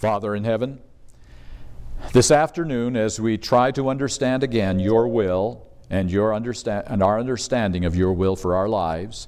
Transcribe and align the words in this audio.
Father 0.00 0.34
in 0.34 0.44
heaven, 0.44 0.80
this 2.14 2.30
afternoon, 2.30 2.96
as 2.96 3.20
we 3.20 3.36
try 3.36 3.70
to 3.72 3.90
understand 3.90 4.42
again 4.42 4.80
your 4.80 5.06
will 5.06 5.66
and, 5.90 6.10
your 6.10 6.32
and 6.32 7.02
our 7.02 7.20
understanding 7.20 7.84
of 7.84 7.94
your 7.94 8.14
will 8.14 8.34
for 8.34 8.56
our 8.56 8.66
lives, 8.66 9.26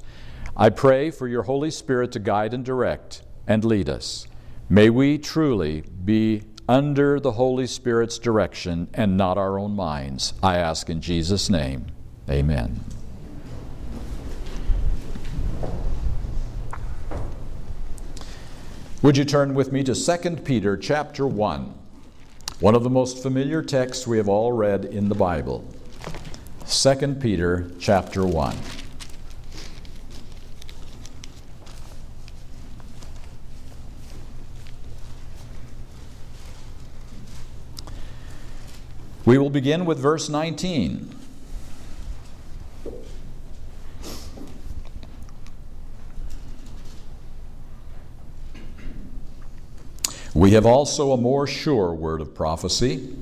I 0.56 0.70
pray 0.70 1.10
for 1.10 1.28
your 1.28 1.42
Holy 1.42 1.70
Spirit 1.70 2.10
to 2.12 2.20
guide 2.20 2.54
and 2.54 2.64
direct 2.64 3.22
and 3.46 3.62
lead 3.66 3.90
us. 3.90 4.26
May 4.70 4.88
we 4.88 5.18
truly 5.18 5.82
be 6.04 6.44
under 6.66 7.20
the 7.20 7.32
Holy 7.32 7.66
Spirit's 7.66 8.18
direction 8.18 8.88
and 8.94 9.18
not 9.18 9.36
our 9.36 9.58
own 9.58 9.76
minds. 9.76 10.32
I 10.42 10.56
ask 10.56 10.88
in 10.88 11.02
Jesus' 11.02 11.50
name. 11.50 11.88
Amen. 12.30 12.80
Would 19.02 19.16
you 19.16 19.24
turn 19.24 19.54
with 19.54 19.72
me 19.72 19.82
to 19.82 19.96
2 19.96 20.36
Peter 20.44 20.76
chapter 20.76 21.26
1? 21.26 21.74
One 22.60 22.76
of 22.76 22.84
the 22.84 22.88
most 22.88 23.20
familiar 23.20 23.60
texts 23.60 24.06
we 24.06 24.16
have 24.18 24.28
all 24.28 24.52
read 24.52 24.84
in 24.84 25.08
the 25.08 25.16
Bible. 25.16 25.68
2 26.68 27.16
Peter 27.16 27.68
chapter 27.80 28.24
1. 28.24 28.56
We 39.24 39.36
will 39.36 39.50
begin 39.50 39.84
with 39.84 39.98
verse 39.98 40.28
19. 40.28 41.21
We 50.42 50.50
have 50.54 50.66
also 50.66 51.12
a 51.12 51.16
more 51.16 51.46
sure 51.46 51.94
word 51.94 52.20
of 52.20 52.34
prophecy, 52.34 53.14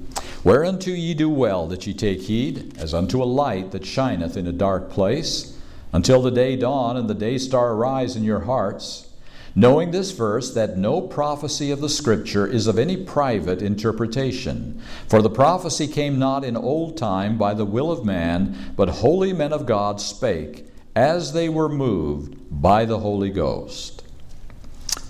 whereunto 0.42 0.90
ye 0.92 1.12
do 1.12 1.28
well 1.28 1.66
that 1.66 1.86
ye 1.86 1.92
take 1.92 2.22
heed, 2.22 2.78
as 2.78 2.94
unto 2.94 3.22
a 3.22 3.24
light 3.24 3.72
that 3.72 3.84
shineth 3.84 4.38
in 4.38 4.46
a 4.46 4.52
dark 4.52 4.88
place, 4.88 5.54
until 5.92 6.22
the 6.22 6.30
day 6.30 6.56
dawn 6.56 6.96
and 6.96 7.10
the 7.10 7.14
day 7.14 7.36
star 7.36 7.74
arise 7.74 8.16
in 8.16 8.24
your 8.24 8.40
hearts, 8.40 9.06
knowing 9.54 9.90
this 9.90 10.12
verse, 10.12 10.54
that 10.54 10.78
no 10.78 11.02
prophecy 11.02 11.70
of 11.70 11.82
the 11.82 11.90
Scripture 11.90 12.46
is 12.46 12.66
of 12.66 12.78
any 12.78 12.96
private 12.96 13.60
interpretation. 13.60 14.80
For 15.06 15.20
the 15.20 15.28
prophecy 15.28 15.88
came 15.88 16.18
not 16.18 16.42
in 16.42 16.56
old 16.56 16.96
time 16.96 17.36
by 17.36 17.52
the 17.52 17.66
will 17.66 17.92
of 17.92 18.02
man, 18.02 18.72
but 18.76 18.88
holy 18.88 19.34
men 19.34 19.52
of 19.52 19.66
God 19.66 20.00
spake, 20.00 20.64
as 20.96 21.34
they 21.34 21.50
were 21.50 21.68
moved 21.68 22.38
by 22.50 22.86
the 22.86 23.00
Holy 23.00 23.28
Ghost. 23.28 23.99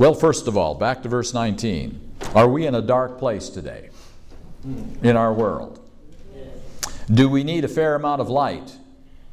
Well, 0.01 0.15
first 0.15 0.49
of 0.49 0.57
all, 0.57 0.77
back 0.77 1.03
to 1.03 1.11
verse 1.11 1.35
19. 1.35 2.15
Are 2.35 2.49
we 2.49 2.67
in 2.67 2.75
a 2.75 2.81
dark 2.81 3.19
place 3.19 3.51
today 3.51 3.91
in 5.03 5.15
our 5.15 5.31
world? 5.31 5.79
Do 7.13 7.29
we 7.29 7.45
need 7.45 7.67
a 7.67 7.69
fair 7.69 7.97
amount 7.97 8.23
of 8.23 8.31
light 8.31 8.75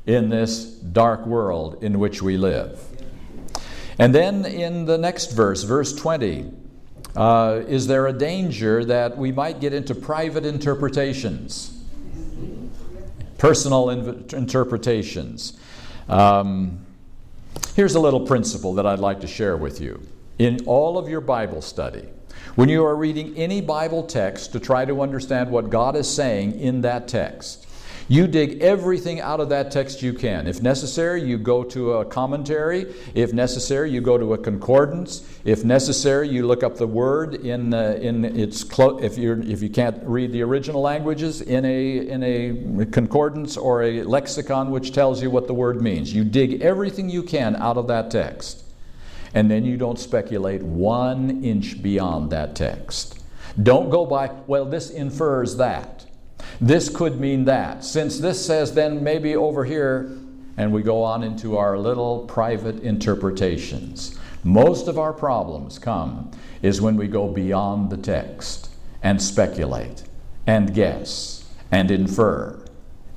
in 0.05 0.27
this 0.27 0.65
dark 0.65 1.25
world 1.25 1.81
in 1.81 1.99
which 1.99 2.21
we 2.21 2.35
live? 2.35 2.81
And 3.97 4.13
then 4.13 4.43
in 4.43 4.83
the 4.83 4.97
next 4.97 5.31
verse, 5.31 5.63
verse 5.63 5.95
20, 5.95 6.51
uh, 7.15 7.61
is 7.65 7.88
there 7.88 8.07
a 8.07 8.11
danger 8.11 8.83
that 8.83 9.17
we 9.17 9.31
might 9.31 9.61
get 9.61 9.71
into 9.71 9.95
private 9.95 10.45
interpretations, 10.45 11.81
personal 13.38 13.89
interpretations? 13.89 15.57
Um, 16.09 16.85
here's 17.73 17.95
a 17.95 18.01
little 18.01 18.27
principle 18.27 18.73
that 18.73 18.85
I'd 18.85 18.99
like 18.99 19.21
to 19.21 19.27
share 19.27 19.55
with 19.55 19.79
you 19.79 20.05
in 20.38 20.59
all 20.66 20.97
of 20.97 21.09
your 21.09 21.21
Bible 21.21 21.61
study, 21.61 22.07
when 22.55 22.69
you 22.69 22.85
are 22.85 22.95
reading 22.95 23.35
any 23.35 23.61
Bible 23.61 24.03
text 24.03 24.52
to 24.53 24.59
try 24.59 24.85
to 24.85 25.02
understand 25.02 25.52
what 25.52 25.69
God 25.69 25.95
is 25.95 26.07
saying 26.07 26.59
in 26.59 26.81
that 26.81 27.07
text, 27.07 27.67
you 28.09 28.25
dig 28.25 28.61
everything 28.61 29.19
out 29.19 29.41
of 29.41 29.49
that 29.49 29.69
text 29.69 30.02
you 30.02 30.13
can. 30.13 30.47
If 30.47 30.62
necessary, 30.62 31.22
you 31.22 31.38
go 31.38 31.63
to 31.66 31.94
a 31.95 32.06
commentary. 32.06 32.94
If 33.13 33.34
necessary, 33.34 33.91
you 33.91 34.00
go 34.00 34.17
to 34.17 34.34
a 34.34 34.38
concordance. 34.38 35.28
If 35.44 35.66
necessary, 35.66 36.29
you 36.29 36.47
look 36.47 36.63
up 36.63 36.78
the 36.78 36.88
word 36.88 37.35
in, 37.35 37.73
uh, 37.73 38.00
in 38.00 38.23
its 38.23 38.63
clo- 38.63 39.00
if 39.00 39.17
you 39.17 39.41
if 39.41 39.62
you 39.62 39.69
can't 39.69 40.01
read 40.03 40.31
the 40.31 40.41
original 40.41 40.81
languages 40.81 41.41
in 41.41 41.66
a 41.66 41.97
in 42.07 42.23
a 42.23 42.85
concordance 42.85 43.57
or 43.57 43.83
a 43.83 44.03
lexicon 44.03 44.72
which 44.72 44.94
tells 44.94 45.22
you 45.22 45.29
what 45.29 45.47
the 45.47 45.53
word 45.53 45.81
means. 45.81 46.13
You 46.13 46.23
dig 46.23 46.62
everything 46.62 47.09
you 47.09 47.23
can 47.23 47.57
out 47.57 47.75
of 47.75 47.88
that 47.88 48.09
text 48.09 48.63
and 49.38 49.52
then 49.52 49.64
you 49.64 49.78
don't 49.78 50.00
speculate 50.00 50.64
one 50.64 51.44
inch 51.44 51.84
beyond 51.84 52.31
that 52.31 52.56
text. 52.56 53.20
Don't 53.62 53.92
go 53.92 54.03
by, 54.03 54.31
well, 54.48 54.66
this 54.66 54.90
infers 54.90 55.58
that. 55.58 56.08
This 56.59 56.90
could 56.90 57.20
mean 57.20 57.46
that. 57.46 57.84
Since 57.84 58.18
this 58.18 58.44
says, 58.44 58.74
then 58.74 59.03
maybe 59.03 59.36
over 59.36 59.64
here, 59.64 60.18
and 60.58 60.74
we 60.74 60.81
go 60.81 61.03
on 61.03 61.22
into 61.22 61.56
our 61.56 61.78
little 61.78 62.25
private 62.25 62.80
interpretations. 62.80 64.18
Most 64.44 64.88
of 64.88 64.98
our 64.98 65.14
problems 65.14 65.78
come 65.78 66.31
is 66.64 66.81
when 66.81 66.98
we 66.98 67.08
go 67.08 67.28
beyond 67.28 67.92
the 67.92 67.98
text 67.98 68.72
and 69.04 69.22
speculate 69.22 70.04
and 70.48 70.74
guess 70.74 71.48
and 71.72 71.92
infer 71.92 72.59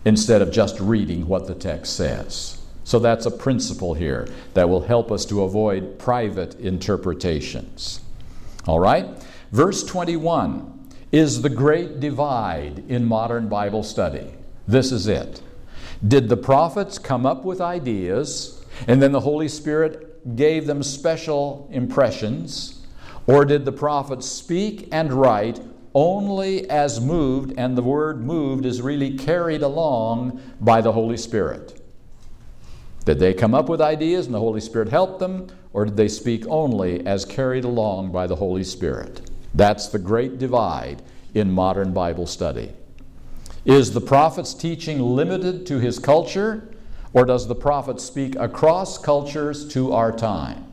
instead 0.05 0.43
of 0.43 0.53
just 0.53 0.79
reading 0.81 1.27
what 1.27 1.47
the 1.47 1.55
text 1.55 1.97
says. 1.97 2.60
So 2.91 2.99
that's 2.99 3.25
a 3.25 3.31
principle 3.31 3.95
here 3.95 4.27
that 4.55 4.69
will 4.69 4.81
help 4.81 5.13
us 5.13 5.25
to 5.27 5.45
avoid 5.45 5.97
private 6.01 6.59
interpretations. 6.59 8.01
All 8.67 8.81
right? 8.81 9.07
Verse 9.53 9.85
21 9.85 10.89
is 11.13 11.41
the 11.41 11.51
great 11.51 12.01
divide 12.01 12.83
in 12.89 13.05
modern 13.05 13.49
Bible 13.49 13.85
study. 13.85 14.35
This 14.67 14.91
is 14.91 15.07
it. 15.07 15.41
Did 16.09 16.29
the 16.29 16.37
prophets 16.37 16.99
come 16.99 17.27
up 17.27 17.45
with 17.45 17.61
ideas 17.61 18.67
and 18.89 19.01
then 19.01 19.13
the 19.13 19.21
Holy 19.21 19.47
Spirit 19.47 20.35
gave 20.35 20.67
them 20.67 20.83
special 20.83 21.69
impressions? 21.71 22.85
Or 23.29 23.45
did 23.45 23.65
the 23.65 23.71
prophets 23.71 24.27
speak 24.27 24.89
and 24.91 25.13
write 25.13 25.61
only 25.95 26.69
as 26.69 27.01
moved, 27.01 27.55
and 27.57 27.79
the 27.79 27.83
word 27.83 28.25
moved 28.25 28.67
is 28.67 28.83
really 28.83 29.17
carried 29.17 29.63
along 29.63 30.41
by 30.61 30.81
the 30.81 30.91
Holy 30.91 31.17
Spirit? 31.17 31.80
Did 33.11 33.19
they 33.19 33.35
come 33.35 33.57
up 33.57 33.69
with 33.69 33.81
ideas 33.81 34.27
and 34.27 34.35
the 34.37 34.39
Holy 34.39 34.61
Spirit 34.61 34.89
helped 34.89 35.19
them, 35.19 35.49
or 35.73 35.85
did 35.85 35.97
they 35.97 36.07
speak 36.07 36.47
only 36.47 37.05
as 37.05 37.25
carried 37.25 37.65
along 37.65 38.13
by 38.13 38.29
the 38.29 38.37
Holy 38.37 38.63
Spirit? 38.63 39.29
That's 39.53 39.89
the 39.89 39.99
great 39.99 40.39
divide 40.39 41.03
in 41.35 41.51
modern 41.51 41.93
Bible 41.93 42.29
study. 42.29 42.71
Is 43.65 43.95
the 43.95 44.01
prophet's 44.01 44.55
teaching 44.55 45.01
limited 45.01 45.67
to 45.67 45.81
his 45.81 45.99
culture, 45.99 46.73
or 47.13 47.25
does 47.25 47.49
the 47.49 47.55
prophet 47.57 48.01
speak 48.01 48.37
across 48.37 48.97
cultures 48.97 49.67
to 49.73 49.93
our 49.93 50.13
time? 50.13 50.71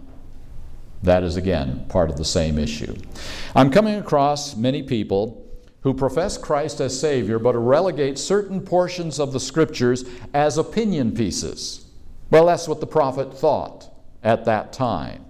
That 1.01 1.23
is, 1.23 1.37
again, 1.37 1.87
part 1.89 2.11
of 2.11 2.17
the 2.17 2.23
same 2.23 2.59
issue. 2.59 2.95
I'm 3.55 3.71
coming 3.71 3.95
across 3.95 4.55
many 4.55 4.83
people 4.83 5.43
who 5.81 5.91
profess 5.91 6.37
Christ 6.37 6.81
as 6.81 6.99
Savior 6.99 7.39
but 7.39 7.55
relegate 7.55 8.19
certain 8.19 8.61
portions 8.61 9.19
of 9.19 9.33
the 9.33 9.39
Scriptures 9.39 10.05
as 10.35 10.59
opinion 10.59 11.15
pieces. 11.15 11.85
Well, 12.29 12.45
that's 12.45 12.67
what 12.67 12.79
the 12.79 12.87
prophet 12.87 13.37
thought 13.37 13.89
at 14.23 14.45
that 14.45 14.73
time. 14.73 15.25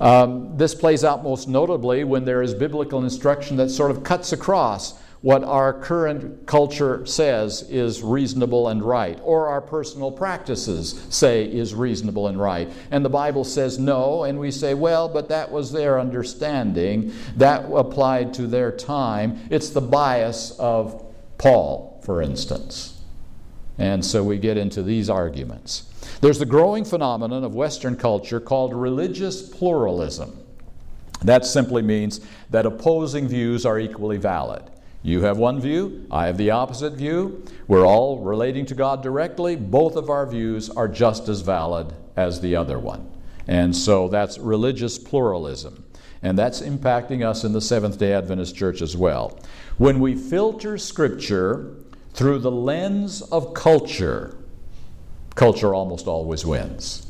Um, 0.00 0.56
this 0.56 0.74
plays 0.74 1.04
out 1.04 1.22
most 1.24 1.48
notably 1.48 2.04
when 2.04 2.24
there 2.24 2.42
is 2.42 2.54
biblical 2.54 3.02
instruction 3.02 3.56
that 3.56 3.70
sort 3.70 3.90
of 3.90 4.04
cuts 4.04 4.32
across 4.32 4.98
what 5.20 5.42
our 5.42 5.72
current 5.72 6.46
culture 6.46 7.04
says 7.04 7.62
is 7.62 8.02
reasonable 8.02 8.68
and 8.68 8.82
right, 8.82 9.18
or 9.24 9.48
our 9.48 9.60
personal 9.60 10.12
practices 10.12 11.04
say 11.10 11.44
is 11.44 11.74
reasonable 11.74 12.28
and 12.28 12.40
right. 12.40 12.70
And 12.92 13.04
the 13.04 13.10
Bible 13.10 13.42
says 13.42 13.80
no, 13.80 14.22
and 14.22 14.38
we 14.38 14.52
say, 14.52 14.74
well, 14.74 15.08
but 15.08 15.28
that 15.28 15.50
was 15.50 15.72
their 15.72 15.98
understanding, 15.98 17.12
that 17.36 17.64
applied 17.72 18.32
to 18.34 18.46
their 18.46 18.70
time. 18.70 19.40
It's 19.50 19.70
the 19.70 19.80
bias 19.80 20.52
of 20.58 21.04
Paul, 21.36 22.00
for 22.04 22.22
instance. 22.22 22.97
And 23.78 24.04
so 24.04 24.24
we 24.24 24.38
get 24.38 24.56
into 24.56 24.82
these 24.82 25.08
arguments. 25.08 25.84
There's 26.20 26.38
the 26.38 26.46
growing 26.46 26.84
phenomenon 26.84 27.44
of 27.44 27.54
Western 27.54 27.96
culture 27.96 28.40
called 28.40 28.74
religious 28.74 29.40
pluralism. 29.42 30.36
That 31.22 31.44
simply 31.44 31.82
means 31.82 32.20
that 32.50 32.66
opposing 32.66 33.28
views 33.28 33.64
are 33.64 33.78
equally 33.78 34.16
valid. 34.16 34.62
You 35.02 35.22
have 35.22 35.38
one 35.38 35.60
view, 35.60 36.06
I 36.10 36.26
have 36.26 36.36
the 36.36 36.50
opposite 36.50 36.94
view. 36.94 37.44
We're 37.68 37.86
all 37.86 38.18
relating 38.18 38.66
to 38.66 38.74
God 38.74 39.02
directly. 39.02 39.54
Both 39.54 39.96
of 39.96 40.10
our 40.10 40.26
views 40.26 40.70
are 40.70 40.88
just 40.88 41.28
as 41.28 41.40
valid 41.40 41.92
as 42.16 42.40
the 42.40 42.56
other 42.56 42.78
one. 42.78 43.08
And 43.46 43.74
so 43.74 44.08
that's 44.08 44.38
religious 44.38 44.98
pluralism. 44.98 45.84
And 46.22 46.36
that's 46.36 46.60
impacting 46.60 47.24
us 47.24 47.44
in 47.44 47.52
the 47.52 47.60
Seventh 47.60 47.98
day 47.98 48.12
Adventist 48.12 48.56
Church 48.56 48.82
as 48.82 48.96
well. 48.96 49.38
When 49.76 50.00
we 50.00 50.16
filter 50.16 50.76
Scripture 50.76 51.76
through 52.18 52.40
the 52.40 52.50
lens 52.50 53.22
of 53.22 53.54
culture, 53.54 54.36
culture 55.36 55.72
almost 55.72 56.08
always 56.08 56.44
wins. 56.44 57.06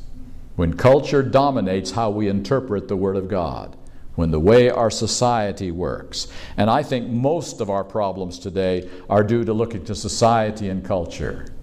When 0.57 0.75
culture 0.75 1.23
dominates 1.23 1.93
how 1.93 2.11
we 2.11 2.29
interpret 2.29 2.89
the 2.89 2.97
Word 2.97 3.17
of 3.17 3.27
God, 3.27 3.75
when 4.17 4.31
the 4.31 4.39
way 4.39 4.69
our 4.69 4.91
society 4.91 5.71
works. 5.71 6.29
And 6.59 6.69
I 6.69 6.83
think 6.83 7.09
most 7.09 7.63
of 7.63 7.71
our 7.71 7.85
problems 7.85 8.39
today 8.39 8.87
are 9.09 9.25
due 9.25 9.47
to 9.47 9.53
looking 9.55 9.83
to 9.87 9.95
society 9.95 10.69
and 10.69 10.85
culture. 10.85 11.55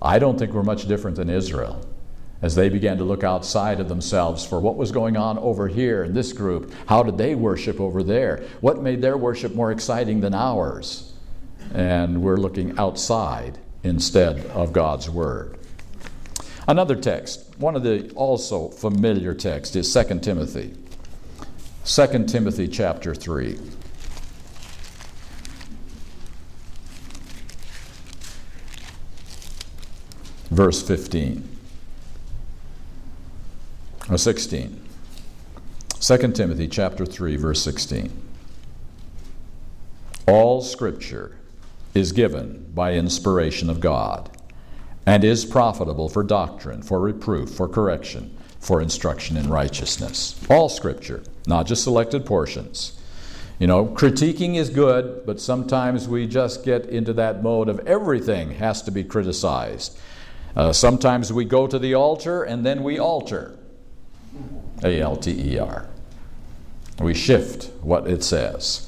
I 0.00 0.18
don't 0.18 0.38
think 0.38 0.54
we're 0.54 0.62
much 0.62 0.88
different 0.88 1.18
than 1.18 1.28
Israel 1.28 1.86
as 2.40 2.54
they 2.54 2.70
began 2.70 2.96
to 2.96 3.04
look 3.04 3.22
outside 3.22 3.80
of 3.80 3.90
themselves 3.90 4.46
for 4.46 4.60
what 4.60 4.76
was 4.76 4.92
going 4.92 5.18
on 5.18 5.36
over 5.40 5.68
here 5.68 6.04
in 6.04 6.14
this 6.14 6.32
group. 6.32 6.72
How 6.86 7.02
did 7.02 7.18
they 7.18 7.34
worship 7.34 7.82
over 7.82 8.02
there? 8.02 8.44
What 8.62 8.80
made 8.80 9.02
their 9.02 9.18
worship 9.18 9.54
more 9.54 9.72
exciting 9.72 10.20
than 10.22 10.32
ours? 10.32 11.07
And 11.72 12.22
we're 12.22 12.36
looking 12.36 12.78
outside 12.78 13.58
instead 13.82 14.46
of 14.46 14.72
God's 14.72 15.08
Word. 15.08 15.58
Another 16.66 16.96
text, 16.96 17.58
one 17.58 17.76
of 17.76 17.82
the 17.82 18.10
also 18.10 18.68
familiar 18.68 19.34
texts, 19.34 19.74
is 19.76 19.92
2 19.92 20.20
Timothy. 20.20 20.74
2 21.84 22.24
Timothy 22.26 22.68
chapter 22.68 23.14
3. 23.14 23.58
Verse 30.50 30.82
15. 30.82 31.56
Or 34.10 34.18
16. 34.18 34.88
2 36.00 36.16
Timothy 36.32 36.68
chapter 36.68 37.04
3 37.04 37.36
verse 37.36 37.62
16. 37.62 38.10
All 40.26 40.62
scripture 40.62 41.36
is 41.94 42.12
given 42.12 42.70
by 42.74 42.94
inspiration 42.94 43.70
of 43.70 43.80
God 43.80 44.30
and 45.06 45.24
is 45.24 45.44
profitable 45.44 46.08
for 46.08 46.22
doctrine, 46.22 46.82
for 46.82 47.00
reproof, 47.00 47.50
for 47.50 47.66
correction, 47.66 48.36
for 48.60 48.80
instruction 48.80 49.36
in 49.36 49.48
righteousness. 49.48 50.38
All 50.50 50.68
scripture, 50.68 51.22
not 51.46 51.66
just 51.66 51.82
selected 51.82 52.26
portions. 52.26 53.00
You 53.58 53.66
know, 53.66 53.86
critiquing 53.86 54.56
is 54.56 54.70
good, 54.70 55.26
but 55.26 55.40
sometimes 55.40 56.06
we 56.06 56.26
just 56.26 56.64
get 56.64 56.86
into 56.86 57.12
that 57.14 57.42
mode 57.42 57.68
of 57.68 57.80
everything 57.86 58.52
has 58.52 58.82
to 58.82 58.90
be 58.90 59.02
criticized. 59.02 59.98
Uh, 60.54 60.72
sometimes 60.72 61.32
we 61.32 61.44
go 61.44 61.66
to 61.66 61.78
the 61.78 61.94
altar 61.94 62.44
and 62.44 62.64
then 62.64 62.82
we 62.82 62.98
alter. 62.98 63.58
A 64.84 65.00
L 65.00 65.16
T 65.16 65.54
E 65.54 65.58
R. 65.58 65.88
We 67.00 67.14
shift 67.14 67.70
what 67.82 68.06
it 68.06 68.22
says. 68.22 68.87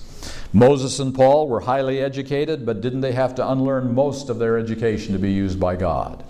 Moses 0.52 0.98
and 0.98 1.14
Paul 1.14 1.48
were 1.48 1.60
highly 1.60 2.00
educated, 2.00 2.66
but 2.66 2.80
didn't 2.80 3.02
they 3.02 3.12
have 3.12 3.34
to 3.36 3.48
unlearn 3.48 3.94
most 3.94 4.30
of 4.30 4.38
their 4.38 4.58
education 4.58 5.12
to 5.12 5.18
be 5.18 5.32
used 5.32 5.60
by 5.60 5.76
God? 5.76 6.24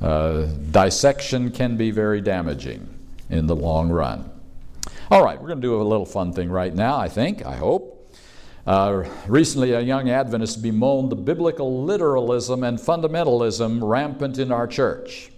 Uh, 0.00 0.46
dissection 0.70 1.50
can 1.50 1.76
be 1.76 1.90
very 1.90 2.20
damaging 2.20 2.86
in 3.30 3.46
the 3.46 3.56
long 3.56 3.88
run. 3.88 4.30
All 5.10 5.24
right, 5.24 5.40
we're 5.40 5.48
going 5.48 5.60
to 5.60 5.66
do 5.66 5.80
a 5.80 5.82
little 5.82 6.04
fun 6.04 6.32
thing 6.32 6.50
right 6.50 6.74
now, 6.74 6.98
I 6.98 7.08
think, 7.08 7.44
I 7.46 7.56
hope. 7.56 7.90
Uh, 8.66 9.04
recently, 9.26 9.72
a 9.72 9.80
young 9.80 10.10
Adventist 10.10 10.62
bemoaned 10.62 11.10
the 11.10 11.16
biblical 11.16 11.84
literalism 11.84 12.64
and 12.64 12.78
fundamentalism 12.78 13.80
rampant 13.82 14.38
in 14.38 14.52
our 14.52 14.66
church. 14.66 15.30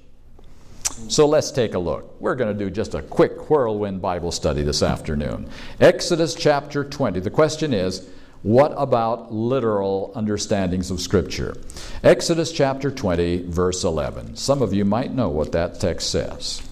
So 1.08 1.26
let's 1.26 1.50
take 1.50 1.74
a 1.74 1.78
look. 1.78 2.20
We're 2.20 2.34
going 2.34 2.56
to 2.56 2.64
do 2.64 2.70
just 2.70 2.94
a 2.94 3.02
quick 3.02 3.50
whirlwind 3.50 4.02
Bible 4.02 4.32
study 4.32 4.62
this 4.62 4.82
afternoon. 4.82 5.48
Exodus 5.80 6.34
chapter 6.34 6.84
20. 6.84 7.20
The 7.20 7.30
question 7.30 7.72
is, 7.72 8.08
what 8.42 8.72
about 8.76 9.32
literal 9.32 10.12
understandings 10.14 10.90
of 10.90 11.00
Scripture? 11.00 11.56
Exodus 12.02 12.52
chapter 12.52 12.90
20, 12.90 13.42
verse 13.48 13.82
11. 13.84 14.36
Some 14.36 14.62
of 14.62 14.72
you 14.72 14.84
might 14.84 15.12
know 15.12 15.28
what 15.28 15.52
that 15.52 15.80
text 15.80 16.10
says. 16.10 16.62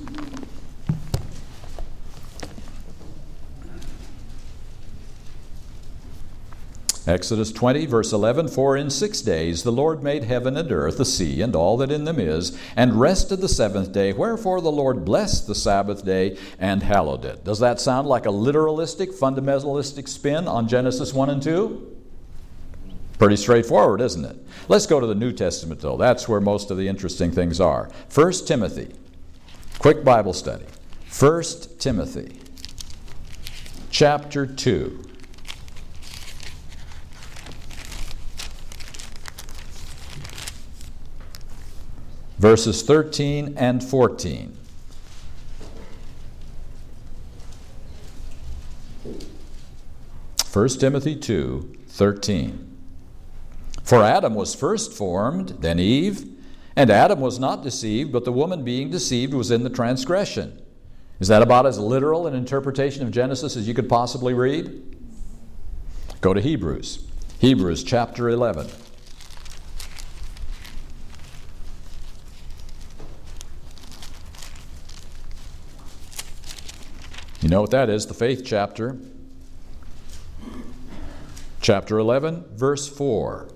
Exodus 7.06 7.52
20, 7.52 7.84
verse 7.86 8.12
11 8.12 8.48
For 8.48 8.76
in 8.76 8.88
six 8.88 9.20
days 9.20 9.62
the 9.62 9.72
Lord 9.72 10.02
made 10.02 10.24
heaven 10.24 10.56
and 10.56 10.70
earth, 10.72 10.96
the 10.96 11.04
sea, 11.04 11.42
and 11.42 11.54
all 11.54 11.76
that 11.78 11.90
in 11.90 12.04
them 12.04 12.18
is, 12.18 12.58
and 12.76 12.98
rested 12.98 13.40
the 13.40 13.48
seventh 13.48 13.92
day. 13.92 14.12
Wherefore 14.12 14.60
the 14.60 14.72
Lord 14.72 15.04
blessed 15.04 15.46
the 15.46 15.54
Sabbath 15.54 16.04
day 16.04 16.38
and 16.58 16.82
hallowed 16.82 17.24
it. 17.24 17.44
Does 17.44 17.58
that 17.58 17.80
sound 17.80 18.08
like 18.08 18.24
a 18.24 18.30
literalistic, 18.30 19.18
fundamentalistic 19.18 20.08
spin 20.08 20.48
on 20.48 20.66
Genesis 20.66 21.12
1 21.12 21.30
and 21.30 21.42
2? 21.42 21.96
Pretty 23.18 23.36
straightforward, 23.36 24.00
isn't 24.00 24.24
it? 24.24 24.36
Let's 24.68 24.86
go 24.86 24.98
to 24.98 25.06
the 25.06 25.14
New 25.14 25.32
Testament, 25.32 25.80
though. 25.80 25.96
That's 25.96 26.28
where 26.28 26.40
most 26.40 26.70
of 26.70 26.78
the 26.78 26.88
interesting 26.88 27.30
things 27.30 27.60
are. 27.60 27.90
1 28.12 28.32
Timothy. 28.46 28.94
Quick 29.78 30.04
Bible 30.04 30.32
study. 30.32 30.64
1 31.18 31.42
Timothy, 31.78 32.40
chapter 33.90 34.46
2. 34.46 35.13
Verses 42.44 42.82
13 42.82 43.54
and 43.56 43.82
14. 43.82 44.54
First 50.44 50.78
Timothy 50.78 51.16
2 51.16 51.74
13. 51.88 52.76
For 53.82 54.02
Adam 54.02 54.34
was 54.34 54.54
first 54.54 54.92
formed, 54.92 55.56
then 55.60 55.78
Eve, 55.78 56.26
and 56.76 56.90
Adam 56.90 57.18
was 57.18 57.38
not 57.38 57.62
deceived, 57.62 58.12
but 58.12 58.26
the 58.26 58.32
woman 58.32 58.62
being 58.62 58.90
deceived 58.90 59.32
was 59.32 59.50
in 59.50 59.64
the 59.64 59.70
transgression. 59.70 60.60
Is 61.20 61.28
that 61.28 61.40
about 61.40 61.64
as 61.64 61.78
literal 61.78 62.26
an 62.26 62.34
interpretation 62.34 63.02
of 63.02 63.10
Genesis 63.10 63.56
as 63.56 63.66
you 63.66 63.72
could 63.72 63.88
possibly 63.88 64.34
read? 64.34 64.98
Go 66.20 66.34
to 66.34 66.42
Hebrews. 66.42 67.06
Hebrews 67.38 67.82
chapter 67.84 68.28
11. 68.28 68.83
You 77.44 77.50
know 77.50 77.60
what 77.60 77.72
that 77.72 77.90
is, 77.90 78.06
the 78.06 78.14
faith 78.14 78.42
chapter. 78.42 78.96
Chapter 81.60 81.98
11, 81.98 82.46
verse 82.54 82.88
4. 82.88 83.48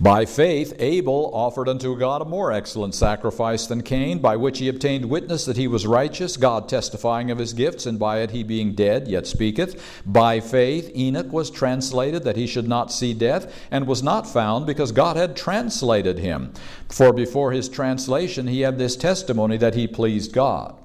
By 0.00 0.26
faith, 0.26 0.74
Abel 0.78 1.28
offered 1.34 1.68
unto 1.68 1.98
God 1.98 2.22
a 2.22 2.24
more 2.24 2.52
excellent 2.52 2.94
sacrifice 2.94 3.66
than 3.66 3.82
Cain, 3.82 4.20
by 4.20 4.36
which 4.36 4.60
he 4.60 4.68
obtained 4.68 5.06
witness 5.06 5.44
that 5.44 5.56
he 5.56 5.66
was 5.66 5.88
righteous, 5.88 6.36
God 6.36 6.68
testifying 6.68 7.32
of 7.32 7.38
his 7.38 7.52
gifts, 7.52 7.84
and 7.84 7.98
by 7.98 8.20
it 8.20 8.30
he 8.30 8.44
being 8.44 8.74
dead 8.74 9.08
yet 9.08 9.26
speaketh. 9.26 10.02
By 10.06 10.38
faith, 10.38 10.92
Enoch 10.94 11.32
was 11.32 11.50
translated 11.50 12.22
that 12.22 12.36
he 12.36 12.46
should 12.46 12.68
not 12.68 12.92
see 12.92 13.12
death, 13.12 13.52
and 13.72 13.88
was 13.88 14.00
not 14.00 14.28
found 14.28 14.66
because 14.66 14.92
God 14.92 15.16
had 15.16 15.36
translated 15.36 16.20
him. 16.20 16.52
For 16.88 17.12
before 17.12 17.50
his 17.50 17.68
translation, 17.68 18.46
he 18.46 18.60
had 18.60 18.78
this 18.78 18.94
testimony 18.94 19.56
that 19.56 19.74
he 19.74 19.88
pleased 19.88 20.32
God. 20.32 20.76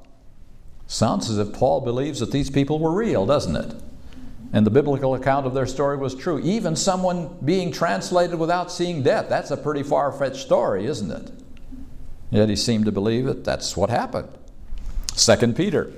Sounds 0.88 1.30
as 1.30 1.38
if 1.38 1.54
Paul 1.54 1.82
believes 1.82 2.20
that 2.20 2.32
these 2.32 2.50
people 2.50 2.80
were 2.80 2.92
real, 2.92 3.28
doesn't 3.28 3.56
it? 3.56 3.76
And 4.54 4.66
the 4.66 4.72
biblical 4.72 5.16
account 5.16 5.48
of 5.48 5.56
their 5.56 5.66
story 5.66 5.98
was 5.98 6.14
true. 6.14 6.40
Even 6.40 6.76
someone 6.76 7.36
being 7.44 7.72
translated 7.72 8.38
without 8.38 8.72
seeing 8.72 9.02
death, 9.02 9.28
that's 9.28 9.50
a 9.50 9.58
pretty 9.58 9.82
far 9.82 10.12
fetched 10.12 10.38
story, 10.38 10.86
isn't 10.86 11.12
it? 11.12 11.32
Yet 12.30 12.50
he 12.50 12.56
seemed 12.56 12.86
to 12.86 12.92
believe 12.92 13.26
that 13.26 13.44
that's 13.44 13.76
what 13.76 13.90
happened. 13.90 14.30
2 15.16 15.54
Peter. 15.54 15.92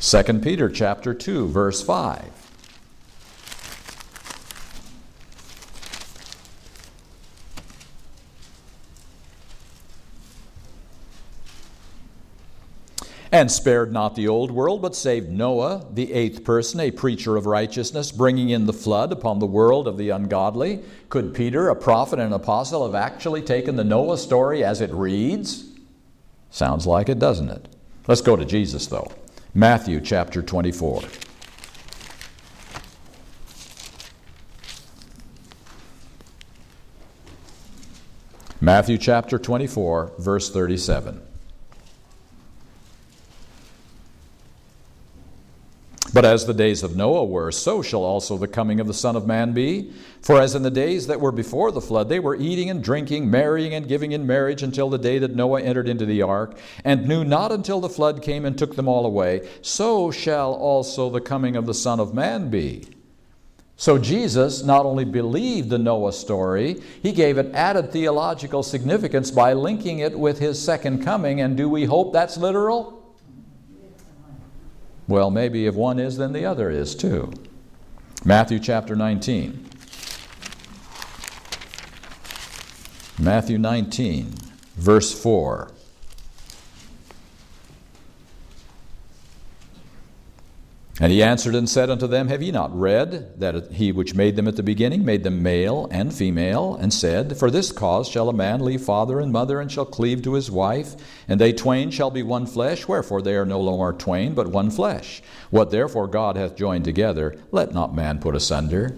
2 0.00 0.22
Peter 0.40 0.68
chapter 0.68 1.14
2 1.14 1.48
verse 1.48 1.82
5. 1.82 2.43
And 13.34 13.50
spared 13.50 13.92
not 13.92 14.14
the 14.14 14.28
old 14.28 14.52
world, 14.52 14.80
but 14.80 14.94
saved 14.94 15.28
Noah, 15.28 15.84
the 15.90 16.12
eighth 16.12 16.44
person, 16.44 16.78
a 16.78 16.92
preacher 16.92 17.36
of 17.36 17.46
righteousness, 17.46 18.12
bringing 18.12 18.50
in 18.50 18.66
the 18.66 18.72
flood 18.72 19.10
upon 19.10 19.40
the 19.40 19.46
world 19.46 19.88
of 19.88 19.98
the 19.98 20.10
ungodly. 20.10 20.84
Could 21.08 21.34
Peter, 21.34 21.68
a 21.68 21.74
prophet 21.74 22.20
and 22.20 22.28
an 22.28 22.32
apostle, 22.32 22.86
have 22.86 22.94
actually 22.94 23.42
taken 23.42 23.74
the 23.74 23.82
Noah 23.82 24.18
story 24.18 24.62
as 24.62 24.80
it 24.80 24.92
reads? 24.92 25.64
Sounds 26.50 26.86
like 26.86 27.08
it, 27.08 27.18
doesn't 27.18 27.50
it? 27.50 27.66
Let's 28.06 28.20
go 28.20 28.36
to 28.36 28.44
Jesus, 28.44 28.86
though. 28.86 29.10
Matthew 29.52 30.00
chapter 30.00 30.40
24. 30.40 31.02
Matthew 38.60 38.96
chapter 38.96 39.40
24, 39.40 40.12
verse 40.20 40.52
37. 40.52 41.33
But 46.14 46.24
as 46.24 46.46
the 46.46 46.54
days 46.54 46.84
of 46.84 46.94
Noah 46.94 47.24
were, 47.24 47.50
so 47.50 47.82
shall 47.82 48.04
also 48.04 48.38
the 48.38 48.46
coming 48.46 48.78
of 48.78 48.86
the 48.86 48.94
Son 48.94 49.16
of 49.16 49.26
Man 49.26 49.52
be. 49.52 49.92
For 50.22 50.40
as 50.40 50.54
in 50.54 50.62
the 50.62 50.70
days 50.70 51.08
that 51.08 51.20
were 51.20 51.32
before 51.32 51.72
the 51.72 51.80
flood, 51.80 52.08
they 52.08 52.20
were 52.20 52.36
eating 52.36 52.70
and 52.70 52.84
drinking, 52.84 53.28
marrying 53.28 53.74
and 53.74 53.88
giving 53.88 54.12
in 54.12 54.24
marriage 54.24 54.62
until 54.62 54.88
the 54.88 54.96
day 54.96 55.18
that 55.18 55.34
Noah 55.34 55.62
entered 55.62 55.88
into 55.88 56.06
the 56.06 56.22
ark, 56.22 56.56
and 56.84 57.08
knew 57.08 57.24
not 57.24 57.50
until 57.50 57.80
the 57.80 57.88
flood 57.88 58.22
came 58.22 58.44
and 58.44 58.56
took 58.56 58.76
them 58.76 58.86
all 58.86 59.04
away, 59.04 59.48
so 59.60 60.12
shall 60.12 60.54
also 60.54 61.10
the 61.10 61.20
coming 61.20 61.56
of 61.56 61.66
the 61.66 61.74
Son 61.74 61.98
of 61.98 62.14
Man 62.14 62.48
be. 62.48 62.86
So 63.76 63.98
Jesus 63.98 64.62
not 64.62 64.86
only 64.86 65.04
believed 65.04 65.68
the 65.68 65.78
Noah 65.78 66.12
story, 66.12 66.80
he 67.02 67.10
gave 67.10 67.38
it 67.38 67.52
added 67.52 67.90
theological 67.90 68.62
significance 68.62 69.32
by 69.32 69.52
linking 69.52 69.98
it 69.98 70.16
with 70.16 70.38
his 70.38 70.62
second 70.62 71.04
coming. 71.04 71.40
And 71.40 71.56
do 71.56 71.68
we 71.68 71.86
hope 71.86 72.12
that's 72.12 72.36
literal? 72.36 72.93
Well, 75.06 75.30
maybe 75.30 75.66
if 75.66 75.74
one 75.74 75.98
is, 75.98 76.16
then 76.16 76.32
the 76.32 76.46
other 76.46 76.70
is 76.70 76.94
too. 76.94 77.32
Matthew 78.24 78.58
chapter 78.58 78.96
19. 78.96 79.68
Matthew 83.18 83.58
19, 83.58 84.34
verse 84.76 85.12
4. 85.22 85.73
And 91.00 91.10
he 91.10 91.24
answered 91.24 91.56
and 91.56 91.68
said 91.68 91.90
unto 91.90 92.06
them, 92.06 92.28
Have 92.28 92.40
ye 92.40 92.52
not 92.52 92.78
read 92.78 93.40
that 93.40 93.72
he 93.72 93.90
which 93.90 94.14
made 94.14 94.36
them 94.36 94.46
at 94.46 94.54
the 94.54 94.62
beginning 94.62 95.04
made 95.04 95.24
them 95.24 95.42
male 95.42 95.88
and 95.90 96.14
female, 96.14 96.76
and 96.76 96.94
said, 96.94 97.36
For 97.36 97.50
this 97.50 97.72
cause 97.72 98.08
shall 98.08 98.28
a 98.28 98.32
man 98.32 98.64
leave 98.64 98.82
father 98.82 99.18
and 99.18 99.32
mother, 99.32 99.60
and 99.60 99.70
shall 99.72 99.86
cleave 99.86 100.22
to 100.22 100.34
his 100.34 100.52
wife, 100.52 100.94
and 101.26 101.40
they 101.40 101.52
twain 101.52 101.90
shall 101.90 102.12
be 102.12 102.22
one 102.22 102.46
flesh, 102.46 102.86
wherefore 102.86 103.22
they 103.22 103.34
are 103.34 103.44
no 103.44 103.60
longer 103.60 103.92
twain, 103.92 104.34
but 104.34 104.46
one 104.46 104.70
flesh. 104.70 105.20
What 105.50 105.72
therefore 105.72 106.06
God 106.06 106.36
hath 106.36 106.54
joined 106.54 106.84
together, 106.84 107.36
let 107.50 107.74
not 107.74 107.94
man 107.94 108.20
put 108.20 108.36
asunder. 108.36 108.96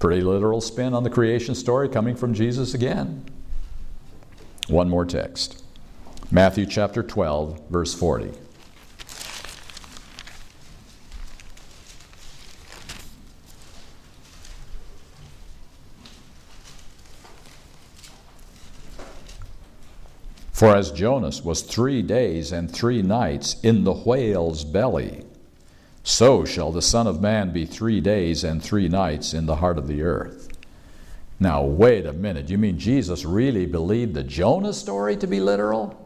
Pretty 0.00 0.22
literal 0.22 0.60
spin 0.60 0.94
on 0.94 1.04
the 1.04 1.10
creation 1.10 1.54
story 1.54 1.88
coming 1.88 2.16
from 2.16 2.34
Jesus 2.34 2.74
again. 2.74 3.24
One 4.66 4.88
more 4.88 5.04
text 5.04 5.62
Matthew 6.32 6.66
chapter 6.66 7.04
12, 7.04 7.68
verse 7.68 7.94
40. 7.94 8.32
For 20.60 20.76
as 20.76 20.90
Jonas 20.90 21.42
was 21.42 21.62
three 21.62 22.02
days 22.02 22.52
and 22.52 22.70
three 22.70 23.00
nights 23.00 23.56
in 23.62 23.84
the 23.84 23.94
whale's 23.94 24.62
belly, 24.62 25.24
so 26.02 26.44
shall 26.44 26.70
the 26.70 26.82
Son 26.82 27.06
of 27.06 27.22
Man 27.22 27.50
be 27.50 27.64
three 27.64 27.98
days 28.02 28.44
and 28.44 28.62
three 28.62 28.86
nights 28.86 29.32
in 29.32 29.46
the 29.46 29.56
heart 29.56 29.78
of 29.78 29.88
the 29.88 30.02
earth. 30.02 30.50
Now, 31.38 31.62
wait 31.62 32.04
a 32.04 32.12
minute. 32.12 32.50
You 32.50 32.58
mean 32.58 32.78
Jesus 32.78 33.24
really 33.24 33.64
believed 33.64 34.12
the 34.12 34.22
Jonah 34.22 34.74
story 34.74 35.16
to 35.16 35.26
be 35.26 35.40
literal? 35.40 35.98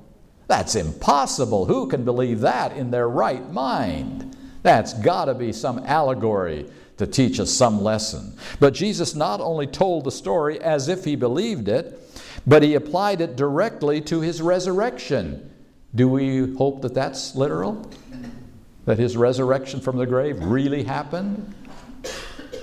That's 0.47 0.77
impossible. 0.77 1.65
Who 1.65 1.89
can 1.89 2.05
believe 2.05 2.39
that 2.43 2.77
in 2.77 2.93
their 2.93 3.09
right 3.09 3.51
mind? 3.51 4.37
That's 4.63 4.95
got 4.95 5.25
to 5.25 5.35
be 5.35 5.53
some 5.53 5.81
allegory 5.81 6.71
to 6.99 7.09
teach 7.09 7.41
us 7.41 7.51
some 7.51 7.83
lesson. 7.83 8.39
But 8.61 8.75
Jesus 8.75 9.17
not 9.17 9.41
only 9.41 9.67
told 9.67 10.05
the 10.05 10.13
story 10.13 10.61
as 10.61 10.87
if 10.87 11.05
he 11.05 11.17
believed 11.17 11.67
it, 11.67 12.01
but 12.47 12.63
he 12.63 12.75
applied 12.75 13.21
it 13.21 13.37
directly 13.37 14.01
to 14.03 14.21
his 14.21 14.43
resurrection. 14.43 15.51
Do 15.95 16.09
we 16.09 16.55
hope 16.55 16.83
that 16.83 16.95
that's 16.95 17.35
literal? 17.35 17.91
That 18.85 18.99
his 18.99 19.17
resurrection 19.17 19.81
from 19.81 19.97
the 19.97 20.07
grave 20.07 20.43
really 20.45 20.83
happened? 20.83 21.55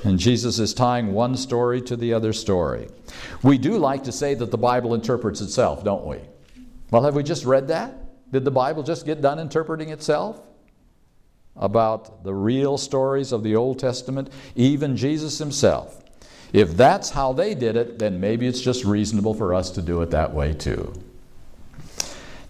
And 0.04 0.20
Jesus 0.20 0.60
is 0.60 0.74
tying 0.74 1.14
one 1.14 1.38
story 1.38 1.82
to 1.84 1.96
the 1.96 2.14
other 2.14 2.34
story. 2.34 2.90
We 3.44 3.58
do 3.58 3.78
like 3.78 4.04
to 4.04 4.12
say 4.12 4.34
that 4.36 4.52
the 4.52 4.58
Bible 4.58 4.94
interprets 4.94 5.42
itself, 5.42 5.84
don't 5.84 6.06
we? 6.06 6.18
Well, 6.92 7.04
have 7.04 7.16
we 7.16 7.24
just 7.24 7.46
read 7.46 7.68
that? 7.70 7.96
Did 8.32 8.46
the 8.46 8.52
Bible 8.52 8.84
just 8.84 9.06
get 9.06 9.22
done 9.22 9.40
interpreting 9.40 9.90
itself? 9.90 10.42
About 11.56 12.24
the 12.24 12.34
real 12.34 12.78
stories 12.78 13.32
of 13.32 13.44
the 13.44 13.56
Old 13.56 13.80
Testament, 13.80 14.30
even 14.56 14.96
Jesus 14.96 15.38
himself 15.38 16.01
if 16.54 16.76
that's 16.76 17.10
how 17.10 17.34
they 17.34 17.56
did 17.56 17.76
it, 17.76 18.00
then 18.00 18.20
maybe 18.20 18.48
it's 18.48 18.62
just 18.62 18.84
reasonable 18.84 19.34
for 19.34 19.54
us 19.54 19.72
to 19.72 19.82
do 19.82 20.02
it 20.02 20.12
that 20.12 20.34
way 20.34 20.54
too. 20.54 20.94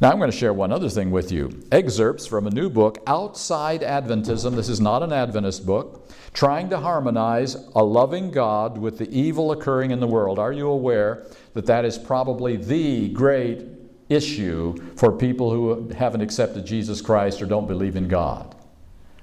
Now, 0.01 0.09
I'm 0.09 0.17
going 0.17 0.31
to 0.31 0.35
share 0.35 0.51
one 0.51 0.71
other 0.71 0.89
thing 0.89 1.11
with 1.11 1.31
you 1.31 1.63
excerpts 1.71 2.25
from 2.25 2.47
a 2.47 2.49
new 2.49 2.71
book, 2.71 2.97
Outside 3.05 3.81
Adventism. 3.81 4.55
This 4.55 4.67
is 4.67 4.81
not 4.81 5.03
an 5.03 5.13
Adventist 5.13 5.63
book, 5.63 6.09
trying 6.33 6.71
to 6.71 6.79
harmonize 6.79 7.53
a 7.75 7.83
loving 7.83 8.31
God 8.31 8.79
with 8.79 8.97
the 8.97 9.07
evil 9.15 9.51
occurring 9.51 9.91
in 9.91 9.99
the 9.99 10.07
world. 10.07 10.39
Are 10.39 10.51
you 10.51 10.69
aware 10.69 11.27
that 11.53 11.67
that 11.67 11.85
is 11.85 11.99
probably 11.99 12.55
the 12.55 13.09
great 13.09 13.63
issue 14.09 14.75
for 14.95 15.11
people 15.11 15.51
who 15.51 15.89
haven't 15.89 16.21
accepted 16.21 16.65
Jesus 16.65 16.99
Christ 16.99 17.39
or 17.39 17.45
don't 17.45 17.67
believe 17.67 17.95
in 17.95 18.07
God? 18.07 18.55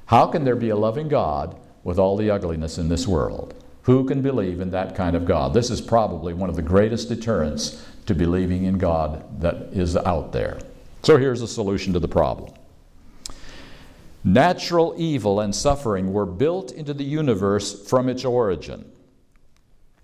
How 0.06 0.28
can 0.28 0.44
there 0.44 0.54
be 0.54 0.68
a 0.68 0.76
loving 0.76 1.08
God 1.08 1.58
with 1.82 1.98
all 1.98 2.16
the 2.16 2.30
ugliness 2.30 2.78
in 2.78 2.88
this 2.88 3.08
world? 3.08 3.57
Who 3.88 4.04
can 4.04 4.20
believe 4.20 4.60
in 4.60 4.72
that 4.72 4.94
kind 4.94 5.16
of 5.16 5.24
God? 5.24 5.54
This 5.54 5.70
is 5.70 5.80
probably 5.80 6.34
one 6.34 6.50
of 6.50 6.56
the 6.56 6.60
greatest 6.62 7.08
deterrents 7.08 7.82
to 8.04 8.14
believing 8.14 8.64
in 8.64 8.76
God 8.76 9.40
that 9.40 9.70
is 9.72 9.96
out 9.96 10.30
there. 10.30 10.58
So 11.02 11.16
here's 11.16 11.40
a 11.40 11.48
solution 11.48 11.94
to 11.94 11.98
the 11.98 12.06
problem. 12.06 12.52
Natural 14.22 14.94
evil 14.98 15.40
and 15.40 15.56
suffering 15.56 16.12
were 16.12 16.26
built 16.26 16.70
into 16.70 16.92
the 16.92 17.02
universe 17.02 17.88
from 17.88 18.10
its 18.10 18.26
origin. 18.26 18.92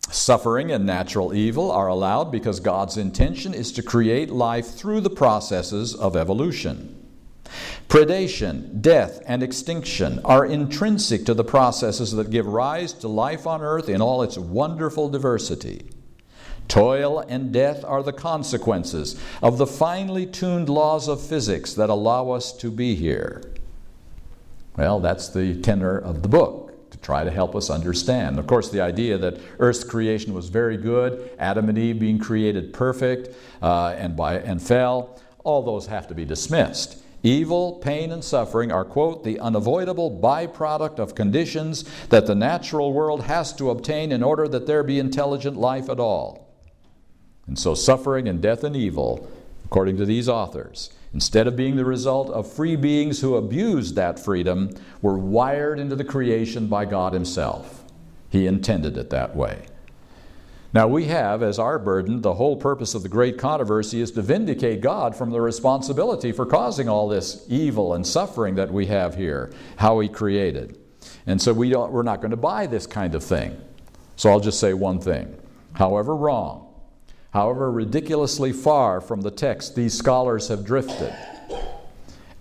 Suffering 0.09 0.73
and 0.73 0.87
natural 0.87 1.35
evil 1.35 1.71
are 1.71 1.89
allowed 1.89 2.33
because 2.33 2.61
God's 2.61 2.97
intention 2.97 3.53
is 3.53 3.71
to 3.73 3.83
create 3.83 4.31
life 4.31 4.69
through 4.69 5.03
the 5.03 5.11
processes 5.11 5.95
of 5.95 6.17
evolution. 6.17 7.04
Predation, 7.89 8.81
death, 8.81 9.23
and 9.27 9.43
extinction 9.43 10.19
are 10.25 10.45
intrinsic 10.45 11.25
to 11.27 11.35
the 11.35 11.45
processes 11.45 12.13
that 12.13 12.31
give 12.31 12.47
rise 12.47 12.93
to 12.93 13.09
life 13.09 13.47
on 13.47 13.63
earth 13.63 13.89
in 13.89 14.01
all 14.01 14.23
its 14.23 14.37
wonderful 14.37 15.09
diversity. 15.09 15.91
Toil 16.67 17.21
and 17.21 17.53
death 17.53 17.85
are 17.85 18.03
the 18.03 18.13
consequences 18.13 19.21
of 19.43 19.59
the 19.59 19.67
finely 19.67 20.27
tuned 20.27 20.69
laws 20.69 21.09
of 21.09 21.21
physics 21.21 21.75
that 21.75 21.91
allow 21.91 22.31
us 22.31 22.53
to 22.57 22.71
be 22.71 22.95
here. 22.95 23.43
Well, 24.77 24.99
that's 24.99 25.29
the 25.29 25.61
tenor 25.61 25.99
of 25.99 26.23
the 26.23 26.29
book, 26.29 26.91
to 26.91 26.99
try 26.99 27.23
to 27.23 27.31
help 27.31 27.55
us 27.55 27.71
understand. 27.71 28.39
Of 28.39 28.47
course, 28.47 28.71
the 28.71 28.81
idea 28.81 29.19
that 29.19 29.39
Earth's 29.61 29.85
creation 29.85 30.35
was 30.35 30.49
very 30.49 30.79
good, 30.79 31.31
Adam 31.39 31.69
and 31.69 31.79
Eve 31.79 32.01
being 32.01 32.19
created 32.19 32.73
perfect 32.73 33.37
uh, 33.63 33.95
and, 33.97 34.17
by, 34.17 34.39
and 34.39 34.61
fell, 34.61 35.21
all 35.45 35.63
those 35.63 35.87
have 35.87 36.09
to 36.09 36.15
be 36.15 36.25
dismissed. 36.25 37.04
Evil, 37.25 37.73
pain, 37.77 38.13
and 38.13 38.23
suffering 38.23 38.71
are, 38.71 38.85
quote, 38.85 39.25
the 39.25 39.41
unavoidable 39.41 40.21
byproduct 40.23 40.99
of 40.99 41.15
conditions 41.15 41.85
that 42.11 42.27
the 42.27 42.35
natural 42.35 42.93
world 42.93 43.23
has 43.23 43.51
to 43.55 43.71
obtain 43.71 44.13
in 44.13 44.23
order 44.23 44.47
that 44.47 44.67
there 44.67 44.83
be 44.83 44.99
intelligent 44.99 45.57
life 45.57 45.89
at 45.89 45.99
all. 45.99 46.55
And 47.47 47.59
so, 47.59 47.75
suffering 47.75 48.29
and 48.29 48.43
death 48.43 48.63
and 48.63 48.77
evil, 48.77 49.27
according 49.65 49.97
to 49.97 50.05
these 50.05 50.29
authors, 50.29 50.91
instead 51.15 51.47
of 51.47 51.57
being 51.57 51.77
the 51.77 51.85
result 51.87 52.29
of 52.29 52.53
free 52.53 52.77
beings 52.77 53.23
who 53.23 53.37
abused 53.37 53.95
that 53.95 54.19
freedom, 54.19 54.71
were 55.01 55.17
wired 55.17 55.81
into 55.81 55.97
the 55.97 56.05
creation 56.05 56.67
by 56.67 56.85
God 56.85 57.15
Himself. 57.15 57.85
He 58.29 58.47
intended 58.47 58.99
it 58.99 59.09
that 59.09 59.35
way. 59.35 59.65
Now, 60.75 60.89
we 60.89 61.05
have 61.05 61.45
as 61.45 61.61
our 61.61 61.79
burden 61.79 62.21
the 62.21 62.35
whole 62.35 62.57
purpose 62.57 62.97
of 62.97 63.05
the 63.05 63.09
great 63.09 63.39
controversy 63.39 64.01
is 64.01 64.11
to 64.11 64.23
vindicate 64.23 64.81
God 64.81 65.15
from 65.15 65.31
the 65.31 65.41
responsibility 65.41 66.33
for 66.33 66.45
causing 66.45 66.89
all 66.89 67.07
this 67.07 67.47
evil 67.49 67.95
and 67.95 68.05
suffering 68.05 68.57
that 68.57 68.73
we 68.73 68.87
have 68.87 69.15
here, 69.15 69.53
how 69.77 70.01
He 70.01 70.09
created. 70.09 70.77
And 71.29 71.41
so 71.41 71.53
we 71.53 71.71
don't, 71.71 71.93
we're 71.93 72.03
not 72.03 72.21
going 72.21 72.33
to 72.33 72.37
buy 72.37 72.67
this 72.67 72.89
kind 72.89 73.15
of 73.15 73.23
thing. 73.23 73.57
So 74.17 74.31
I'll 74.31 74.41
just 74.41 74.59
say 74.59 74.75
one 74.75 75.01
thing. 75.01 75.39
However 75.75 76.17
wrong, 76.17 76.75
however 77.33 77.71
ridiculously 77.71 78.53
far 78.53 79.01
from 79.01 79.21
the 79.21 79.31
text 79.31 79.77
these 79.77 79.95
scholars 79.95 80.49
have 80.49 80.65
drifted, 80.65 81.15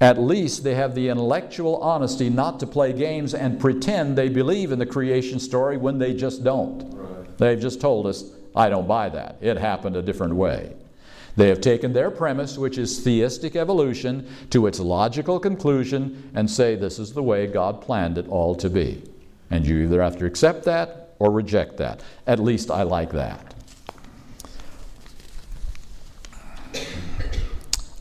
at 0.02 0.20
least 0.20 0.64
they 0.64 0.74
have 0.74 0.96
the 0.96 1.08
intellectual 1.10 1.78
honesty 1.78 2.32
not 2.32 2.60
to 2.62 2.66
play 2.66 2.94
games 2.94 3.36
and 3.36 3.60
pretend 3.60 4.18
they 4.18 4.30
believe 4.30 4.72
in 4.72 4.80
the 4.80 4.88
creation 4.88 5.40
story 5.40 5.78
when 5.78 6.00
they 6.00 6.16
just 6.16 6.44
don't. 6.44 6.93
They've 7.38 7.60
just 7.60 7.82
told 7.82 8.08
us, 8.08 8.24
I 8.56 8.70
don't 8.70 8.88
buy 8.88 9.10
that. 9.10 9.38
It 9.42 9.58
happened 9.58 9.96
a 9.96 10.02
different 10.02 10.36
way. 10.36 10.74
They 11.36 11.50
have 11.50 11.62
taken 11.62 11.94
their 11.94 12.12
premise, 12.12 12.58
which 12.58 12.78
is 12.78 13.00
theistic 13.00 13.56
evolution, 13.56 14.28
to 14.52 14.68
its 14.68 14.80
logical 14.80 15.40
conclusion 15.40 16.32
and 16.36 16.50
say 16.50 16.76
this 16.76 17.00
is 17.00 17.14
the 17.14 17.24
way 17.24 17.48
God 17.48 17.82
planned 17.82 18.18
it 18.18 18.28
all 18.28 18.54
to 18.56 18.70
be. 18.70 19.04
And 19.50 19.66
you 19.66 19.84
either 19.84 20.02
have 20.02 20.18
to 20.20 20.26
accept 20.26 20.66
that 20.66 21.16
or 21.20 21.32
reject 21.32 21.78
that. 21.78 22.02
At 22.28 22.40
least 22.40 22.70
I 22.70 22.84
like 22.84 23.12
that. 23.12 23.54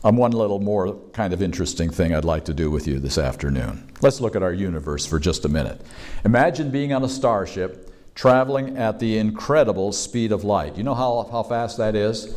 um, 0.03 0.17
one 0.17 0.31
little 0.31 0.59
more 0.59 0.95
kind 1.13 1.33
of 1.33 1.41
interesting 1.41 1.89
thing 1.89 2.13
I'd 2.13 2.25
like 2.25 2.45
to 2.45 2.53
do 2.53 2.69
with 2.69 2.87
you 2.87 2.99
this 2.99 3.17
afternoon. 3.17 3.89
Let's 4.01 4.19
look 4.19 4.35
at 4.35 4.43
our 4.43 4.53
universe 4.53 5.05
for 5.05 5.19
just 5.19 5.45
a 5.45 5.49
minute. 5.49 5.81
Imagine 6.25 6.71
being 6.71 6.93
on 6.93 7.03
a 7.03 7.09
starship 7.09 7.82
traveling 8.15 8.77
at 8.77 8.99
the 8.99 9.17
incredible 9.17 9.91
speed 9.91 10.31
of 10.31 10.43
light. 10.43 10.77
You 10.77 10.83
know 10.83 10.95
how, 10.95 11.27
how 11.31 11.43
fast 11.43 11.77
that 11.77 11.95
is? 11.95 12.35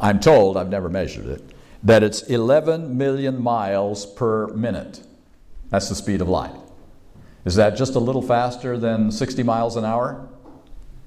I'm 0.00 0.20
told, 0.20 0.56
I've 0.56 0.70
never 0.70 0.88
measured 0.88 1.26
it, 1.26 1.42
that 1.82 2.02
it's 2.02 2.22
11 2.22 2.96
million 2.96 3.42
miles 3.42 4.06
per 4.06 4.48
minute. 4.48 5.00
That's 5.68 5.88
the 5.88 5.94
speed 5.94 6.20
of 6.20 6.28
light. 6.28 6.54
Is 7.44 7.54
that 7.56 7.76
just 7.76 7.94
a 7.94 7.98
little 7.98 8.22
faster 8.22 8.76
than 8.78 9.10
60 9.10 9.42
miles 9.42 9.76
an 9.76 9.84
hour? 9.84 10.28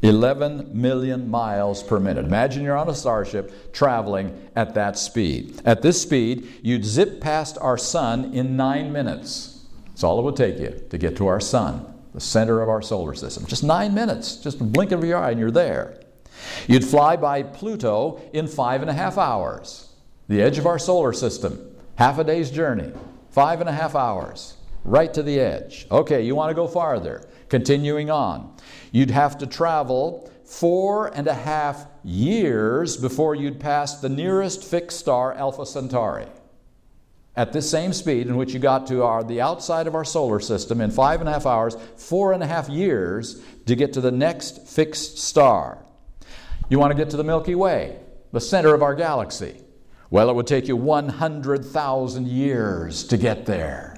11 0.04 0.70
million 0.74 1.30
miles 1.30 1.82
per 1.82 1.98
minute. 2.00 2.26
Imagine 2.26 2.64
you're 2.64 2.78
on 2.78 2.90
a 2.90 2.94
starship 2.94 3.72
traveling 3.72 4.50
at 4.56 4.74
that 4.74 4.98
speed. 4.98 5.62
At 5.64 5.82
this 5.82 6.02
speed, 6.02 6.60
you'd 6.62 6.84
zip 6.84 7.22
past 7.22 7.58
our 7.62 7.78
sun 7.78 8.34
in 8.34 8.58
nine 8.58 8.92
minutes. 8.92 9.66
That's 9.88 10.04
all 10.04 10.20
it 10.20 10.24
would 10.24 10.36
take 10.36 10.60
you 10.60 10.84
to 10.90 10.98
get 10.98 11.16
to 11.18 11.28
our 11.28 11.40
sun, 11.40 11.93
the 12.14 12.20
center 12.20 12.62
of 12.62 12.70
our 12.70 12.82
solar 12.82 13.14
system. 13.14 13.46
Just 13.46 13.64
nine 13.64 13.94
minutes, 13.94 14.38
just 14.38 14.62
a 14.62 14.64
blink 14.64 14.92
of 14.92 15.04
your 15.04 15.18
eye, 15.18 15.32
and 15.32 15.40
you're 15.40 15.52
there. 15.52 16.00
You'd 16.68 16.86
fly 16.86 17.16
by 17.16 17.44
Pluto 17.44 18.22
in 18.34 18.48
five 18.48 18.82
and 18.82 18.90
a 18.90 18.94
half 18.94 19.18
hours, 19.18 19.94
the 20.28 20.42
edge 20.42 20.58
of 20.58 20.68
our 20.68 20.80
solar 20.80 21.14
system, 21.14 21.76
half 21.96 22.20
a 22.20 22.24
day's 22.24 22.52
journey, 22.52 22.92
five 23.30 23.62
and 23.62 23.70
a 23.70 23.74
half 23.74 23.96
hours, 23.96 24.56
right 24.84 25.14
to 25.14 25.24
the 25.24 25.40
edge. 25.40 25.88
Okay, 25.92 26.22
you 26.22 26.36
want 26.36 26.50
to 26.50 26.56
go 26.56 26.68
farther. 26.68 27.28
Continuing 27.50 28.10
on, 28.10 28.56
you'd 28.92 29.12
have 29.12 29.38
to 29.40 29.48
travel 29.48 30.30
four 30.44 31.08
and 31.16 31.28
a 31.28 31.34
half 31.34 31.86
years 32.04 32.98
before 32.98 33.36
you'd 33.36 33.60
pass 33.60 34.02
the 34.02 34.10
nearest 34.10 34.64
fixed 34.64 35.00
star, 35.00 35.34
Alpha 35.34 35.66
Centauri. 35.66 36.28
At 37.36 37.52
this 37.52 37.70
same 37.70 37.94
speed 37.94 38.28
in 38.28 38.36
which 38.36 38.54
you 38.54 38.60
got 38.60 38.86
to 38.88 39.04
our, 39.04 39.24
the 39.24 39.42
outside 39.42 39.88
of 39.88 39.96
our 39.96 40.06
solar 40.06 40.40
system 40.40 40.82
in 40.82 40.92
five 40.92 41.20
and 41.20 41.28
a 41.28 41.34
half 41.34 41.48
hours, 41.48 41.76
four 41.98 42.32
and 42.32 42.44
a 42.44 42.48
half 42.48 42.70
years 42.70 43.42
to 43.66 43.76
get 43.76 43.94
to 43.94 44.02
the 44.02 44.12
next 44.12 44.68
fixed 44.68 45.18
star. 45.18 45.80
You 46.70 46.78
want 46.78 46.92
to 46.92 46.98
get 46.98 47.10
to 47.10 47.18
the 47.18 47.24
Milky 47.24 47.56
Way, 47.56 47.98
the 48.32 48.40
center 48.40 48.76
of 48.76 48.84
our 48.84 48.94
galaxy. 48.94 49.60
Well, 50.12 50.30
it 50.30 50.36
would 50.36 50.46
take 50.46 50.68
you 50.68 50.76
100,000 50.76 52.28
years 52.28 53.04
to 53.06 53.18
get 53.18 53.48
there. 53.48 53.98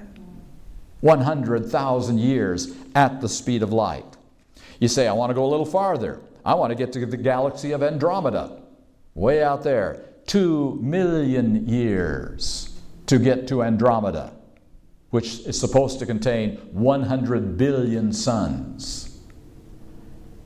100,000 1.00 2.18
years 2.18 2.74
at 2.94 3.20
the 3.20 3.28
speed 3.28 3.62
of 3.62 3.70
light. 3.70 4.16
You 4.80 4.88
say, 4.88 5.06
I 5.06 5.12
want 5.12 5.28
to 5.28 5.34
go 5.34 5.44
a 5.44 5.48
little 5.48 5.66
farther. 5.66 6.20
I 6.42 6.54
want 6.54 6.70
to 6.70 6.74
get 6.74 6.90
to 6.94 7.04
the 7.04 7.18
galaxy 7.18 7.72
of 7.72 7.82
Andromeda, 7.82 8.62
way 9.14 9.42
out 9.42 9.62
there. 9.62 10.04
Two 10.26 10.78
million 10.80 11.68
years 11.68 12.75
to 13.06 13.18
get 13.18 13.48
to 13.48 13.62
Andromeda, 13.62 14.32
which 15.10 15.40
is 15.40 15.58
supposed 15.58 15.98
to 16.00 16.06
contain 16.06 16.56
100 16.72 17.56
billion 17.56 18.12
suns. 18.12 19.18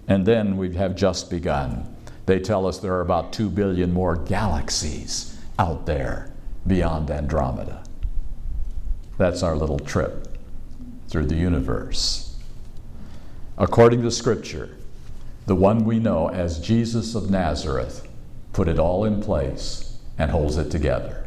And 0.06 0.26
then 0.26 0.56
we 0.56 0.74
have 0.74 0.94
just 0.94 1.30
begun. 1.30 1.96
They 2.26 2.38
tell 2.38 2.66
us 2.66 2.78
there 2.78 2.94
are 2.94 3.00
about 3.00 3.32
2 3.32 3.50
billion 3.50 3.92
more 3.92 4.16
galaxies 4.16 5.38
out 5.58 5.86
there 5.86 6.32
beyond 6.66 7.10
Andromeda. 7.10 7.84
That's 9.18 9.42
our 9.42 9.56
little 9.56 9.78
trip 9.78 10.38
through 11.08 11.26
the 11.26 11.36
universe. 11.36 12.38
According 13.58 14.02
to 14.02 14.10
Scripture, 14.10 14.76
the 15.46 15.54
one 15.54 15.84
we 15.84 15.98
know 15.98 16.28
as 16.28 16.58
Jesus 16.58 17.14
of 17.14 17.30
Nazareth 17.30 18.06
put 18.52 18.68
it 18.68 18.78
all 18.78 19.04
in 19.04 19.20
place 19.20 19.98
and 20.18 20.30
holds 20.30 20.56
it 20.56 20.70
together. 20.70 21.19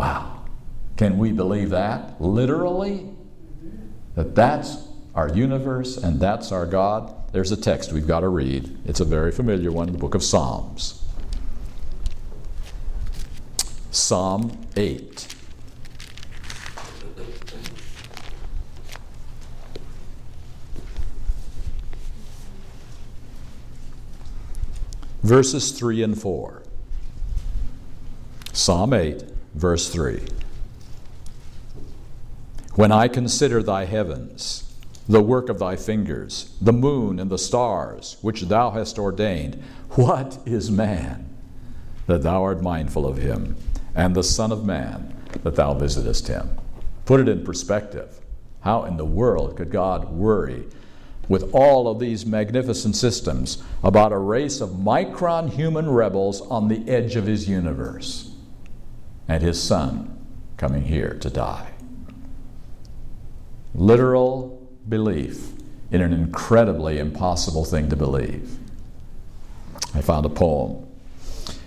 Wow. 0.00 0.44
Can 0.96 1.18
we 1.18 1.30
believe 1.30 1.68
that? 1.68 2.18
Literally? 2.22 3.06
That 4.14 4.34
that's 4.34 4.78
our 5.14 5.28
universe 5.28 5.98
and 5.98 6.18
that's 6.18 6.52
our 6.52 6.64
God? 6.64 7.14
There's 7.32 7.52
a 7.52 7.56
text 7.56 7.92
we've 7.92 8.06
got 8.06 8.20
to 8.20 8.28
read. 8.28 8.78
It's 8.86 9.00
a 9.00 9.04
very 9.04 9.30
familiar 9.30 9.70
one, 9.70 9.92
the 9.92 9.98
book 9.98 10.14
of 10.14 10.22
Psalms. 10.22 11.04
Psalm 13.90 14.66
8. 14.74 15.36
verses 25.22 25.72
3 25.72 26.02
and 26.02 26.18
4. 26.18 26.62
Psalm 28.54 28.94
8, 28.94 29.22
verse 29.54 29.88
3. 29.88 30.20
When 32.74 32.92
I 32.92 33.08
consider 33.08 33.62
thy 33.62 33.84
heavens, 33.84 34.72
the 35.08 35.20
work 35.20 35.48
of 35.48 35.58
thy 35.58 35.74
fingers, 35.74 36.54
the 36.60 36.72
moon 36.72 37.18
and 37.18 37.30
the 37.30 37.38
stars, 37.38 38.16
which 38.22 38.42
thou 38.42 38.70
hast 38.70 38.98
ordained, 38.98 39.60
what 39.90 40.38
is 40.46 40.70
man 40.70 41.28
that 42.06 42.22
thou 42.22 42.44
art 42.44 42.62
mindful 42.62 43.06
of 43.06 43.18
him, 43.18 43.56
and 43.94 44.14
the 44.14 44.22
Son 44.22 44.52
of 44.52 44.64
Man 44.64 45.14
that 45.42 45.56
thou 45.56 45.74
visitest 45.74 46.28
him? 46.28 46.48
Put 47.06 47.20
it 47.20 47.28
in 47.28 47.44
perspective. 47.44 48.20
How 48.60 48.84
in 48.84 48.96
the 48.96 49.04
world 49.04 49.56
could 49.56 49.70
God 49.70 50.10
worry 50.10 50.64
with 51.28 51.52
all 51.52 51.88
of 51.88 51.98
these 51.98 52.24
magnificent 52.24 52.94
systems 52.94 53.62
about 53.82 54.12
a 54.12 54.18
race 54.18 54.60
of 54.60 54.70
micron 54.70 55.50
human 55.50 55.90
rebels 55.90 56.40
on 56.42 56.68
the 56.68 56.88
edge 56.88 57.16
of 57.16 57.26
his 57.26 57.48
universe 57.48 58.29
and 59.30 59.44
his 59.44 59.62
son 59.62 60.26
coming 60.56 60.82
here 60.82 61.16
to 61.20 61.30
die. 61.30 61.70
Literal 63.76 64.68
belief 64.88 65.52
in 65.92 66.00
an 66.00 66.12
incredibly 66.12 66.98
impossible 66.98 67.64
thing 67.64 67.88
to 67.88 67.94
believe. 67.94 68.58
I 69.94 70.00
found 70.00 70.26
a 70.26 70.28
poem. 70.28 70.84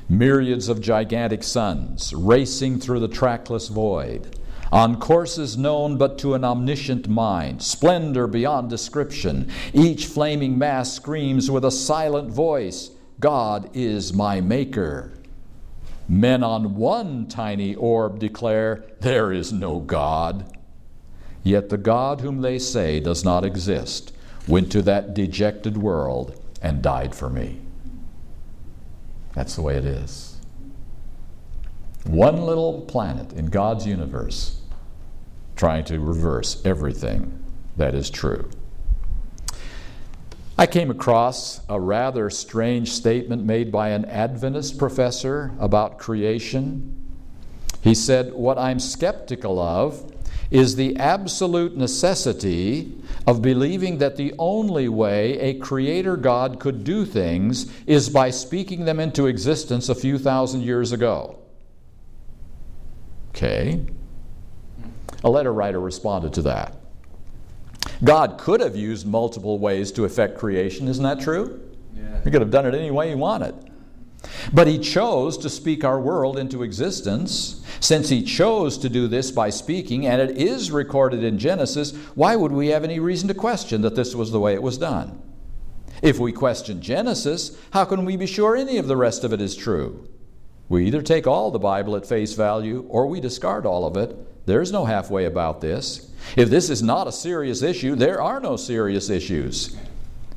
Myriads 0.09 0.67
of 0.67 0.81
gigantic 0.81 1.41
suns 1.41 2.11
racing 2.13 2.81
through 2.81 2.99
the 2.99 3.07
trackless 3.07 3.69
void 3.69 4.37
on 4.69 4.99
courses 4.99 5.57
known 5.57 5.97
but 5.97 6.17
to 6.17 6.33
an 6.33 6.43
omniscient 6.43 7.07
mind, 7.07 7.63
splendor 7.63 8.27
beyond 8.27 8.69
description. 8.69 9.49
Each 9.71 10.05
flaming 10.05 10.57
mass 10.57 10.91
screams 10.91 11.49
with 11.49 11.63
a 11.63 11.71
silent 11.71 12.29
voice, 12.29 12.91
God 13.21 13.69
is 13.73 14.11
my 14.11 14.41
maker. 14.41 15.13
Men 16.07 16.43
on 16.43 16.75
one 16.75 17.27
tiny 17.27 17.75
orb 17.75 18.19
declare, 18.19 18.83
There 18.99 19.31
is 19.31 19.53
no 19.53 19.79
God. 19.79 20.57
Yet 21.43 21.69
the 21.69 21.77
God 21.77 22.21
whom 22.21 22.41
they 22.41 22.59
say 22.59 22.99
does 22.99 23.23
not 23.23 23.45
exist 23.45 24.13
went 24.47 24.71
to 24.71 24.81
that 24.81 25.13
dejected 25.13 25.77
world 25.77 26.41
and 26.61 26.81
died 26.81 27.15
for 27.15 27.29
me. 27.29 27.59
That's 29.33 29.55
the 29.55 29.61
way 29.61 29.75
it 29.75 29.85
is. 29.85 30.37
One 32.05 32.41
little 32.41 32.81
planet 32.81 33.33
in 33.33 33.47
God's 33.47 33.87
universe 33.87 34.61
trying 35.55 35.85
to 35.85 35.99
reverse 35.99 36.61
everything 36.65 37.43
that 37.77 37.95
is 37.95 38.09
true. 38.09 38.49
I 40.55 40.67
came 40.67 40.91
across 40.91 41.61
a 41.67 41.79
rather 41.79 42.29
strange 42.29 42.91
statement 42.91 43.43
made 43.43 43.71
by 43.71 43.89
an 43.89 44.05
Adventist 44.05 44.77
professor 44.77 45.51
about 45.59 45.97
creation. 45.97 46.95
He 47.81 47.95
said, 47.95 48.33
What 48.33 48.59
I'm 48.59 48.79
skeptical 48.79 49.59
of 49.59 50.11
is 50.51 50.75
the 50.75 50.95
absolute 50.97 51.75
necessity 51.75 52.95
of 53.25 53.41
believing 53.41 53.97
that 53.97 54.15
the 54.15 54.35
only 54.37 54.87
way 54.87 55.39
a 55.39 55.55
creator 55.55 56.15
God 56.15 56.59
could 56.59 56.83
do 56.83 57.03
things 57.03 57.71
is 57.87 58.07
by 58.09 58.29
speaking 58.29 58.85
them 58.85 58.99
into 58.99 59.25
existence 59.25 59.89
a 59.89 59.95
few 59.95 60.19
thousand 60.19 60.61
years 60.61 60.91
ago. 60.91 61.39
Okay. 63.29 63.83
A 65.23 65.29
letter 65.29 65.51
writer 65.51 65.79
responded 65.79 66.33
to 66.33 66.43
that. 66.43 66.75
God 68.03 68.37
could 68.37 68.59
have 68.59 68.75
used 68.75 69.07
multiple 69.07 69.59
ways 69.59 69.91
to 69.93 70.05
effect 70.05 70.37
creation, 70.37 70.87
isn't 70.87 71.03
that 71.03 71.21
true? 71.21 71.61
Yeah. 71.95 72.21
He 72.23 72.31
could 72.31 72.41
have 72.41 72.51
done 72.51 72.65
it 72.65 72.75
any 72.75 72.91
way 72.91 73.09
he 73.09 73.15
wanted. 73.15 73.55
But 74.53 74.67
he 74.67 74.79
chose 74.79 75.37
to 75.39 75.49
speak 75.49 75.83
our 75.83 75.99
world 75.99 76.37
into 76.37 76.63
existence. 76.63 77.63
Since 77.79 78.09
he 78.09 78.23
chose 78.23 78.77
to 78.79 78.89
do 78.89 79.07
this 79.07 79.31
by 79.31 79.49
speaking, 79.49 80.05
and 80.05 80.21
it 80.21 80.37
is 80.37 80.71
recorded 80.71 81.23
in 81.23 81.37
Genesis, 81.37 81.91
why 82.15 82.35
would 82.35 82.51
we 82.51 82.67
have 82.67 82.83
any 82.83 82.99
reason 82.99 83.27
to 83.27 83.33
question 83.33 83.81
that 83.81 83.95
this 83.95 84.15
was 84.15 84.31
the 84.31 84.39
way 84.39 84.53
it 84.53 84.63
was 84.63 84.77
done? 84.77 85.21
If 86.01 86.19
we 86.19 86.31
question 86.31 86.81
Genesis, 86.81 87.57
how 87.71 87.85
can 87.85 88.05
we 88.05 88.17
be 88.17 88.27
sure 88.27 88.55
any 88.55 88.77
of 88.77 88.87
the 88.87 88.97
rest 88.97 89.23
of 89.23 89.33
it 89.33 89.41
is 89.41 89.55
true? 89.55 90.09
We 90.69 90.85
either 90.85 91.01
take 91.01 91.27
all 91.27 91.51
the 91.51 91.59
Bible 91.59 91.95
at 91.95 92.05
face 92.05 92.33
value 92.33 92.85
or 92.89 93.07
we 93.07 93.19
discard 93.19 93.65
all 93.65 93.85
of 93.85 93.97
it 93.97 94.17
there's 94.45 94.71
no 94.71 94.85
halfway 94.85 95.25
about 95.25 95.61
this. 95.61 96.09
If 96.35 96.49
this 96.49 96.69
is 96.69 96.81
not 96.81 97.07
a 97.07 97.11
serious 97.11 97.61
issue, 97.61 97.95
there 97.95 98.21
are 98.21 98.39
no 98.39 98.55
serious 98.55 99.09
issues. 99.09 99.75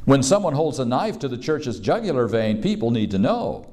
When 0.05 0.23
someone 0.23 0.55
holds 0.55 0.79
a 0.79 0.85
knife 0.85 1.19
to 1.21 1.29
the 1.29 1.39
church's 1.39 1.81
jugular 1.81 2.29
vein, 2.29 2.63
people 2.63 2.91
need 2.91 3.11
to 3.11 3.19
know. 3.19 3.67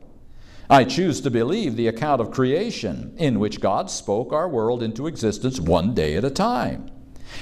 I 0.70 0.86
choose 0.86 1.22
to 1.22 1.30
believe 1.30 1.76
the 1.76 1.88
account 1.88 2.22
of 2.22 2.32
creation, 2.32 3.14
in 3.18 3.40
which 3.40 3.60
God 3.60 3.92
spoke 3.92 4.34
our 4.34 4.48
world 4.48 4.82
into 4.82 5.08
existence 5.08 5.60
one 5.60 5.94
day 5.94 6.16
at 6.16 6.24
a 6.24 6.32
time. 6.32 6.90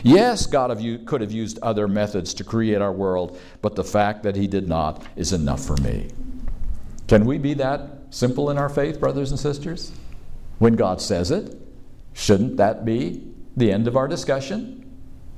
Yes, 0.04 0.46
God 0.46 0.78
could 1.06 1.22
have 1.22 1.32
used 1.32 1.60
other 1.60 1.88
methods 1.88 2.34
to 2.36 2.44
create 2.44 2.82
our 2.82 2.92
world, 2.92 3.40
but 3.62 3.76
the 3.76 3.84
fact 3.84 4.24
that 4.24 4.36
He 4.36 4.48
did 4.48 4.68
not 4.68 5.06
is 5.16 5.32
enough 5.32 5.64
for 5.64 5.78
me. 5.78 6.10
Can 7.08 7.26
we 7.26 7.38
be 7.38 7.54
that 7.56 8.04
simple 8.10 8.50
in 8.50 8.58
our 8.58 8.70
faith, 8.70 9.00
brothers 9.00 9.32
and 9.32 9.40
sisters? 9.40 9.92
When 10.60 10.76
God 10.76 11.02
says 11.02 11.32
it, 11.32 11.58
shouldn't 12.14 12.58
that 12.58 12.84
be 12.84 13.31
the 13.56 13.72
end 13.72 13.88
of 13.88 13.96
our 13.96 14.08
discussion? 14.08 14.78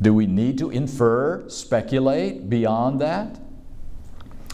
Do 0.02 0.14
we 0.14 0.28
need 0.28 0.58
to 0.58 0.70
infer, 0.70 1.48
speculate 1.50 2.50
beyond 2.50 3.00
that? 3.02 3.40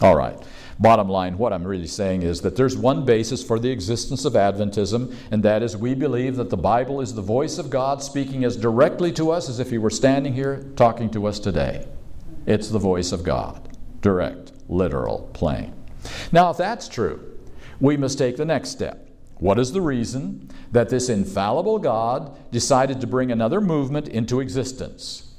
All 0.00 0.16
right. 0.16 0.38
Bottom 0.78 1.10
line, 1.10 1.36
what 1.36 1.52
I'm 1.52 1.66
really 1.66 1.86
saying 1.86 2.22
is 2.22 2.40
that 2.40 2.56
there's 2.56 2.74
one 2.74 3.04
basis 3.04 3.44
for 3.44 3.58
the 3.58 3.70
existence 3.70 4.24
of 4.24 4.32
Adventism, 4.32 5.14
and 5.30 5.42
that 5.42 5.62
is 5.62 5.76
we 5.76 5.94
believe 5.94 6.36
that 6.36 6.48
the 6.48 6.56
Bible 6.56 7.02
is 7.02 7.14
the 7.14 7.20
voice 7.20 7.58
of 7.58 7.68
God 7.68 8.02
speaking 8.02 8.44
as 8.44 8.56
directly 8.56 9.12
to 9.12 9.30
us 9.30 9.50
as 9.50 9.60
if 9.60 9.68
He 9.68 9.76
were 9.76 9.90
standing 9.90 10.32
here 10.32 10.64
talking 10.76 11.10
to 11.10 11.26
us 11.26 11.38
today. 11.38 11.86
It's 12.46 12.70
the 12.70 12.78
voice 12.78 13.12
of 13.12 13.22
God. 13.22 13.76
Direct, 14.00 14.52
literal, 14.68 15.28
plain. 15.34 15.74
Now, 16.32 16.48
if 16.48 16.56
that's 16.56 16.88
true, 16.88 17.36
we 17.78 17.98
must 17.98 18.16
take 18.16 18.38
the 18.38 18.46
next 18.46 18.70
step. 18.70 19.09
What 19.40 19.58
is 19.58 19.72
the 19.72 19.80
reason 19.80 20.50
that 20.70 20.90
this 20.90 21.08
infallible 21.08 21.78
God 21.78 22.36
decided 22.52 23.00
to 23.00 23.06
bring 23.06 23.32
another 23.32 23.60
movement 23.60 24.06
into 24.06 24.40
existence? 24.40 25.34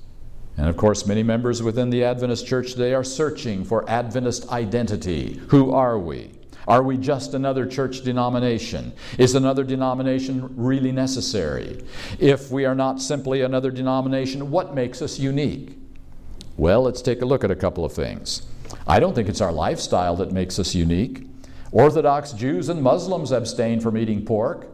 And 0.57 0.67
of 0.67 0.75
course, 0.75 1.05
many 1.05 1.23
members 1.23 1.63
within 1.63 1.91
the 1.91 2.03
Adventist 2.03 2.45
church 2.45 2.73
today 2.73 2.93
are 2.93 3.03
searching 3.03 3.63
for 3.63 3.87
Adventist 3.89 4.49
identity. 4.49 5.39
Who 5.49 5.71
are 5.71 5.99
we? 5.99 6.31
Are 6.67 6.83
we 6.83 6.97
just 6.97 7.33
another 7.35 7.65
church 7.65 8.01
denomination? 8.01 8.93
Is 9.17 9.35
another 9.35 9.63
denomination 9.63 10.51
really 10.57 10.91
necessary? 10.91 11.83
If 12.19 12.51
we 12.51 12.65
are 12.65 12.75
not 12.75 13.01
simply 13.01 13.41
another 13.41 13.71
denomination, 13.71 14.51
what 14.51 14.73
makes 14.75 15.01
us 15.01 15.19
unique? 15.19 15.77
Well, 16.57 16.83
let's 16.83 17.01
take 17.01 17.21
a 17.21 17.25
look 17.25 17.43
at 17.43 17.51
a 17.51 17.55
couple 17.55 17.85
of 17.85 17.93
things. 17.93 18.47
I 18.87 18.99
don't 18.99 19.13
think 19.13 19.29
it's 19.29 19.41
our 19.41 19.51
lifestyle 19.51 20.15
that 20.17 20.31
makes 20.31 20.59
us 20.59 20.75
unique. 20.75 21.27
Orthodox 21.71 22.33
Jews 22.33 22.69
and 22.69 22.81
Muslims 22.81 23.31
abstain 23.31 23.79
from 23.79 23.97
eating 23.97 24.25
pork, 24.25 24.67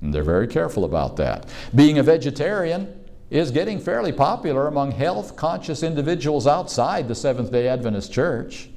and 0.00 0.12
they're 0.12 0.24
very 0.24 0.48
careful 0.48 0.84
about 0.84 1.16
that. 1.16 1.48
Being 1.74 1.98
a 1.98 2.02
vegetarian 2.02 3.04
is 3.30 3.52
getting 3.52 3.78
fairly 3.78 4.12
popular 4.12 4.66
among 4.66 4.92
health 4.92 5.36
conscious 5.36 5.82
individuals 5.82 6.46
outside 6.46 7.06
the 7.06 7.14
Seventh 7.14 7.52
day 7.52 7.68
Adventist 7.68 8.12
Church. 8.12 8.68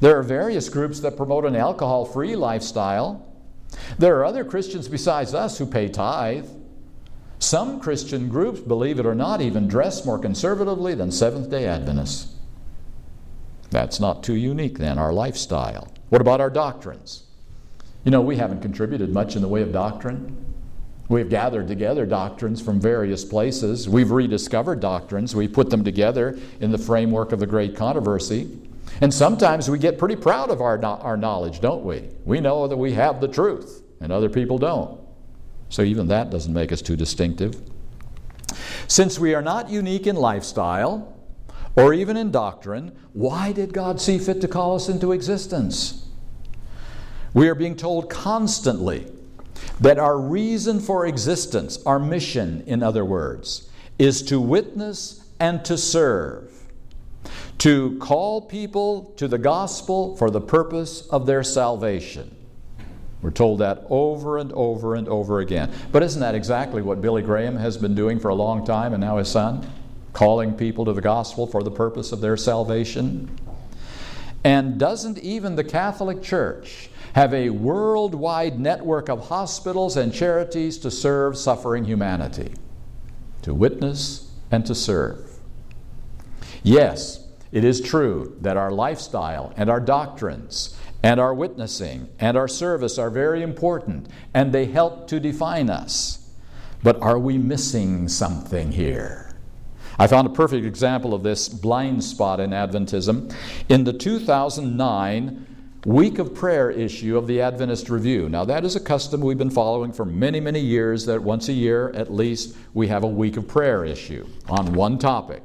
There 0.00 0.18
are 0.18 0.22
various 0.22 0.68
groups 0.68 1.00
that 1.00 1.16
promote 1.16 1.44
an 1.46 1.56
alcohol 1.56 2.04
free 2.04 2.36
lifestyle. 2.36 3.26
There 3.98 4.18
are 4.18 4.24
other 4.24 4.44
Christians 4.44 4.88
besides 4.88 5.34
us 5.34 5.58
who 5.58 5.66
pay 5.66 5.88
tithe. 5.88 6.48
Some 7.38 7.80
Christian 7.80 8.28
groups, 8.28 8.60
believe 8.60 8.98
it 8.98 9.06
or 9.06 9.14
not, 9.14 9.40
even 9.40 9.66
dress 9.66 10.04
more 10.04 10.18
conservatively 10.18 10.94
than 10.94 11.10
Seventh 11.10 11.50
day 11.50 11.66
Adventists. 11.66 12.34
That's 13.70 14.00
not 14.00 14.22
too 14.22 14.34
unique 14.34 14.78
then, 14.78 14.98
our 14.98 15.12
lifestyle. 15.12 15.92
What 16.08 16.20
about 16.20 16.40
our 16.40 16.50
doctrines? 16.50 17.24
You 18.04 18.10
know, 18.10 18.20
we 18.20 18.36
haven't 18.36 18.62
contributed 18.62 19.12
much 19.12 19.36
in 19.36 19.42
the 19.42 19.48
way 19.48 19.62
of 19.62 19.72
doctrine. 19.72 20.36
We've 21.08 21.28
gathered 21.28 21.68
together 21.68 22.06
doctrines 22.06 22.60
from 22.62 22.80
various 22.80 23.24
places. 23.24 23.88
We've 23.88 24.10
rediscovered 24.10 24.80
doctrines. 24.80 25.34
We 25.34 25.48
put 25.48 25.70
them 25.70 25.84
together 25.84 26.38
in 26.60 26.70
the 26.70 26.78
framework 26.78 27.32
of 27.32 27.40
the 27.40 27.46
great 27.46 27.76
controversy. 27.76 28.58
And 29.00 29.12
sometimes 29.12 29.70
we 29.70 29.78
get 29.78 29.98
pretty 29.98 30.16
proud 30.16 30.50
of 30.50 30.60
our, 30.60 30.82
our 30.84 31.16
knowledge, 31.16 31.60
don't 31.60 31.84
we? 31.84 32.08
We 32.24 32.40
know 32.40 32.66
that 32.68 32.76
we 32.76 32.92
have 32.92 33.20
the 33.20 33.28
truth, 33.28 33.82
and 34.00 34.12
other 34.12 34.28
people 34.28 34.58
don't. 34.58 35.00
So 35.68 35.82
even 35.82 36.08
that 36.08 36.30
doesn't 36.30 36.52
make 36.52 36.72
us 36.72 36.82
too 36.82 36.96
distinctive. 36.96 37.60
Since 38.88 39.18
we 39.18 39.34
are 39.34 39.42
not 39.42 39.70
unique 39.70 40.06
in 40.06 40.16
lifestyle 40.16 41.16
or 41.76 41.94
even 41.94 42.16
in 42.16 42.30
doctrine, 42.30 42.96
why 43.12 43.52
did 43.52 43.72
God 43.72 44.00
see 44.00 44.18
fit 44.18 44.40
to 44.40 44.48
call 44.48 44.74
us 44.74 44.88
into 44.88 45.12
existence? 45.12 46.08
We 47.32 47.48
are 47.48 47.54
being 47.54 47.76
told 47.76 48.10
constantly 48.10 49.06
that 49.80 49.98
our 49.98 50.18
reason 50.18 50.80
for 50.80 51.06
existence, 51.06 51.82
our 51.86 51.98
mission, 51.98 52.62
in 52.66 52.82
other 52.82 53.04
words, 53.04 53.70
is 53.98 54.22
to 54.22 54.40
witness 54.40 55.24
and 55.38 55.64
to 55.64 55.78
serve, 55.78 56.52
to 57.58 57.98
call 57.98 58.42
people 58.42 59.12
to 59.16 59.28
the 59.28 59.38
gospel 59.38 60.16
for 60.16 60.30
the 60.30 60.40
purpose 60.40 61.06
of 61.08 61.26
their 61.26 61.42
salvation. 61.42 62.34
We're 63.22 63.30
told 63.30 63.58
that 63.58 63.84
over 63.90 64.38
and 64.38 64.50
over 64.52 64.94
and 64.94 65.06
over 65.08 65.40
again. 65.40 65.70
But 65.92 66.02
isn't 66.02 66.20
that 66.20 66.34
exactly 66.34 66.80
what 66.80 67.02
Billy 67.02 67.22
Graham 67.22 67.56
has 67.56 67.76
been 67.76 67.94
doing 67.94 68.18
for 68.18 68.28
a 68.28 68.34
long 68.34 68.64
time 68.64 68.94
and 68.94 69.00
now 69.00 69.18
his 69.18 69.28
son? 69.28 69.70
Calling 70.12 70.54
people 70.54 70.84
to 70.84 70.92
the 70.92 71.00
gospel 71.00 71.46
for 71.46 71.62
the 71.62 71.70
purpose 71.70 72.12
of 72.12 72.20
their 72.20 72.36
salvation? 72.36 73.38
And 74.42 74.78
doesn't 74.78 75.18
even 75.18 75.56
the 75.56 75.64
Catholic 75.64 76.22
Church 76.22 76.90
have 77.14 77.34
a 77.34 77.50
worldwide 77.50 78.58
network 78.58 79.08
of 79.08 79.28
hospitals 79.28 79.96
and 79.96 80.14
charities 80.14 80.78
to 80.78 80.90
serve 80.90 81.36
suffering 81.36 81.84
humanity, 81.84 82.52
to 83.42 83.52
witness 83.52 84.30
and 84.50 84.64
to 84.66 84.74
serve. 84.74 85.30
Yes, 86.62 87.26
it 87.52 87.64
is 87.64 87.80
true 87.80 88.36
that 88.40 88.56
our 88.56 88.70
lifestyle 88.70 89.52
and 89.56 89.68
our 89.68 89.80
doctrines 89.80 90.76
and 91.02 91.18
our 91.18 91.34
witnessing 91.34 92.08
and 92.18 92.36
our 92.36 92.48
service 92.48 92.98
are 92.98 93.10
very 93.10 93.42
important 93.42 94.08
and 94.34 94.52
they 94.52 94.66
help 94.66 95.08
to 95.08 95.18
define 95.18 95.70
us. 95.70 96.30
But 96.82 97.00
are 97.02 97.18
we 97.18 97.38
missing 97.38 98.08
something 98.08 98.72
here? 98.72 99.29
I 100.00 100.06
found 100.06 100.26
a 100.26 100.30
perfect 100.30 100.64
example 100.64 101.12
of 101.12 101.22
this 101.22 101.46
blind 101.46 102.02
spot 102.02 102.40
in 102.40 102.52
Adventism 102.52 103.34
in 103.68 103.84
the 103.84 103.92
2009 103.92 105.46
week 105.84 106.18
of 106.18 106.34
prayer 106.34 106.70
issue 106.70 107.18
of 107.18 107.26
the 107.26 107.42
Adventist 107.42 107.90
Review. 107.90 108.30
Now, 108.30 108.46
that 108.46 108.64
is 108.64 108.76
a 108.76 108.80
custom 108.80 109.20
we've 109.20 109.36
been 109.36 109.50
following 109.50 109.92
for 109.92 110.06
many, 110.06 110.40
many 110.40 110.60
years 110.60 111.04
that 111.04 111.22
once 111.22 111.50
a 111.50 111.52
year 111.52 111.90
at 111.90 112.10
least 112.10 112.56
we 112.72 112.88
have 112.88 113.04
a 113.04 113.08
week 113.08 113.36
of 113.36 113.46
prayer 113.46 113.84
issue 113.84 114.26
on 114.48 114.72
one 114.72 114.96
topic 114.96 115.42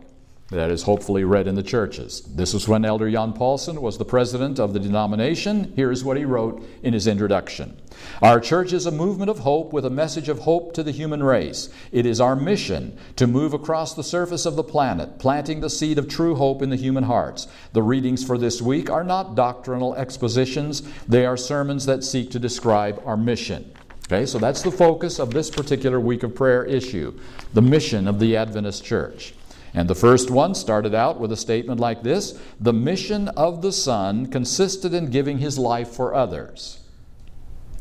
that 0.55 0.71
is 0.71 0.83
hopefully 0.83 1.23
read 1.23 1.47
in 1.47 1.55
the 1.55 1.63
churches. 1.63 2.21
This 2.21 2.53
is 2.53 2.67
when 2.67 2.85
Elder 2.85 3.11
Jan 3.11 3.33
Paulsen 3.33 3.79
was 3.79 3.97
the 3.97 4.05
president 4.05 4.59
of 4.59 4.73
the 4.73 4.79
denomination. 4.79 5.73
Here's 5.75 6.03
what 6.03 6.17
he 6.17 6.25
wrote 6.25 6.65
in 6.81 6.93
his 6.93 7.07
introduction 7.07 7.77
Our 8.21 8.39
church 8.39 8.73
is 8.73 8.85
a 8.85 8.91
movement 8.91 9.29
of 9.29 9.39
hope 9.39 9.73
with 9.73 9.85
a 9.85 9.89
message 9.89 10.29
of 10.29 10.39
hope 10.39 10.73
to 10.73 10.83
the 10.83 10.91
human 10.91 11.21
race. 11.21 11.69
It 11.91 12.05
is 12.05 12.21
our 12.21 12.35
mission 12.35 12.97
to 13.17 13.27
move 13.27 13.53
across 13.53 13.93
the 13.93 14.03
surface 14.03 14.45
of 14.45 14.55
the 14.55 14.63
planet, 14.63 15.19
planting 15.19 15.59
the 15.59 15.69
seed 15.69 15.99
of 15.99 16.07
true 16.07 16.35
hope 16.35 16.61
in 16.61 16.69
the 16.69 16.75
human 16.75 17.03
hearts. 17.03 17.47
The 17.73 17.83
readings 17.83 18.23
for 18.23 18.37
this 18.37 18.61
week 18.61 18.89
are 18.89 19.03
not 19.03 19.35
doctrinal 19.35 19.93
expositions, 19.95 20.83
they 21.07 21.25
are 21.25 21.37
sermons 21.37 21.85
that 21.85 22.03
seek 22.03 22.31
to 22.31 22.39
describe 22.39 23.01
our 23.05 23.17
mission. 23.17 23.71
Okay, 24.07 24.25
so 24.25 24.37
that's 24.37 24.61
the 24.61 24.71
focus 24.71 25.19
of 25.19 25.31
this 25.31 25.49
particular 25.49 25.99
week 25.99 26.23
of 26.23 26.35
prayer 26.35 26.63
issue 26.63 27.19
the 27.53 27.61
mission 27.61 28.07
of 28.07 28.19
the 28.19 28.37
Adventist 28.37 28.83
Church. 28.83 29.33
And 29.75 29.89
the 29.89 29.95
first 29.95 30.31
one 30.31 30.55
started 30.55 30.95
out 30.95 31.19
with 31.19 31.33
a 31.33 31.37
statement 31.37 31.79
like 31.81 32.01
this 32.01 32.39
The 32.59 32.73
mission 32.73 33.27
of 33.29 33.61
the 33.61 33.73
Son 33.73 34.25
consisted 34.25 34.93
in 34.93 35.11
giving 35.11 35.37
his 35.37 35.59
life 35.59 35.89
for 35.89 36.15
others. 36.15 36.79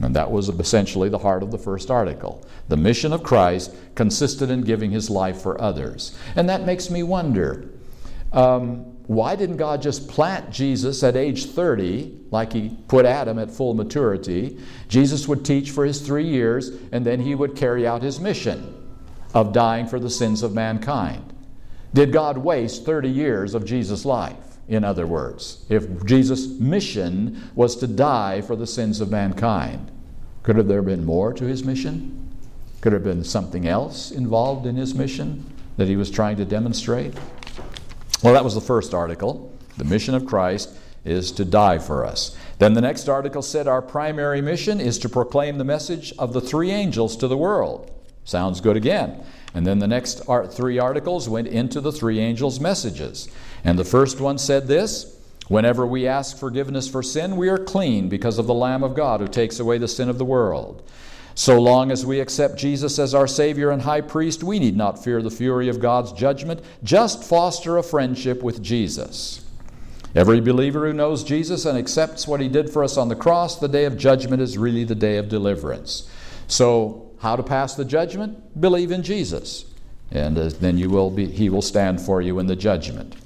And 0.01 0.15
that 0.17 0.33
was 0.33 0.49
essentially 0.49 1.09
the 1.09 1.19
heart 1.19 1.45
of 1.45 1.53
the 1.53 1.59
first 1.59 1.91
article. 1.91 2.45
The 2.69 2.77
mission 2.77 3.13
of 3.13 3.23
Christ 3.23 3.73
consisted 3.95 4.51
in 4.51 4.63
giving 4.63 4.91
his 4.91 5.09
life 5.09 5.41
for 5.41 5.61
others. 5.61 6.19
And 6.35 6.49
that 6.49 6.67
makes 6.67 6.91
me 6.91 7.05
wonder 7.05 7.71
um, 8.33 8.95
why 9.07 9.37
didn't 9.37 9.59
God 9.59 9.81
just 9.81 10.09
plant 10.09 10.51
Jesus 10.51 11.05
at 11.05 11.15
age 11.15 11.47
30, 11.47 12.27
like 12.33 12.53
he 12.53 12.77
put 12.89 13.07
Adam 13.07 13.39
at 13.39 13.51
full 13.51 13.75
maturity? 13.75 14.59
Jesus 14.89 15.29
would 15.29 15.45
teach 15.45 15.71
for 15.71 15.85
his 15.85 16.01
three 16.01 16.27
years, 16.27 16.71
and 16.91 17.07
then 17.07 17.21
he 17.21 17.37
would 17.37 17.55
carry 17.55 17.87
out 17.87 18.03
his 18.03 18.19
mission 18.19 18.75
of 19.35 19.53
dying 19.53 19.87
for 19.87 20.01
the 20.01 20.11
sins 20.11 20.43
of 20.43 20.55
mankind. 20.55 21.34
Did 21.95 22.13
God 22.13 22.39
waste 22.39 22.85
30 22.85 23.09
years 23.09 23.55
of 23.55 23.65
Jesus' 23.65 24.05
life? 24.05 24.59
In 24.67 24.83
other 24.83 25.07
words, 25.07 25.65
if 25.69 26.05
Jesus' 26.05 26.49
mission 26.49 27.51
was 27.55 27.77
to 27.77 27.87
die 27.87 28.41
for 28.41 28.57
the 28.57 28.67
sins 28.67 29.01
of 29.01 29.13
mankind, 29.13 29.93
could 30.43 30.57
have 30.57 30.67
there 30.67 30.83
been 30.83 31.05
more 31.05 31.33
to 31.33 31.45
his 31.45 31.63
mission? 31.63 32.35
Could 32.81 32.93
there 32.93 32.99
have 32.99 33.05
been 33.05 33.23
something 33.23 33.69
else 33.69 34.11
involved 34.11 34.67
in 34.67 34.75
his 34.75 34.95
mission 34.95 35.45
that 35.77 35.87
he 35.87 35.95
was 35.95 36.11
trying 36.11 36.37
to 36.39 36.45
demonstrate? 36.45 37.15
Well, 38.23 38.35
that 38.35 38.45
was 38.45 38.55
the 38.55 38.61
first 38.61 38.93
article. 38.93 39.57
The 39.77 39.85
mission 39.85 40.15
of 40.15 40.27
Christ 40.27 40.71
is 41.05 41.31
to 41.33 41.45
die 41.45 41.79
for 41.79 42.05
us. 42.05 42.37
Then 42.59 42.75
the 42.75 42.81
next 42.81 43.09
article 43.09 43.43
said 43.43 43.69
our 43.69 43.83
primary 43.83 44.41
mission 44.41 44.81
is 44.81 44.99
to 44.99 45.09
proclaim 45.09 45.59
the 45.59 45.65
message 45.65 46.13
of 46.19 46.33
the 46.33 46.41
three 46.41 46.73
angels 46.73 47.17
to 47.19 47.29
the 47.29 47.37
world. 47.37 47.91
Sounds 48.25 48.61
good 48.61 48.77
again. 48.77 49.25
And 49.55 49.67
then 49.67 49.79
the 49.79 49.87
next 49.87 50.23
three 50.51 50.79
articles 50.79 51.29
went 51.29 51.47
into 51.47 51.81
the 51.81 51.93
three 51.93 52.19
angels' 52.19 52.59
messages. 52.59 53.29
And 53.63 53.79
the 53.79 53.85
first 53.85 54.21
one 54.21 54.37
said 54.37 54.67
this 54.67 55.17
Whenever 55.49 55.87
we 55.87 56.07
ask 56.07 56.39
forgiveness 56.39 56.89
for 56.89 57.03
sin, 57.03 57.37
we 57.37 57.49
are 57.49 57.59
clean 57.59 58.09
because 58.09 58.39
of 58.39 58.47
the 58.47 58.55
Lamb 58.55 58.83
of 58.83 58.95
God 58.95 59.21
who 59.21 59.29
takes 59.29 59.61
away 59.61 59.79
the 59.79 59.89
sin 59.89 60.09
of 60.09 60.19
the 60.19 60.25
world. 60.25 60.83
So 61.35 61.61
long 61.61 61.91
as 61.91 62.07
we 62.07 62.21
accept 62.21 62.57
Jesus 62.57 62.99
as 62.99 63.15
our 63.15 63.27
Savior 63.27 63.71
and 63.71 63.83
High 63.83 64.01
Priest, 64.01 64.45
we 64.45 64.59
need 64.59 64.77
not 64.77 65.03
fear 65.03 65.21
the 65.21 65.31
fury 65.31 65.69
of 65.69 65.81
God's 65.81 66.13
judgment. 66.13 66.63
Just 66.83 67.25
foster 67.25 67.77
a 67.77 67.83
friendship 67.83 68.43
with 68.43 68.63
Jesus. 68.63 69.45
Every 70.15 70.41
believer 70.41 70.87
who 70.87 70.93
knows 70.93 71.25
Jesus 71.25 71.65
and 71.65 71.77
accepts 71.77 72.29
what 72.29 72.41
He 72.41 72.49
did 72.49 72.71
for 72.71 72.85
us 72.85 72.97
on 72.97 73.09
the 73.09 73.17
cross, 73.17 73.57
the 73.57 73.69
day 73.69 73.85
of 73.85 73.99
judgment 73.99 74.41
is 74.41 74.57
really 74.57 74.85
the 74.85 74.95
day 74.95 75.17
of 75.17 75.29
deliverance. 75.29 76.09
So, 76.47 77.04
how 77.21 77.37
to 77.37 77.43
pass 77.43 77.75
the 77.75 77.85
judgment? 77.85 78.61
Believe 78.61 78.91
in 78.91 79.03
Jesus, 79.03 79.67
and 80.11 80.39
uh, 80.39 80.51
then 80.61 80.79
you 80.79 80.91
will 80.91 81.11
be, 81.11 81.27
He 81.27 81.49
will 81.49 81.63
stand 81.63 82.01
for 82.01 82.21
you 82.21 82.39
in 82.39 82.47
the 82.47 82.57
judgment. 82.57 83.17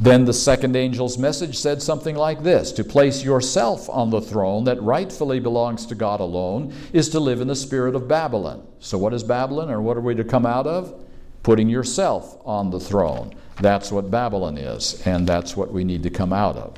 Then 0.00 0.24
the 0.24 0.32
second 0.32 0.74
angel's 0.74 1.18
message 1.18 1.56
said 1.56 1.80
something 1.80 2.16
like 2.16 2.42
this 2.42 2.72
To 2.72 2.84
place 2.84 3.24
yourself 3.24 3.88
on 3.88 4.10
the 4.10 4.20
throne 4.20 4.64
that 4.64 4.82
rightfully 4.82 5.40
belongs 5.40 5.86
to 5.86 5.94
God 5.94 6.20
alone 6.20 6.74
is 6.92 7.08
to 7.10 7.20
live 7.20 7.40
in 7.40 7.48
the 7.48 7.56
spirit 7.56 7.94
of 7.94 8.08
Babylon. 8.08 8.66
So, 8.80 8.98
what 8.98 9.14
is 9.14 9.22
Babylon, 9.22 9.70
or 9.70 9.80
what 9.80 9.96
are 9.96 10.02
we 10.02 10.14
to 10.16 10.24
come 10.24 10.46
out 10.46 10.66
of? 10.66 11.00
Putting 11.42 11.68
yourself 11.68 12.38
on 12.44 12.70
the 12.70 12.80
throne. 12.80 13.34
That's 13.60 13.92
what 13.92 14.10
Babylon 14.10 14.58
is, 14.58 15.00
and 15.06 15.26
that's 15.26 15.56
what 15.56 15.72
we 15.72 15.84
need 15.84 16.02
to 16.02 16.10
come 16.10 16.32
out 16.32 16.56
of. 16.56 16.76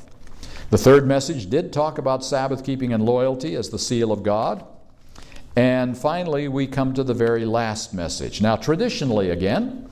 The 0.69 0.77
third 0.77 1.07
message 1.07 1.49
did 1.49 1.73
talk 1.73 1.97
about 1.97 2.23
Sabbath 2.23 2.63
keeping 2.63 2.93
and 2.93 3.03
loyalty 3.03 3.55
as 3.55 3.69
the 3.69 3.79
seal 3.79 4.11
of 4.11 4.21
God. 4.21 4.65
And 5.57 5.97
finally, 5.97 6.47
we 6.47 6.67
come 6.67 6.93
to 6.93 7.03
the 7.03 7.15
very 7.15 7.43
last 7.43 7.91
message. 7.91 8.43
Now, 8.43 8.57
traditionally, 8.57 9.31
again, 9.31 9.89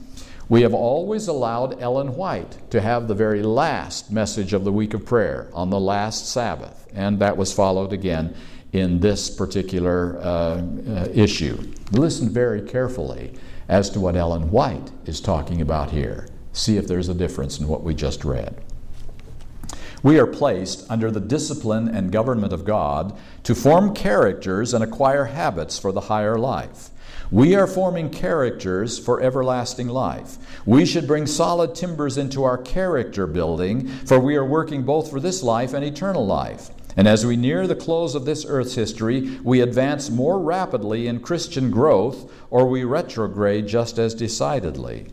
we 0.48 0.62
have 0.62 0.72
always 0.72 1.26
allowed 1.26 1.82
Ellen 1.82 2.14
White 2.14 2.70
to 2.70 2.80
have 2.80 3.08
the 3.08 3.16
very 3.16 3.42
last 3.42 4.12
message 4.12 4.52
of 4.52 4.62
the 4.62 4.70
week 4.70 4.94
of 4.94 5.04
prayer 5.04 5.50
on 5.52 5.70
the 5.70 5.80
last 5.80 6.28
Sabbath, 6.28 6.86
and 6.94 7.18
that 7.18 7.36
was 7.36 7.52
followed 7.52 7.92
again 7.92 8.36
in 8.72 9.00
this 9.00 9.28
particular 9.28 10.18
uh, 10.18 10.62
uh, 10.88 11.08
issue. 11.12 11.60
Listen 11.90 12.30
very 12.30 12.62
carefully 12.62 13.34
as 13.68 13.90
to 13.90 13.98
what 13.98 14.14
Ellen 14.14 14.52
White 14.52 14.92
is 15.04 15.20
talking 15.20 15.60
about 15.60 15.90
here. 15.90 16.28
See 16.52 16.76
if 16.76 16.86
there's 16.86 17.08
a 17.08 17.14
difference 17.14 17.58
in 17.58 17.66
what 17.66 17.82
we 17.82 17.92
just 17.92 18.24
read. 18.24 18.62
We 20.06 20.20
are 20.20 20.26
placed 20.28 20.88
under 20.88 21.10
the 21.10 21.18
discipline 21.18 21.88
and 21.88 22.12
government 22.12 22.52
of 22.52 22.64
God 22.64 23.18
to 23.42 23.56
form 23.56 23.92
characters 23.92 24.72
and 24.72 24.84
acquire 24.84 25.24
habits 25.24 25.80
for 25.80 25.90
the 25.90 26.02
higher 26.02 26.38
life. 26.38 26.90
We 27.32 27.56
are 27.56 27.66
forming 27.66 28.10
characters 28.10 29.00
for 29.00 29.20
everlasting 29.20 29.88
life. 29.88 30.36
We 30.64 30.86
should 30.86 31.08
bring 31.08 31.26
solid 31.26 31.74
timbers 31.74 32.18
into 32.18 32.44
our 32.44 32.56
character 32.56 33.26
building, 33.26 33.88
for 33.88 34.20
we 34.20 34.36
are 34.36 34.44
working 34.44 34.84
both 34.84 35.10
for 35.10 35.18
this 35.18 35.42
life 35.42 35.74
and 35.74 35.84
eternal 35.84 36.24
life. 36.24 36.70
And 36.96 37.08
as 37.08 37.26
we 37.26 37.36
near 37.36 37.66
the 37.66 37.74
close 37.74 38.14
of 38.14 38.26
this 38.26 38.46
earth's 38.48 38.76
history, 38.76 39.40
we 39.42 39.60
advance 39.60 40.08
more 40.08 40.38
rapidly 40.38 41.08
in 41.08 41.18
Christian 41.18 41.72
growth, 41.72 42.30
or 42.48 42.68
we 42.68 42.84
retrograde 42.84 43.66
just 43.66 43.98
as 43.98 44.14
decidedly. 44.14 45.08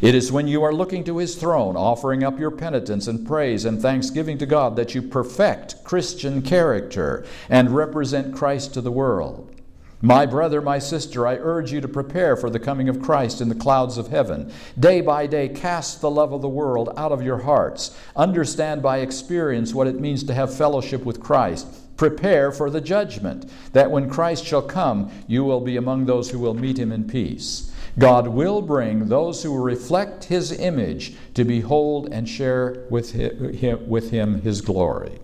It 0.00 0.14
is 0.14 0.30
when 0.30 0.46
you 0.46 0.62
are 0.62 0.72
looking 0.72 1.02
to 1.04 1.18
His 1.18 1.34
throne, 1.34 1.76
offering 1.76 2.22
up 2.22 2.38
your 2.38 2.52
penitence 2.52 3.08
and 3.08 3.26
praise 3.26 3.64
and 3.64 3.80
thanksgiving 3.82 4.38
to 4.38 4.46
God, 4.46 4.76
that 4.76 4.94
you 4.94 5.02
perfect 5.02 5.82
Christian 5.82 6.40
character 6.42 7.24
and 7.48 7.74
represent 7.74 8.34
Christ 8.34 8.74
to 8.74 8.80
the 8.80 8.92
world. 8.92 9.52
My 10.00 10.26
brother, 10.26 10.62
my 10.62 10.78
sister, 10.78 11.26
I 11.26 11.34
urge 11.34 11.72
you 11.72 11.80
to 11.80 11.88
prepare 11.88 12.36
for 12.36 12.48
the 12.48 12.60
coming 12.60 12.88
of 12.88 13.02
Christ 13.02 13.40
in 13.40 13.48
the 13.48 13.54
clouds 13.56 13.98
of 13.98 14.06
heaven. 14.06 14.52
Day 14.78 15.00
by 15.00 15.26
day, 15.26 15.48
cast 15.48 16.00
the 16.00 16.10
love 16.10 16.32
of 16.32 16.40
the 16.40 16.48
world 16.48 16.90
out 16.96 17.10
of 17.10 17.20
your 17.20 17.38
hearts. 17.38 17.98
Understand 18.14 18.80
by 18.80 18.98
experience 18.98 19.74
what 19.74 19.88
it 19.88 19.98
means 19.98 20.22
to 20.24 20.34
have 20.34 20.54
fellowship 20.54 21.04
with 21.04 21.18
Christ. 21.18 21.66
Prepare 21.96 22.52
for 22.52 22.70
the 22.70 22.80
judgment, 22.80 23.50
that 23.72 23.90
when 23.90 24.08
Christ 24.08 24.44
shall 24.44 24.62
come, 24.62 25.10
you 25.26 25.42
will 25.42 25.60
be 25.60 25.76
among 25.76 26.06
those 26.06 26.30
who 26.30 26.38
will 26.38 26.54
meet 26.54 26.78
him 26.78 26.92
in 26.92 27.08
peace. 27.08 27.72
God 27.98 28.28
will 28.28 28.62
bring 28.62 29.08
those 29.08 29.42
who 29.42 29.60
reflect 29.60 30.24
his 30.24 30.52
image 30.52 31.14
to 31.34 31.44
behold 31.44 32.08
and 32.12 32.28
share 32.28 32.86
with 32.90 33.12
him, 33.12 33.88
with 33.88 34.10
him 34.10 34.40
his 34.42 34.60
glory. 34.60 35.18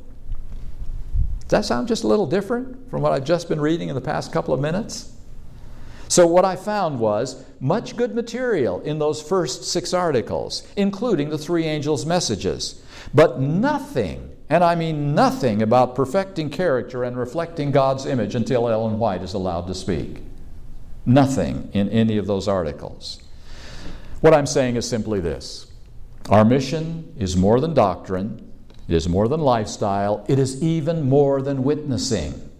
Does 1.43 1.51
that 1.51 1.65
sound 1.65 1.89
just 1.89 2.03
a 2.03 2.09
little 2.09 2.27
different 2.27 2.91
from 2.91 3.01
what 3.03 3.13
I've 3.13 3.25
just 3.25 3.49
been 3.49 3.61
reading 3.61 3.91
in 3.91 3.95
the 3.95 4.01
past 4.01 4.33
couple 4.33 4.53
of 4.53 4.61
minutes? 4.61 5.13
So, 6.09 6.27
what 6.27 6.45
I 6.45 6.57
found 6.57 6.99
was 6.99 7.45
much 7.61 7.97
good 7.97 8.15
material 8.15 8.81
in 8.81 8.99
those 8.99 9.23
first 9.23 9.65
six 9.65 9.95
articles, 9.95 10.67
including 10.77 11.31
the 11.31 11.39
three 11.39 11.65
angels' 11.65 12.05
messages, 12.05 12.83
but 13.13 13.41
nothing, 13.41 14.31
and 14.51 14.63
I 14.63 14.75
mean 14.75 15.15
nothing, 15.15 15.63
about 15.63 15.95
perfecting 15.95 16.51
character 16.51 17.05
and 17.05 17.17
reflecting 17.17 17.71
God's 17.71 18.05
image 18.05 18.35
until 18.35 18.69
Ellen 18.69 18.99
White 18.99 19.23
is 19.23 19.35
allowed 19.35 19.67
to 19.69 19.75
speak. 19.75 20.23
Nothing 21.07 21.71
in 21.73 21.88
any 21.90 22.17
of 22.17 22.27
those 22.27 22.49
articles. 22.49 23.21
What 24.21 24.33
I'm 24.33 24.47
saying 24.47 24.77
is 24.77 24.88
simply 24.88 25.21
this 25.21 25.71
Our 26.31 26.45
mission 26.45 27.14
is 27.19 27.37
more 27.37 27.61
than 27.61 27.75
doctrine, 27.75 28.51
it 28.88 28.95
is 28.95 29.09
more 29.09 29.29
than 29.29 29.40
lifestyle, 29.40 30.25
it 30.29 30.38
is 30.38 30.62
even 30.62 31.09
more 31.09 31.43
than 31.43 31.62
witnessing. 31.62 32.51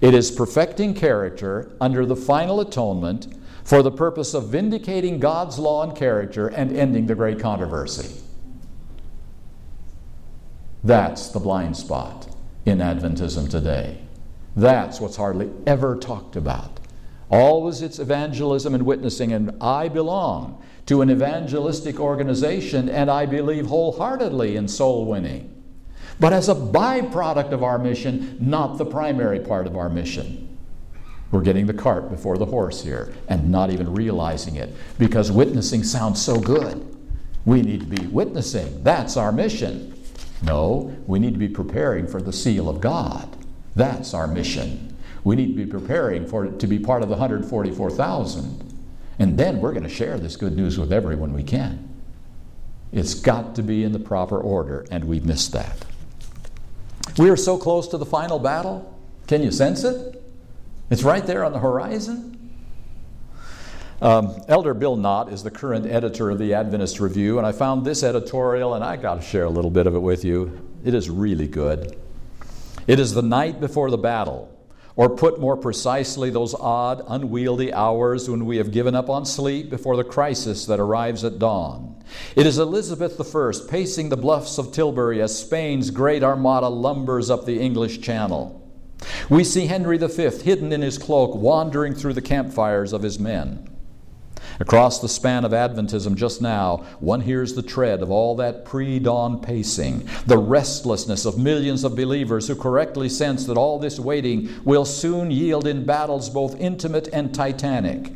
It 0.00 0.14
is 0.14 0.30
perfecting 0.30 0.94
character 0.94 1.72
under 1.80 2.06
the 2.06 2.14
final 2.14 2.60
atonement 2.60 3.26
for 3.64 3.82
the 3.82 3.90
purpose 3.90 4.32
of 4.32 4.48
vindicating 4.48 5.18
God's 5.18 5.58
law 5.58 5.82
and 5.82 5.96
character 5.96 6.48
and 6.48 6.76
ending 6.76 7.06
the 7.06 7.14
great 7.14 7.40
controversy. 7.40 8.22
That's 10.84 11.28
the 11.28 11.40
blind 11.40 11.76
spot 11.76 12.28
in 12.64 12.78
Adventism 12.78 13.50
today. 13.50 13.98
That's 14.54 15.00
what's 15.00 15.16
hardly 15.16 15.50
ever 15.66 15.96
talked 15.96 16.36
about. 16.36 16.78
Always 17.30 17.82
it's 17.82 17.98
evangelism 17.98 18.74
and 18.74 18.86
witnessing, 18.86 19.32
and 19.32 19.52
I 19.60 19.88
belong 19.88 20.62
to 20.86 21.02
an 21.02 21.10
evangelistic 21.10 22.00
organization, 22.00 22.88
and 22.88 23.10
I 23.10 23.26
believe 23.26 23.66
wholeheartedly 23.66 24.56
in 24.56 24.68
soul 24.68 25.04
winning 25.04 25.54
but 26.20 26.32
as 26.32 26.48
a 26.48 26.54
byproduct 26.54 27.52
of 27.52 27.62
our 27.62 27.78
mission, 27.78 28.36
not 28.40 28.78
the 28.78 28.84
primary 28.84 29.40
part 29.40 29.66
of 29.66 29.76
our 29.76 29.88
mission. 29.88 30.58
We're 31.30 31.42
getting 31.42 31.66
the 31.66 31.74
cart 31.74 32.10
before 32.10 32.38
the 32.38 32.46
horse 32.46 32.82
here 32.82 33.12
and 33.28 33.50
not 33.50 33.70
even 33.70 33.92
realizing 33.92 34.56
it 34.56 34.74
because 34.98 35.30
witnessing 35.30 35.84
sounds 35.84 36.20
so 36.20 36.40
good. 36.40 36.84
We 37.44 37.62
need 37.62 37.80
to 37.80 37.86
be 37.86 38.06
witnessing. 38.06 38.82
That's 38.82 39.16
our 39.16 39.30
mission. 39.30 39.94
No, 40.42 40.96
we 41.06 41.18
need 41.18 41.34
to 41.34 41.38
be 41.38 41.48
preparing 41.48 42.06
for 42.06 42.20
the 42.20 42.32
seal 42.32 42.68
of 42.68 42.80
God. 42.80 43.36
That's 43.76 44.14
our 44.14 44.26
mission. 44.26 44.87
We 45.24 45.36
need 45.36 45.48
to 45.48 45.64
be 45.64 45.66
preparing 45.66 46.26
for 46.26 46.44
it 46.44 46.58
to 46.60 46.66
be 46.66 46.78
part 46.78 47.02
of 47.02 47.08
the 47.08 47.16
144,000. 47.16 48.64
And 49.18 49.38
then 49.38 49.60
we're 49.60 49.72
going 49.72 49.82
to 49.82 49.88
share 49.88 50.18
this 50.18 50.36
good 50.36 50.56
news 50.56 50.78
with 50.78 50.92
everyone 50.92 51.32
we 51.32 51.42
can. 51.42 51.88
It's 52.92 53.14
got 53.14 53.54
to 53.56 53.62
be 53.62 53.84
in 53.84 53.92
the 53.92 53.98
proper 53.98 54.40
order, 54.40 54.86
and 54.90 55.04
we've 55.04 55.24
missed 55.24 55.52
that. 55.52 55.84
We 57.18 57.30
are 57.30 57.36
so 57.36 57.58
close 57.58 57.88
to 57.88 57.98
the 57.98 58.06
final 58.06 58.38
battle. 58.38 58.96
Can 59.26 59.42
you 59.42 59.50
sense 59.50 59.84
it? 59.84 60.22
It's 60.90 61.02
right 61.02 61.26
there 61.26 61.44
on 61.44 61.52
the 61.52 61.58
horizon. 61.58 62.34
Um, 64.00 64.40
Elder 64.46 64.74
Bill 64.74 64.96
Knott 64.96 65.32
is 65.32 65.42
the 65.42 65.50
current 65.50 65.84
editor 65.84 66.30
of 66.30 66.38
the 66.38 66.54
Adventist 66.54 67.00
Review, 67.00 67.38
and 67.38 67.46
I 67.46 67.50
found 67.52 67.84
this 67.84 68.04
editorial, 68.04 68.74
and 68.74 68.84
I 68.84 68.96
got 68.96 69.16
to 69.16 69.22
share 69.22 69.44
a 69.44 69.50
little 69.50 69.72
bit 69.72 69.88
of 69.88 69.94
it 69.96 69.98
with 69.98 70.24
you. 70.24 70.64
It 70.84 70.94
is 70.94 71.10
really 71.10 71.48
good. 71.48 71.98
It 72.86 73.00
is 73.00 73.12
the 73.12 73.22
night 73.22 73.60
before 73.60 73.90
the 73.90 73.98
battle, 73.98 74.56
or 74.98 75.08
put 75.08 75.38
more 75.38 75.56
precisely, 75.56 76.28
those 76.28 76.54
odd, 76.54 77.04
unwieldy 77.06 77.72
hours 77.72 78.28
when 78.28 78.44
we 78.44 78.56
have 78.56 78.72
given 78.72 78.96
up 78.96 79.08
on 79.08 79.24
sleep 79.24 79.70
before 79.70 79.96
the 79.96 80.02
crisis 80.02 80.66
that 80.66 80.80
arrives 80.80 81.22
at 81.22 81.38
dawn. 81.38 81.94
It 82.34 82.46
is 82.46 82.58
Elizabeth 82.58 83.18
I 83.20 83.52
pacing 83.70 84.08
the 84.08 84.16
bluffs 84.16 84.58
of 84.58 84.72
Tilbury 84.72 85.22
as 85.22 85.38
Spain's 85.38 85.92
great 85.92 86.24
armada 86.24 86.68
lumbers 86.68 87.30
up 87.30 87.46
the 87.46 87.60
English 87.60 88.00
Channel. 88.00 88.60
We 89.30 89.44
see 89.44 89.66
Henry 89.66 89.98
V, 89.98 90.30
hidden 90.42 90.72
in 90.72 90.82
his 90.82 90.98
cloak, 90.98 91.32
wandering 91.32 91.94
through 91.94 92.14
the 92.14 92.20
campfires 92.20 92.92
of 92.92 93.02
his 93.02 93.20
men. 93.20 93.70
Across 94.60 94.98
the 94.98 95.08
span 95.08 95.44
of 95.44 95.52
Adventism 95.52 96.16
just 96.16 96.42
now, 96.42 96.78
one 96.98 97.20
hears 97.20 97.54
the 97.54 97.62
tread 97.62 98.02
of 98.02 98.10
all 98.10 98.34
that 98.36 98.64
pre 98.64 98.98
dawn 98.98 99.40
pacing, 99.40 100.08
the 100.26 100.38
restlessness 100.38 101.24
of 101.24 101.38
millions 101.38 101.84
of 101.84 101.94
believers 101.94 102.48
who 102.48 102.56
correctly 102.56 103.08
sense 103.08 103.46
that 103.46 103.56
all 103.56 103.78
this 103.78 104.00
waiting 104.00 104.48
will 104.64 104.84
soon 104.84 105.30
yield 105.30 105.66
in 105.66 105.84
battles 105.84 106.28
both 106.28 106.58
intimate 106.60 107.08
and 107.12 107.32
titanic. 107.32 108.10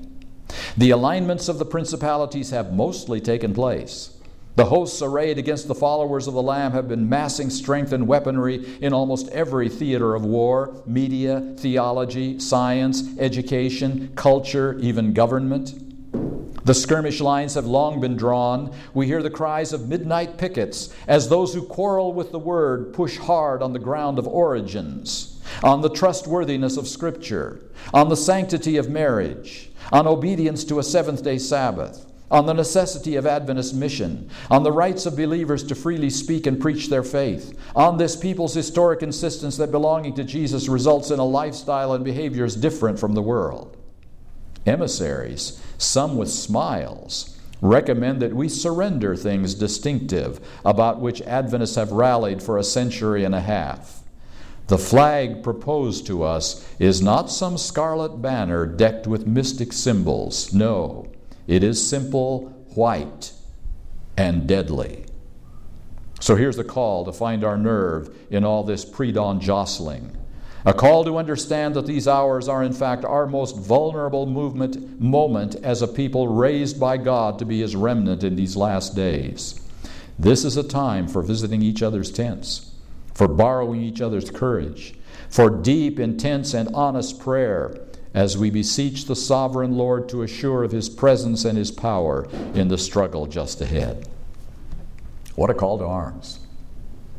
The 0.76 0.90
alignments 0.90 1.48
of 1.48 1.59
the 1.59 1.64
principalities 1.64 2.50
have 2.50 2.72
mostly 2.72 3.20
taken 3.20 3.55
place. 3.55 4.16
The 4.57 4.66
hosts 4.66 5.00
arrayed 5.00 5.38
against 5.38 5.68
the 5.68 5.74
followers 5.74 6.26
of 6.26 6.35
the 6.35 6.42
Lamb 6.42 6.72
have 6.72 6.88
been 6.88 7.09
massing 7.09 7.50
strength 7.50 7.92
and 7.92 8.07
weaponry 8.07 8.78
in 8.81 8.92
almost 8.92 9.28
every 9.28 9.68
theater 9.68 10.14
of 10.14 10.24
war 10.24 10.83
media, 10.87 11.55
theology, 11.57 12.38
science, 12.40 13.16
education, 13.18 14.12
culture, 14.16 14.76
even 14.81 15.14
government. 15.14 15.91
The 16.64 16.75
skirmish 16.75 17.20
lines 17.20 17.55
have 17.55 17.66
long 17.66 18.01
been 18.01 18.16
drawn. 18.16 18.72
We 18.94 19.07
hear 19.07 19.20
the 19.20 19.31
cries 19.31 19.72
of 19.72 19.88
midnight 19.88 20.38
pickets 20.38 20.94
as 21.09 21.29
those 21.29 21.53
who 21.53 21.62
quarrel 21.62 22.12
with 22.12 22.31
the 22.31 22.38
word 22.38 22.92
push 22.94 23.18
hard 23.18 23.62
on 23.62 23.72
the 23.72 23.81
ground 23.81 24.16
of 24.16 24.29
origins, 24.29 25.40
on 25.64 25.81
the 25.81 25.90
trustworthiness 25.90 26.77
of 26.77 26.87
Scripture, 26.87 27.61
on 27.92 28.09
the 28.09 28.16
sanctity 28.16 28.77
of 28.77 28.88
marriage, 28.88 29.72
on 29.90 30.07
obedience 30.07 30.62
to 30.64 30.79
a 30.79 30.85
seventh 30.85 31.25
day 31.25 31.37
Sabbath, 31.37 32.07
on 32.31 32.46
the 32.46 32.55
necessity 32.55 33.16
of 33.16 33.27
Adventist 33.27 33.75
mission, 33.75 34.31
on 34.48 34.62
the 34.62 34.70
rights 34.70 35.05
of 35.05 35.16
believers 35.16 35.64
to 35.64 35.75
freely 35.75 36.11
speak 36.11 36.46
and 36.46 36.61
preach 36.61 36.88
their 36.88 37.03
faith, 37.03 37.59
on 37.75 37.98
this 37.98 38.14
people's 38.14 38.55
historic 38.55 39.03
insistence 39.03 39.57
that 39.57 39.72
belonging 39.72 40.14
to 40.14 40.22
Jesus 40.22 40.68
results 40.68 41.11
in 41.11 41.18
a 41.18 41.25
lifestyle 41.25 41.92
and 41.92 42.05
behaviors 42.05 42.55
different 42.55 43.01
from 43.01 43.14
the 43.14 43.22
world. 43.22 43.77
Emissaries, 44.66 45.62
some 45.79 46.16
with 46.16 46.31
smiles, 46.31 47.38
recommend 47.61 48.20
that 48.20 48.35
we 48.35 48.48
surrender 48.48 49.16
things 49.16 49.55
distinctive 49.55 50.40
about 50.64 51.01
which 51.01 51.22
Adventists 51.22 51.77
have 51.77 51.92
rallied 51.92 52.42
for 52.42 52.59
a 52.59 52.64
century 52.64 53.25
and 53.25 53.35
a 53.35 53.40
half. 53.40 54.03
The 54.68 54.79
flag 54.79 55.42
proposed 55.42 56.07
to 56.07 56.22
us 56.22 56.66
is 56.79 57.03
not 57.03 57.31
some 57.31 57.59
scarlet 57.59 58.22
banner 58.22 58.66
decked 58.66 59.07
with 59.07 59.27
mystic 59.27 59.72
symbols. 59.72 60.53
No, 60.53 61.11
it 61.46 61.62
is 61.62 61.87
simple, 61.87 62.48
white, 62.75 63.33
and 64.16 64.46
deadly. 64.46 65.05
So 66.20 66.37
here's 66.37 66.57
the 66.57 66.64
call 66.64 67.05
to 67.05 67.12
find 67.12 67.42
our 67.42 67.59
nerve 67.59 68.16
in 68.31 68.44
all 68.44 68.62
this 68.62 68.85
pre 68.85 69.11
dawn 69.12 69.40
jostling. 69.40 70.16
A 70.64 70.72
call 70.72 71.05
to 71.05 71.18
understand 71.18 71.75
that 71.75 71.87
these 71.87 72.07
hours 72.07 72.48
are, 72.48 72.62
in 72.62 72.72
fact, 72.72 73.05
our 73.05 73.27
most 73.27 73.57
vulnerable 73.57 74.27
movement, 74.27 75.01
moment 75.01 75.57
as 75.57 75.83
a 75.83 75.88
people 75.88 76.29
raised 76.29 76.79
by 76.79 76.98
God 76.98 77.40
to 77.40 77.44
be 77.44 77.61
His 77.61 77.75
remnant 77.75 78.22
in 78.22 78.37
these 78.37 78.55
last 78.55 78.94
days. 78.94 79.61
This 80.18 80.44
is 80.44 80.57
a 80.57 80.62
time 80.62 81.09
for 81.09 81.20
visiting 81.20 81.62
each 81.62 81.83
other's 81.83 82.12
tents, 82.12 82.70
for 83.12 83.27
borrowing 83.27 83.83
each 83.83 84.01
other's 84.01 84.31
courage, 84.31 84.94
for 85.29 85.51
deep, 85.51 85.98
intense, 85.98 86.55
and 86.55 86.72
honest 86.75 87.18
prayer 87.18 87.77
as 88.14 88.38
we 88.38 88.51
beseech 88.51 89.07
the 89.07 89.16
sovereign 89.16 89.77
Lord 89.77 90.09
to 90.11 90.22
assure 90.22 90.62
of 90.62 90.70
His 90.70 90.88
presence 90.88 91.44
and 91.44 91.59
His 91.59 91.72
power 91.72 92.29
in 92.55 92.68
the 92.68 92.79
struggle 92.79 93.27
just 93.27 93.61
ahead. 93.61 94.09
What 95.35 95.51
a 95.51 95.55
call 95.55 95.79
to 95.79 95.85
arms! 95.85 96.38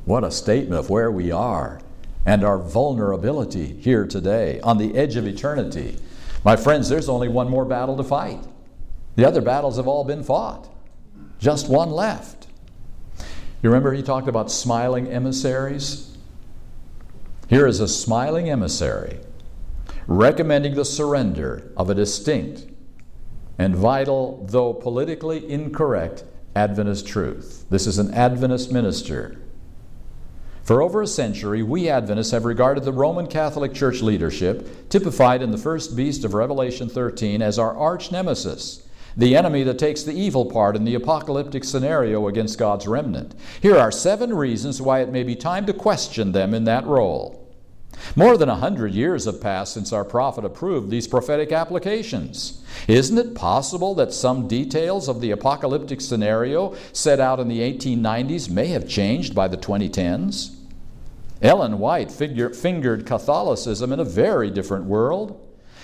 What 0.05 0.23
a 0.23 0.31
statement 0.31 0.79
of 0.79 0.89
where 0.89 1.11
we 1.11 1.29
are 1.29 1.81
and 2.25 2.43
our 2.43 2.57
vulnerability 2.57 3.73
here 3.81 4.05
today 4.05 4.59
on 4.61 4.77
the 4.77 4.95
edge 4.95 5.15
of 5.15 5.27
eternity. 5.27 5.97
My 6.43 6.55
friends, 6.55 6.89
there's 6.89 7.09
only 7.09 7.27
one 7.27 7.49
more 7.49 7.65
battle 7.65 7.97
to 7.97 8.03
fight. 8.03 8.39
The 9.15 9.25
other 9.25 9.41
battles 9.41 9.77
have 9.77 9.87
all 9.87 10.03
been 10.03 10.23
fought, 10.23 10.67
just 11.39 11.69
one 11.69 11.91
left. 11.91 12.47
You 13.61 13.69
remember 13.69 13.93
he 13.93 14.03
talked 14.03 14.27
about 14.27 14.51
smiling 14.51 15.07
emissaries? 15.07 16.17
Here 17.49 17.67
is 17.67 17.79
a 17.79 17.87
smiling 17.87 18.49
emissary 18.49 19.19
recommending 20.07 20.75
the 20.75 20.85
surrender 20.85 21.71
of 21.77 21.89
a 21.89 21.95
distinct 21.95 22.65
and 23.57 23.75
vital, 23.75 24.45
though 24.49 24.73
politically 24.73 25.49
incorrect, 25.49 26.23
Adventist 26.55 27.07
truth. 27.07 27.65
This 27.69 27.87
is 27.87 27.99
an 27.99 28.13
Adventist 28.13 28.71
minister 28.71 29.39
for 30.63 30.81
over 30.81 31.01
a 31.01 31.07
century, 31.07 31.61
we 31.61 31.89
Adventists 31.89 32.31
have 32.31 32.45
regarded 32.45 32.85
the 32.85 32.93
Roman 32.93 33.27
Catholic 33.27 33.73
Church 33.73 34.01
leadership, 34.01 34.89
typified 34.89 35.41
in 35.41 35.51
the 35.51 35.57
first 35.57 35.95
beast 35.95 36.23
of 36.23 36.33
Revelation 36.33 36.87
13, 36.87 37.41
as 37.41 37.59
our 37.59 37.75
arch 37.75 38.11
nemesis, 38.11 38.87
the 39.17 39.35
enemy 39.35 39.63
that 39.63 39.77
takes 39.77 40.03
the 40.03 40.13
evil 40.13 40.45
part 40.45 40.77
in 40.77 40.85
the 40.85 40.95
apocalyptic 40.95 41.65
scenario 41.65 42.27
against 42.27 42.57
God's 42.57 42.87
remnant. 42.87 43.35
Here 43.61 43.77
are 43.77 43.91
seven 43.91 44.33
reasons 44.33 44.81
why 44.81 45.01
it 45.01 45.11
may 45.11 45.23
be 45.23 45.35
time 45.35 45.65
to 45.65 45.73
question 45.73 46.31
them 46.31 46.53
in 46.53 46.63
that 46.63 46.85
role. 46.85 47.42
More 48.15 48.37
than 48.37 48.49
a 48.49 48.55
hundred 48.55 48.93
years 48.93 49.25
have 49.25 49.41
passed 49.41 49.73
since 49.73 49.91
our 49.91 50.05
prophet 50.05 50.45
approved 50.45 50.89
these 50.89 51.07
prophetic 51.07 51.51
applications. 51.51 52.61
Isn't 52.87 53.17
it 53.17 53.35
possible 53.35 53.95
that 53.95 54.13
some 54.13 54.47
details 54.47 55.07
of 55.07 55.21
the 55.21 55.31
apocalyptic 55.31 56.01
scenario 56.01 56.75
set 56.91 57.19
out 57.19 57.39
in 57.39 57.47
the 57.47 57.59
1890s 57.59 58.49
may 58.49 58.67
have 58.67 58.87
changed 58.87 59.33
by 59.33 59.47
the 59.47 59.57
2010s? 59.57 60.55
Ellen 61.41 61.79
White 61.79 62.11
figure, 62.11 62.51
fingered 62.51 63.05
Catholicism 63.05 63.91
in 63.91 63.99
a 63.99 64.05
very 64.05 64.49
different 64.49 64.85
world. 64.85 65.39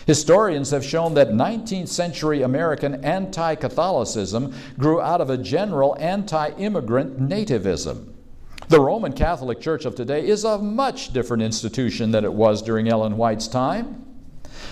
Historians 0.05 0.71
have 0.71 0.85
shown 0.85 1.13
that 1.15 1.29
19th 1.29 1.89
century 1.89 2.41
American 2.41 3.03
anti 3.03 3.55
Catholicism 3.55 4.53
grew 4.77 5.01
out 5.01 5.21
of 5.21 5.29
a 5.29 5.37
general 5.37 5.97
anti 5.99 6.49
immigrant 6.51 7.19
nativism. 7.19 8.13
The 8.69 8.79
Roman 8.79 9.13
Catholic 9.13 9.59
Church 9.59 9.85
of 9.85 9.95
today 9.95 10.27
is 10.27 10.43
a 10.43 10.59
much 10.59 11.11
different 11.11 11.41
institution 11.41 12.11
than 12.11 12.23
it 12.23 12.31
was 12.31 12.61
during 12.61 12.87
Ellen 12.87 13.17
White's 13.17 13.47
time. 13.47 14.05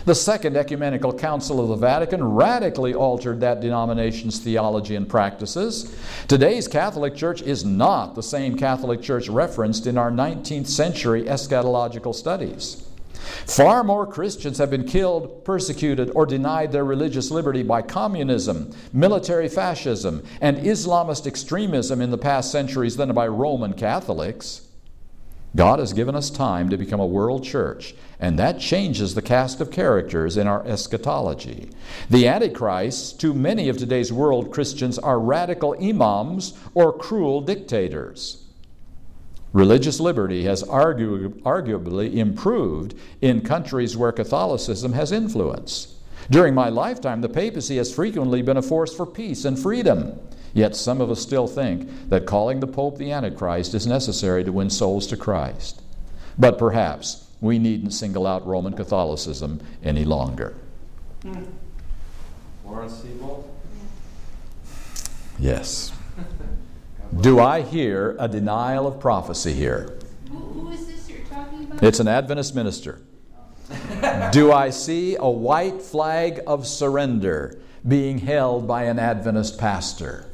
The 0.05 0.13
Second 0.13 0.55
Ecumenical 0.55 1.11
Council 1.11 1.59
of 1.59 1.69
the 1.69 1.75
Vatican 1.75 2.23
radically 2.23 2.93
altered 2.93 3.39
that 3.39 3.59
denomination's 3.59 4.37
theology 4.37 4.95
and 4.95 5.09
practices. 5.09 5.97
Today's 6.27 6.67
Catholic 6.67 7.15
Church 7.15 7.41
is 7.41 7.65
not 7.65 8.13
the 8.13 8.21
same 8.21 8.55
Catholic 8.55 9.01
Church 9.01 9.29
referenced 9.29 9.87
in 9.87 9.97
our 9.97 10.11
19th 10.11 10.67
century 10.67 11.23
eschatological 11.23 12.13
studies. 12.13 12.86
Far 13.17 13.83
more 13.83 14.05
Christians 14.05 14.57
have 14.57 14.69
been 14.69 14.85
killed, 14.85 15.43
persecuted, 15.45 16.11
or 16.15 16.25
denied 16.25 16.71
their 16.71 16.85
religious 16.85 17.31
liberty 17.31 17.63
by 17.63 17.81
communism, 17.81 18.73
military 18.93 19.49
fascism, 19.49 20.23
and 20.41 20.57
Islamist 20.57 21.27
extremism 21.27 22.01
in 22.01 22.11
the 22.11 22.17
past 22.17 22.51
centuries 22.51 22.97
than 22.97 23.13
by 23.13 23.27
Roman 23.27 23.73
Catholics. 23.73 24.61
God 25.55 25.79
has 25.79 25.93
given 25.93 26.15
us 26.15 26.29
time 26.29 26.69
to 26.69 26.77
become 26.77 26.99
a 26.99 27.05
world 27.05 27.43
church, 27.43 27.95
and 28.19 28.37
that 28.37 28.59
changes 28.59 29.15
the 29.15 29.21
cast 29.21 29.59
of 29.61 29.71
characters 29.71 30.37
in 30.37 30.45
our 30.45 30.65
eschatology. 30.67 31.69
The 32.09 32.27
Antichrists, 32.27 33.13
to 33.13 33.33
many 33.33 33.69
of 33.69 33.77
today's 33.77 34.13
world 34.13 34.51
Christians, 34.51 34.99
are 34.99 35.19
radical 35.19 35.75
imams 35.81 36.53
or 36.75 36.91
cruel 36.91 37.41
dictators. 37.41 38.43
Religious 39.53 39.99
liberty 39.99 40.43
has 40.43 40.63
argu- 40.63 41.29
arguably 41.41 42.15
improved 42.15 42.93
in 43.21 43.41
countries 43.41 43.95
where 43.95 44.11
Catholicism 44.11 44.93
has 44.93 45.11
influence. 45.11 45.95
During 46.29 46.53
my 46.53 46.69
lifetime, 46.69 47.21
the 47.21 47.29
papacy 47.29 47.77
has 47.77 47.93
frequently 47.93 48.41
been 48.41 48.57
a 48.57 48.61
force 48.61 48.93
for 48.93 49.05
peace 49.05 49.45
and 49.45 49.57
freedom. 49.57 50.19
Yet 50.53 50.75
some 50.75 51.01
of 51.01 51.09
us 51.09 51.21
still 51.21 51.47
think 51.47 52.09
that 52.09 52.25
calling 52.25 52.59
the 52.59 52.67
Pope 52.67 52.97
the 52.97 53.11
Antichrist 53.11 53.73
is 53.73 53.87
necessary 53.87 54.43
to 54.43 54.51
win 54.51 54.69
souls 54.69 55.07
to 55.07 55.17
Christ. 55.17 55.81
But 56.37 56.57
perhaps 56.57 57.27
we 57.39 57.59
needn't 57.59 57.93
single 57.93 58.27
out 58.27 58.45
Roman 58.45 58.73
Catholicism 58.73 59.61
any 59.83 60.03
longer. 60.03 60.55
Hmm. 61.21 61.43
Loren 62.65 62.89
Seibold? 62.89 63.45
Yes. 65.39 65.93
Do 67.21 67.39
I 67.39 67.61
hear 67.61 68.15
a 68.19 68.27
denial 68.27 68.85
of 68.85 68.99
prophecy 68.99 69.53
here? 69.53 69.97
Who, 70.29 70.37
who 70.37 70.71
is 70.71 70.87
this 70.87 71.09
you're 71.09 71.25
talking 71.25 71.63
about? 71.63 71.83
It's 71.83 71.99
an 71.99 72.07
Adventist 72.07 72.53
minister. 72.53 73.01
Do 74.31 74.51
I 74.51 74.69
see 74.69 75.15
a 75.15 75.29
white 75.29 75.81
flag 75.81 76.41
of 76.47 76.67
surrender 76.67 77.59
being 77.87 78.19
held 78.19 78.67
by 78.67 78.83
an 78.83 78.99
Adventist 78.99 79.57
pastor? 79.57 80.29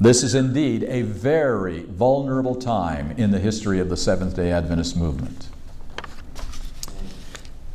This 0.00 0.22
is 0.22 0.34
indeed 0.34 0.84
a 0.84 1.02
very 1.02 1.82
vulnerable 1.82 2.54
time 2.54 3.12
in 3.18 3.32
the 3.32 3.38
history 3.38 3.80
of 3.80 3.90
the 3.90 3.96
Seventh 3.96 4.36
day 4.36 4.50
Adventist 4.50 4.96
movement. 4.96 5.48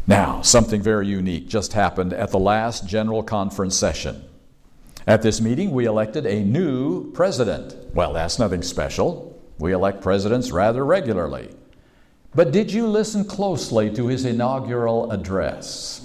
Now, 0.08 0.42
something 0.42 0.82
very 0.82 1.08
unique 1.08 1.48
just 1.48 1.74
happened 1.74 2.14
at 2.14 2.32
the 2.32 2.40
last 2.40 2.88
General 2.88 3.22
Conference 3.22 3.76
session. 3.76 4.24
At 5.08 5.22
this 5.22 5.40
meeting, 5.40 5.72
we 5.72 5.86
elected 5.86 6.26
a 6.26 6.44
new 6.44 7.12
president. 7.12 7.76
Well, 7.94 8.14
that's 8.14 8.40
nothing 8.40 8.64
special. 8.64 9.40
We 9.60 9.72
elect 9.72 10.02
presidents 10.02 10.52
rather 10.52 10.84
regularly. 10.84 11.50
But 12.34 12.52
did 12.52 12.72
you 12.72 12.88
listen 12.88 13.24
closely 13.24 13.94
to 13.94 14.08
his 14.08 14.26
inaugural 14.26 15.12
address? 15.12 16.04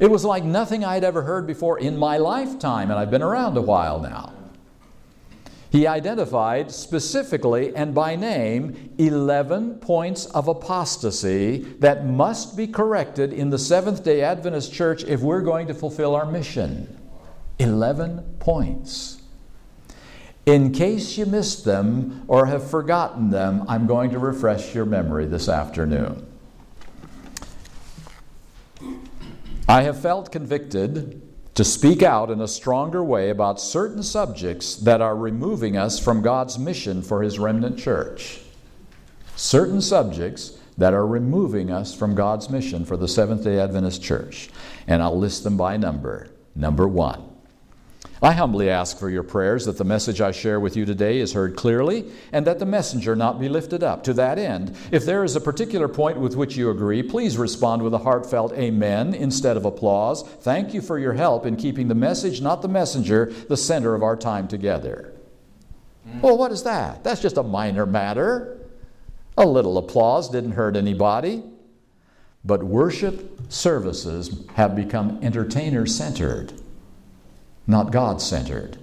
It 0.00 0.10
was 0.10 0.24
like 0.24 0.42
nothing 0.42 0.84
I'd 0.84 1.04
ever 1.04 1.22
heard 1.22 1.46
before 1.46 1.78
in 1.78 1.96
my 1.96 2.16
lifetime, 2.16 2.90
and 2.90 2.98
I've 2.98 3.10
been 3.10 3.22
around 3.22 3.56
a 3.56 3.62
while 3.62 4.00
now. 4.00 4.32
He 5.70 5.86
identified 5.86 6.70
specifically 6.70 7.74
and 7.76 7.94
by 7.94 8.16
name 8.16 8.94
11 8.98 9.80
points 9.80 10.26
of 10.26 10.48
apostasy 10.48 11.58
that 11.80 12.06
must 12.06 12.56
be 12.56 12.66
corrected 12.66 13.32
in 13.32 13.50
the 13.50 13.58
Seventh 13.58 14.02
day 14.02 14.22
Adventist 14.22 14.72
Church 14.72 15.04
if 15.04 15.20
we're 15.20 15.42
going 15.42 15.66
to 15.66 15.74
fulfill 15.74 16.14
our 16.14 16.26
mission. 16.26 17.03
11 17.58 18.36
points. 18.40 19.22
In 20.46 20.72
case 20.72 21.16
you 21.16 21.24
missed 21.24 21.64
them 21.64 22.24
or 22.28 22.46
have 22.46 22.68
forgotten 22.68 23.30
them, 23.30 23.64
I'm 23.68 23.86
going 23.86 24.10
to 24.10 24.18
refresh 24.18 24.74
your 24.74 24.84
memory 24.84 25.24
this 25.26 25.48
afternoon. 25.48 26.26
I 29.66 29.82
have 29.82 30.00
felt 30.00 30.30
convicted 30.30 31.22
to 31.54 31.64
speak 31.64 32.02
out 32.02 32.30
in 32.30 32.40
a 32.40 32.48
stronger 32.48 33.02
way 33.02 33.30
about 33.30 33.60
certain 33.60 34.02
subjects 34.02 34.76
that 34.76 35.00
are 35.00 35.16
removing 35.16 35.76
us 35.76 35.98
from 35.98 36.20
God's 36.20 36.58
mission 36.58 37.00
for 37.00 37.22
His 37.22 37.38
remnant 37.38 37.78
church. 37.78 38.40
Certain 39.36 39.80
subjects 39.80 40.58
that 40.76 40.92
are 40.92 41.06
removing 41.06 41.70
us 41.70 41.94
from 41.94 42.14
God's 42.14 42.50
mission 42.50 42.84
for 42.84 42.96
the 42.96 43.08
Seventh 43.08 43.44
day 43.44 43.58
Adventist 43.58 44.02
church. 44.02 44.50
And 44.86 45.00
I'll 45.00 45.18
list 45.18 45.44
them 45.44 45.56
by 45.56 45.76
number. 45.76 46.28
Number 46.54 46.86
one, 46.86 47.33
I 48.24 48.32
humbly 48.32 48.70
ask 48.70 48.98
for 48.98 49.10
your 49.10 49.22
prayers 49.22 49.66
that 49.66 49.76
the 49.76 49.84
message 49.84 50.22
I 50.22 50.32
share 50.32 50.58
with 50.58 50.78
you 50.78 50.86
today 50.86 51.18
is 51.18 51.34
heard 51.34 51.56
clearly 51.56 52.10
and 52.32 52.46
that 52.46 52.58
the 52.58 52.64
messenger 52.64 53.14
not 53.14 53.38
be 53.38 53.50
lifted 53.50 53.82
up. 53.82 54.02
To 54.04 54.14
that 54.14 54.38
end, 54.38 54.74
if 54.90 55.04
there 55.04 55.24
is 55.24 55.36
a 55.36 55.42
particular 55.42 55.88
point 55.88 56.16
with 56.16 56.34
which 56.34 56.56
you 56.56 56.70
agree, 56.70 57.02
please 57.02 57.36
respond 57.36 57.82
with 57.82 57.92
a 57.92 57.98
heartfelt 57.98 58.54
amen 58.54 59.12
instead 59.12 59.58
of 59.58 59.66
applause. 59.66 60.22
Thank 60.22 60.72
you 60.72 60.80
for 60.80 60.98
your 60.98 61.12
help 61.12 61.44
in 61.44 61.56
keeping 61.56 61.88
the 61.88 61.94
message, 61.94 62.40
not 62.40 62.62
the 62.62 62.68
messenger, 62.68 63.26
the 63.50 63.58
center 63.58 63.94
of 63.94 64.02
our 64.02 64.16
time 64.16 64.48
together. 64.48 65.12
Mm. 66.08 66.22
Well, 66.22 66.38
what 66.38 66.50
is 66.50 66.62
that? 66.62 67.04
That's 67.04 67.20
just 67.20 67.36
a 67.36 67.42
minor 67.42 67.84
matter. 67.84 68.58
A 69.36 69.44
little 69.44 69.76
applause 69.76 70.30
didn't 70.30 70.52
hurt 70.52 70.76
anybody. 70.76 71.42
But 72.42 72.64
worship 72.64 73.52
services 73.52 74.46
have 74.54 74.74
become 74.74 75.18
entertainer 75.20 75.84
centered 75.84 76.54
not 77.66 77.92
God 77.92 78.20
centered, 78.20 78.78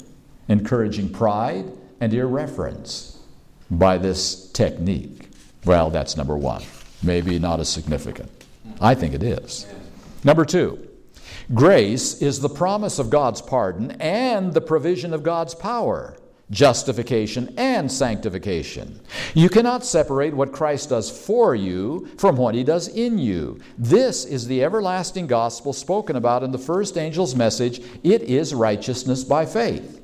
encouraging 0.48 1.10
pride 1.10 1.66
and 2.00 2.14
irreverence 2.14 3.20
by 3.70 3.98
this 3.98 4.52
technique. 4.52 5.30
Well, 5.66 5.90
that's 5.90 6.18
number 6.18 6.36
one. 6.36 6.64
Maybe 7.04 7.40
not 7.40 7.60
as 7.60 7.70
significant. 7.70 8.32
I 8.80 8.96
think 8.96 9.14
it 9.14 9.24
is. 9.24 9.68
Number 10.24 10.46
two, 10.46 10.88
grace 11.54 12.22
is 12.22 12.40
the 12.40 12.50
promise 12.50 13.00
of 13.00 13.10
God's 13.10 13.42
pardon 13.42 13.92
and 14.02 14.54
the 14.54 14.62
provision 14.62 15.14
of 15.14 15.24
God's 15.24 15.56
power 15.56 16.18
justification 16.52 17.54
and 17.58 17.92
sanctification. 17.92 19.00
You 19.34 19.50
cannot 19.50 19.86
separate 19.86 20.34
what 20.34 20.52
Christ 20.52 20.90
does 20.90 21.10
for 21.10 21.56
you 21.56 22.08
from 22.18 22.36
what 22.36 22.54
he 22.54 22.64
does 22.64 22.90
in 22.90 23.18
you. 23.18 23.60
This 23.78 24.26
is 24.26 24.46
the 24.46 24.64
everlasting 24.64 25.28
gospel 25.28 25.74
spoken 25.74 26.18
about 26.18 26.44
in 26.44 26.52
the 26.52 26.58
first 26.58 26.98
angel's 26.98 27.36
message. 27.36 27.82
It 28.04 28.22
is 28.24 28.54
righteousness 28.54 29.24
by 29.24 29.46
faith. 29.46 30.02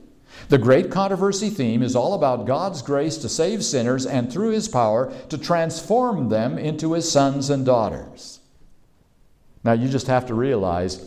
The 0.50 0.58
great 0.58 0.90
controversy 0.90 1.50
theme 1.50 1.84
is 1.84 1.96
all 1.96 2.14
about 2.14 2.46
God's 2.46 2.82
grace 2.82 3.18
to 3.18 3.30
save 3.30 3.66
sinners 3.66 4.06
and 4.06 4.32
through 4.32 4.52
his 4.52 4.70
power 4.70 5.12
to 5.28 5.38
transform 5.38 6.30
them 6.30 6.58
into 6.58 6.94
his 6.94 7.12
sons 7.12 7.50
and 7.50 7.66
daughters. 7.66 8.40
Now, 9.66 9.74
you 9.74 9.90
just 9.90 10.08
have 10.08 10.28
to 10.28 10.34
realize, 10.34 11.04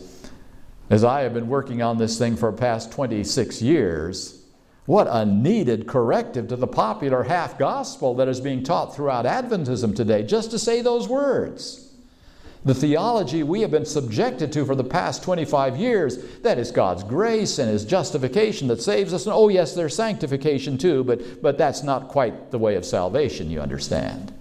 as 0.91 1.03
I 1.03 1.21
have 1.21 1.33
been 1.33 1.47
working 1.47 1.81
on 1.81 1.97
this 1.97 2.19
thing 2.19 2.35
for 2.35 2.51
the 2.51 2.57
past 2.57 2.91
26 2.91 3.61
years, 3.63 4.40
what 4.85 5.07
a 5.09 5.25
needed 5.25 5.87
corrective 5.87 6.47
to 6.47 6.55
the 6.55 6.67
popular 6.67 7.23
half 7.23 7.57
gospel 7.57 8.15
that 8.15 8.27
is 8.27 8.41
being 8.41 8.63
taught 8.63 8.95
throughout 8.95 9.25
Adventism 9.25 9.95
today, 9.95 10.23
just 10.23 10.51
to 10.51 10.59
say 10.59 10.81
those 10.81 11.07
words. 11.07 11.91
The 12.63 12.75
theology 12.75 13.41
we 13.41 13.61
have 13.61 13.71
been 13.71 13.85
subjected 13.85 14.51
to 14.53 14.65
for 14.65 14.75
the 14.75 14.83
past 14.83 15.23
25 15.23 15.77
years 15.77 16.17
that 16.41 16.59
is 16.59 16.71
God's 16.71 17.03
grace 17.03 17.57
and 17.57 17.69
His 17.69 17.85
justification 17.85 18.67
that 18.67 18.81
saves 18.81 19.13
us. 19.13 19.25
And 19.25 19.33
oh, 19.33 19.49
yes, 19.49 19.73
there's 19.73 19.95
sanctification 19.95 20.77
too, 20.77 21.03
but, 21.03 21.41
but 21.41 21.57
that's 21.57 21.81
not 21.81 22.07
quite 22.07 22.51
the 22.51 22.59
way 22.59 22.75
of 22.75 22.85
salvation, 22.85 23.49
you 23.49 23.59
understand. 23.61 24.31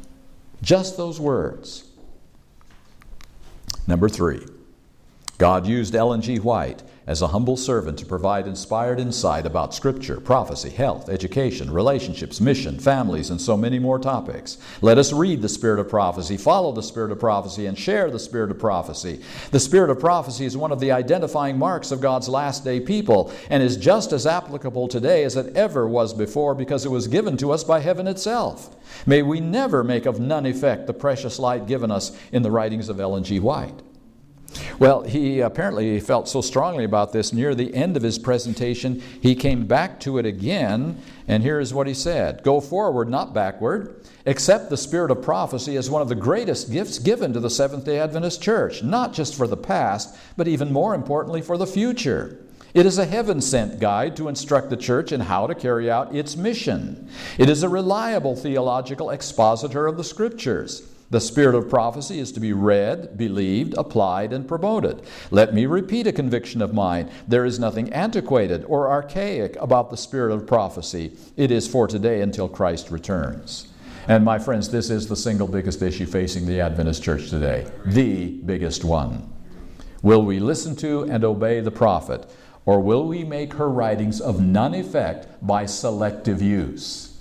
Just 0.62 0.98
those 0.98 1.18
words. 1.18 1.84
Number 3.86 4.08
three, 4.08 4.46
God 5.38 5.66
used 5.66 5.94
Ellen 5.94 6.20
G. 6.20 6.38
White 6.38 6.82
as 7.10 7.22
a 7.22 7.26
humble 7.26 7.56
servant 7.56 7.98
to 7.98 8.06
provide 8.06 8.46
inspired 8.46 9.00
insight 9.00 9.44
about 9.44 9.74
Scripture, 9.74 10.20
prophecy, 10.20 10.70
health, 10.70 11.08
education, 11.08 11.68
relationships, 11.68 12.40
mission, 12.40 12.78
families, 12.78 13.30
and 13.30 13.40
so 13.40 13.56
many 13.56 13.80
more 13.80 13.98
topics. 13.98 14.58
Let 14.80 14.96
us 14.96 15.12
read 15.12 15.42
the 15.42 15.48
Spirit 15.48 15.80
of 15.80 15.88
prophecy, 15.88 16.36
follow 16.36 16.70
the 16.70 16.84
Spirit 16.84 17.10
of 17.10 17.18
prophecy, 17.18 17.66
and 17.66 17.76
share 17.76 18.12
the 18.12 18.18
Spirit 18.20 18.52
of 18.52 18.60
prophecy. 18.60 19.20
The 19.50 19.58
Spirit 19.58 19.90
of 19.90 19.98
prophecy 19.98 20.44
is 20.44 20.56
one 20.56 20.70
of 20.70 20.78
the 20.78 20.92
identifying 20.92 21.58
marks 21.58 21.90
of 21.90 22.00
God's 22.00 22.28
last 22.28 22.62
day 22.62 22.78
people 22.78 23.32
and 23.50 23.60
is 23.60 23.76
just 23.76 24.12
as 24.12 24.24
applicable 24.24 24.86
today 24.86 25.24
as 25.24 25.34
it 25.34 25.56
ever 25.56 25.88
was 25.88 26.14
before 26.14 26.54
because 26.54 26.84
it 26.84 26.92
was 26.92 27.08
given 27.08 27.36
to 27.38 27.50
us 27.50 27.64
by 27.64 27.80
heaven 27.80 28.06
itself. 28.06 28.76
May 29.04 29.22
we 29.22 29.40
never 29.40 29.82
make 29.82 30.06
of 30.06 30.20
none 30.20 30.46
effect 30.46 30.86
the 30.86 30.94
precious 30.94 31.40
light 31.40 31.66
given 31.66 31.90
us 31.90 32.16
in 32.30 32.42
the 32.42 32.52
writings 32.52 32.88
of 32.88 33.00
Ellen 33.00 33.24
G. 33.24 33.40
White. 33.40 33.82
Well, 34.80 35.02
he 35.02 35.40
apparently 35.40 36.00
felt 36.00 36.26
so 36.26 36.40
strongly 36.40 36.84
about 36.84 37.12
this 37.12 37.34
near 37.34 37.54
the 37.54 37.74
end 37.74 37.98
of 37.98 38.02
his 38.02 38.18
presentation, 38.18 39.02
he 39.20 39.34
came 39.34 39.66
back 39.66 40.00
to 40.00 40.16
it 40.16 40.24
again, 40.24 41.02
and 41.28 41.42
here 41.42 41.60
is 41.60 41.74
what 41.74 41.86
he 41.86 41.92
said 41.92 42.42
Go 42.42 42.62
forward, 42.62 43.10
not 43.10 43.34
backward. 43.34 44.02
Accept 44.24 44.70
the 44.70 44.78
spirit 44.78 45.10
of 45.10 45.20
prophecy 45.20 45.76
as 45.76 45.90
one 45.90 46.00
of 46.00 46.08
the 46.08 46.14
greatest 46.14 46.72
gifts 46.72 46.98
given 46.98 47.34
to 47.34 47.40
the 47.40 47.50
Seventh 47.50 47.84
day 47.84 47.98
Adventist 47.98 48.40
Church, 48.40 48.82
not 48.82 49.12
just 49.12 49.34
for 49.34 49.46
the 49.46 49.56
past, 49.56 50.16
but 50.38 50.48
even 50.48 50.72
more 50.72 50.94
importantly 50.94 51.42
for 51.42 51.58
the 51.58 51.66
future. 51.66 52.38
It 52.72 52.86
is 52.86 52.96
a 52.96 53.04
heaven 53.04 53.42
sent 53.42 53.80
guide 53.80 54.16
to 54.16 54.28
instruct 54.28 54.70
the 54.70 54.78
church 54.78 55.12
in 55.12 55.20
how 55.20 55.46
to 55.46 55.54
carry 55.54 55.90
out 55.90 56.14
its 56.14 56.36
mission. 56.36 57.10
It 57.36 57.50
is 57.50 57.62
a 57.62 57.68
reliable 57.68 58.34
theological 58.34 59.10
expositor 59.10 59.86
of 59.86 59.98
the 59.98 60.04
Scriptures. 60.04 60.88
The 61.10 61.20
spirit 61.20 61.56
of 61.56 61.68
prophecy 61.68 62.20
is 62.20 62.30
to 62.32 62.40
be 62.40 62.52
read, 62.52 63.18
believed, 63.18 63.74
applied, 63.76 64.32
and 64.32 64.46
promoted. 64.46 65.02
Let 65.32 65.52
me 65.52 65.66
repeat 65.66 66.06
a 66.06 66.12
conviction 66.12 66.62
of 66.62 66.72
mine. 66.72 67.10
There 67.26 67.44
is 67.44 67.58
nothing 67.58 67.92
antiquated 67.92 68.64
or 68.66 68.88
archaic 68.88 69.56
about 69.56 69.90
the 69.90 69.96
spirit 69.96 70.32
of 70.32 70.46
prophecy. 70.46 71.16
It 71.36 71.50
is 71.50 71.66
for 71.66 71.88
today 71.88 72.20
until 72.20 72.48
Christ 72.48 72.92
returns. 72.92 73.66
And 74.06 74.24
my 74.24 74.38
friends, 74.38 74.70
this 74.70 74.88
is 74.88 75.08
the 75.08 75.16
single 75.16 75.48
biggest 75.48 75.82
issue 75.82 76.06
facing 76.06 76.46
the 76.46 76.60
Adventist 76.60 77.02
church 77.02 77.28
today. 77.28 77.66
The 77.86 78.28
biggest 78.28 78.84
one. 78.84 79.32
Will 80.02 80.22
we 80.22 80.38
listen 80.38 80.76
to 80.76 81.02
and 81.02 81.24
obey 81.24 81.58
the 81.58 81.72
prophet, 81.72 82.24
or 82.66 82.80
will 82.80 83.06
we 83.06 83.24
make 83.24 83.54
her 83.54 83.68
writings 83.68 84.20
of 84.20 84.40
none 84.40 84.74
effect 84.74 85.26
by 85.44 85.66
selective 85.66 86.40
use? 86.40 87.20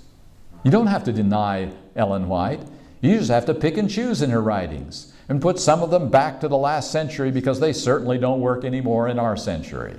You 0.62 0.70
don't 0.70 0.86
have 0.86 1.04
to 1.04 1.12
deny 1.12 1.72
Ellen 1.96 2.28
White. 2.28 2.62
You 3.00 3.18
just 3.18 3.30
have 3.30 3.46
to 3.46 3.54
pick 3.54 3.76
and 3.76 3.88
choose 3.88 4.22
in 4.22 4.30
her 4.30 4.42
writings 4.42 5.12
and 5.28 5.40
put 5.40 5.58
some 5.58 5.82
of 5.82 5.90
them 5.90 6.08
back 6.10 6.40
to 6.40 6.48
the 6.48 6.56
last 6.56 6.90
century 6.90 7.30
because 7.30 7.60
they 7.60 7.72
certainly 7.72 8.18
don't 8.18 8.40
work 8.40 8.64
anymore 8.64 9.08
in 9.08 9.18
our 9.18 9.36
century. 9.36 9.96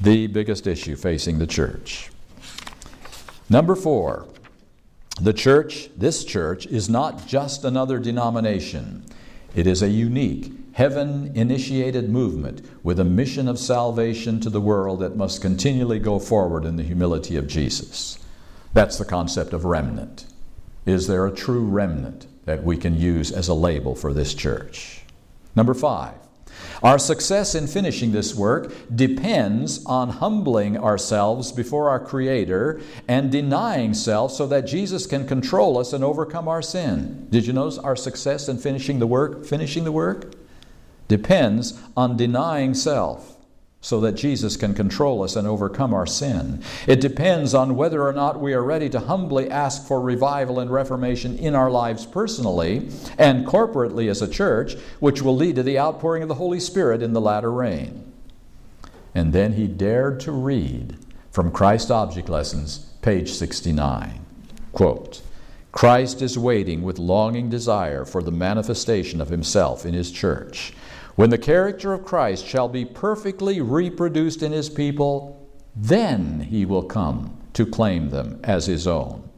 The 0.00 0.26
biggest 0.26 0.66
issue 0.66 0.96
facing 0.96 1.38
the 1.38 1.46
church. 1.46 2.10
Number 3.48 3.76
four, 3.76 4.26
the 5.20 5.32
church, 5.32 5.88
this 5.96 6.24
church, 6.24 6.66
is 6.66 6.88
not 6.88 7.26
just 7.26 7.64
another 7.64 7.98
denomination. 7.98 9.04
It 9.54 9.66
is 9.66 9.82
a 9.82 9.88
unique, 9.88 10.52
heaven 10.72 11.32
initiated 11.34 12.10
movement 12.10 12.68
with 12.82 13.00
a 13.00 13.04
mission 13.04 13.48
of 13.48 13.58
salvation 13.58 14.40
to 14.40 14.50
the 14.50 14.60
world 14.60 15.00
that 15.00 15.16
must 15.16 15.40
continually 15.40 15.98
go 15.98 16.18
forward 16.18 16.64
in 16.64 16.76
the 16.76 16.82
humility 16.82 17.36
of 17.36 17.46
Jesus. 17.46 18.18
That's 18.74 18.98
the 18.98 19.06
concept 19.06 19.54
of 19.54 19.64
remnant. 19.64 20.26
Is 20.86 21.08
there 21.08 21.26
a 21.26 21.34
true 21.34 21.64
remnant 21.64 22.26
that 22.44 22.62
we 22.62 22.76
can 22.76 22.96
use 22.96 23.32
as 23.32 23.48
a 23.48 23.54
label 23.54 23.96
for 23.96 24.12
this 24.12 24.32
church? 24.32 25.02
Number 25.56 25.74
five, 25.74 26.14
our 26.82 26.98
success 26.98 27.54
in 27.54 27.66
finishing 27.66 28.12
this 28.12 28.34
work 28.34 28.72
depends 28.94 29.84
on 29.84 30.10
humbling 30.10 30.78
ourselves 30.78 31.50
before 31.50 31.90
our 31.90 31.98
Creator 31.98 32.80
and 33.08 33.32
denying 33.32 33.94
self 33.94 34.32
so 34.32 34.46
that 34.46 34.66
Jesus 34.66 35.06
can 35.06 35.26
control 35.26 35.78
us 35.78 35.92
and 35.92 36.04
overcome 36.04 36.48
our 36.48 36.62
sin. 36.62 37.26
Did 37.30 37.46
you 37.46 37.52
notice 37.52 37.78
our 37.78 37.96
success 37.96 38.48
in 38.48 38.58
finishing 38.58 38.98
the 39.00 39.06
work? 39.06 39.44
Finishing 39.44 39.84
the 39.84 39.92
work 39.92 40.34
depends 41.08 41.80
on 41.96 42.16
denying 42.16 42.74
self 42.74 43.35
so 43.86 44.00
that 44.00 44.16
Jesus 44.16 44.56
can 44.56 44.74
control 44.74 45.22
us 45.22 45.36
and 45.36 45.46
overcome 45.46 45.94
our 45.94 46.06
sin. 46.08 46.60
It 46.88 47.00
depends 47.00 47.54
on 47.54 47.76
whether 47.76 48.02
or 48.02 48.12
not 48.12 48.40
we 48.40 48.52
are 48.52 48.64
ready 48.64 48.88
to 48.88 48.98
humbly 48.98 49.48
ask 49.48 49.86
for 49.86 50.00
revival 50.00 50.58
and 50.58 50.72
reformation 50.72 51.38
in 51.38 51.54
our 51.54 51.70
lives 51.70 52.04
personally 52.04 52.90
and 53.16 53.46
corporately 53.46 54.10
as 54.10 54.20
a 54.20 54.28
church, 54.28 54.74
which 54.98 55.22
will 55.22 55.36
lead 55.36 55.54
to 55.54 55.62
the 55.62 55.78
outpouring 55.78 56.24
of 56.24 56.28
the 56.28 56.34
Holy 56.34 56.58
Spirit 56.58 57.00
in 57.00 57.12
the 57.12 57.20
latter 57.20 57.52
rain. 57.52 58.12
And 59.14 59.32
then 59.32 59.52
he 59.52 59.68
dared 59.68 60.18
to 60.22 60.32
read 60.32 60.96
from 61.30 61.52
Christ 61.52 61.88
Object 61.88 62.28
Lessons, 62.28 62.78
page 63.02 63.30
69. 63.30 64.18
Quote, 64.72 65.22
Christ 65.70 66.22
is 66.22 66.36
waiting 66.36 66.82
with 66.82 66.98
longing 66.98 67.50
desire 67.50 68.04
for 68.04 68.20
the 68.20 68.32
manifestation 68.32 69.20
of 69.20 69.28
himself 69.28 69.86
in 69.86 69.94
his 69.94 70.10
church 70.10 70.72
when 71.16 71.30
the 71.30 71.38
character 71.38 71.92
of 71.92 72.04
Christ 72.04 72.46
shall 72.46 72.68
be 72.68 72.84
perfectly 72.84 73.60
reproduced 73.60 74.42
in 74.42 74.52
his 74.52 74.68
people, 74.68 75.50
then 75.74 76.40
he 76.40 76.64
will 76.64 76.82
come 76.82 77.36
to 77.54 77.66
claim 77.66 78.10
them 78.10 78.38
as 78.44 78.66
his 78.66 78.86
own. 78.86 79.28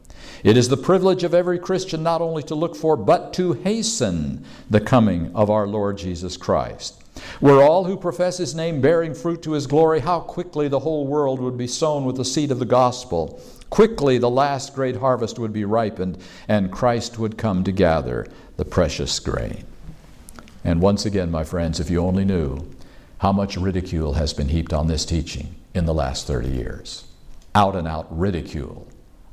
It 0.43 0.55
is 0.55 0.69
the 0.69 0.77
privilege 0.77 1.23
of 1.23 1.33
every 1.33 1.59
Christian 1.59 2.03
not 2.03 2.21
only 2.21 2.43
to 2.43 2.55
look 2.55 2.75
for, 2.75 2.95
but 2.95 3.33
to 3.33 3.53
hasten 3.53 4.45
the 4.69 4.79
coming 4.79 5.31
of 5.33 5.49
our 5.49 5.67
Lord 5.67 5.97
Jesus 5.97 6.37
Christ. 6.37 7.01
Were 7.41 7.61
all 7.61 7.83
who 7.83 7.97
profess 7.97 8.37
his 8.37 8.55
name 8.55 8.79
bearing 8.79 9.13
fruit 9.13 9.41
to 9.43 9.51
his 9.51 9.67
glory, 9.67 9.99
how 9.99 10.21
quickly 10.21 10.67
the 10.67 10.79
whole 10.79 11.07
world 11.07 11.39
would 11.41 11.57
be 11.57 11.67
sown 11.67 12.05
with 12.05 12.15
the 12.15 12.25
seed 12.25 12.51
of 12.51 12.59
the 12.59 12.65
gospel. 12.65 13.41
Quickly 13.69 14.17
the 14.17 14.29
last 14.29 14.73
great 14.73 14.95
harvest 14.95 15.39
would 15.39 15.53
be 15.53 15.65
ripened, 15.65 16.17
and 16.47 16.71
Christ 16.71 17.19
would 17.19 17.37
come 17.37 17.63
to 17.65 17.71
gather 17.71 18.25
the 18.57 18.65
precious 18.65 19.19
grain. 19.19 19.65
And 20.63 20.81
once 20.81 21.05
again, 21.05 21.31
my 21.31 21.43
friends, 21.43 21.79
if 21.79 21.89
you 21.89 21.99
only 21.99 22.25
knew 22.25 22.69
how 23.19 23.31
much 23.31 23.57
ridicule 23.57 24.13
has 24.13 24.33
been 24.33 24.49
heaped 24.49 24.73
on 24.73 24.87
this 24.87 25.05
teaching 25.05 25.55
in 25.73 25.85
the 25.85 25.93
last 25.93 26.25
30 26.25 26.49
years. 26.49 27.05
Out 27.53 27.75
and 27.75 27.87
out 27.87 28.07
ridicule 28.17 28.87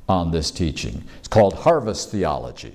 on 0.08 0.30
this 0.30 0.50
teaching. 0.50 1.04
It's 1.18 1.28
called 1.28 1.54
harvest 1.54 2.10
theology. 2.10 2.74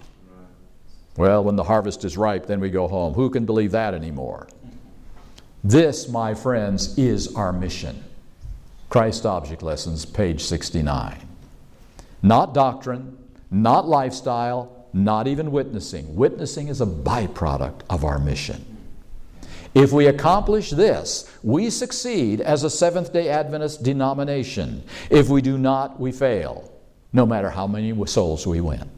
Well, 1.18 1.44
when 1.44 1.58
the 1.58 1.64
harvest 1.64 2.06
is 2.06 2.18
ripe, 2.18 2.46
then 2.46 2.60
we 2.60 2.70
go 2.70 2.88
home. 2.88 3.14
Who 3.14 3.30
can 3.30 3.46
believe 3.46 3.72
that 3.72 3.94
anymore? 3.94 4.48
This, 5.64 6.08
my 6.08 6.34
friends, 6.34 6.98
is 6.98 7.36
our 7.36 7.52
mission. 7.52 8.04
Christ 8.90 9.26
Object 9.26 9.62
Lessons, 9.62 10.06
page 10.06 10.42
69. 10.44 11.28
Not 12.24 12.54
doctrine, 12.54 13.18
not 13.50 13.88
lifestyle, 13.88 14.81
not 14.94 15.28
even 15.28 15.52
witnessing. 15.52 16.16
Witnessing 16.16 16.68
is 16.68 16.82
a 16.82 16.86
byproduct 16.86 17.82
of 17.90 18.04
our 18.04 18.20
mission. 18.20 18.66
If 19.74 19.94
we 19.94 20.08
accomplish 20.08 20.70
this, 20.70 21.32
we 21.44 21.70
succeed 21.70 22.42
as 22.42 22.64
a 22.64 22.70
Seventh 22.70 23.14
day 23.14 23.30
Adventist 23.30 23.84
denomination. 23.84 24.84
If 25.10 25.30
we 25.30 25.42
do 25.42 25.58
not, 25.58 26.00
we 26.00 26.12
fail, 26.12 26.72
no 27.14 27.26
matter 27.26 27.50
how 27.50 27.68
many 27.68 28.06
souls 28.06 28.46
we 28.46 28.60
win. 28.60 28.90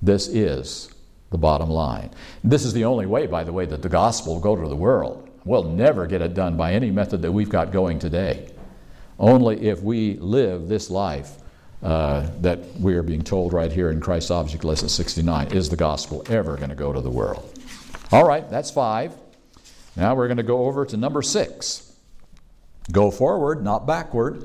This 0.00 0.28
is 0.28 0.90
the 1.30 1.36
bottom 1.38 1.68
line. 1.68 2.10
This 2.42 2.64
is 2.64 2.72
the 2.72 2.86
only 2.86 3.04
way, 3.04 3.26
by 3.26 3.44
the 3.44 3.52
way, 3.52 3.66
that 3.66 3.82
the 3.82 3.88
gospel 3.88 4.34
will 4.34 4.40
go 4.40 4.56
to 4.56 4.68
the 4.68 4.76
world. 4.76 5.28
We'll 5.44 5.64
never 5.64 6.06
get 6.06 6.22
it 6.22 6.34
done 6.34 6.56
by 6.56 6.72
any 6.72 6.90
method 6.90 7.20
that 7.22 7.32
we've 7.32 7.48
got 7.48 7.70
going 7.70 7.98
today. 7.98 8.50
Only 9.18 9.68
if 9.68 9.82
we 9.82 10.14
live 10.16 10.68
this 10.68 10.88
life 10.88 11.36
uh, 11.82 12.28
that 12.40 12.58
we 12.78 12.94
are 12.94 13.02
being 13.02 13.22
told 13.22 13.52
right 13.52 13.72
here 13.72 13.90
in 13.90 14.00
Christ's 14.00 14.30
Object 14.30 14.64
Lesson 14.64 14.88
69 14.88 15.48
is 15.48 15.70
the 15.70 15.76
gospel 15.76 16.24
ever 16.28 16.56
going 16.56 16.70
to 16.70 16.74
go 16.76 16.92
to 16.92 17.00
the 17.00 17.10
world. 17.10 17.58
All 18.12 18.26
right, 18.26 18.48
that's 18.50 18.70
five. 18.70 19.14
Now 19.96 20.14
we're 20.14 20.28
going 20.28 20.36
to 20.36 20.42
go 20.42 20.66
over 20.66 20.84
to 20.86 20.96
number 20.96 21.22
six. 21.22 21.94
Go 22.92 23.10
forward, 23.10 23.62
not 23.62 23.86
backward. 23.86 24.44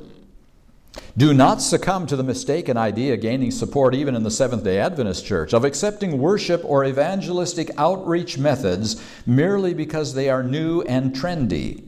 Do 1.17 1.33
not 1.33 1.61
succumb 1.61 2.07
to 2.07 2.15
the 2.15 2.23
mistaken 2.23 2.77
idea 2.77 3.17
gaining 3.17 3.51
support 3.51 3.95
even 3.95 4.15
in 4.15 4.23
the 4.23 4.31
Seventh 4.31 4.63
day 4.63 4.79
Adventist 4.79 5.25
Church 5.25 5.53
of 5.53 5.65
accepting 5.65 6.19
worship 6.19 6.61
or 6.63 6.85
evangelistic 6.85 7.69
outreach 7.77 8.37
methods 8.37 9.01
merely 9.25 9.73
because 9.73 10.13
they 10.13 10.29
are 10.29 10.43
new 10.43 10.81
and 10.83 11.13
trendy. 11.13 11.83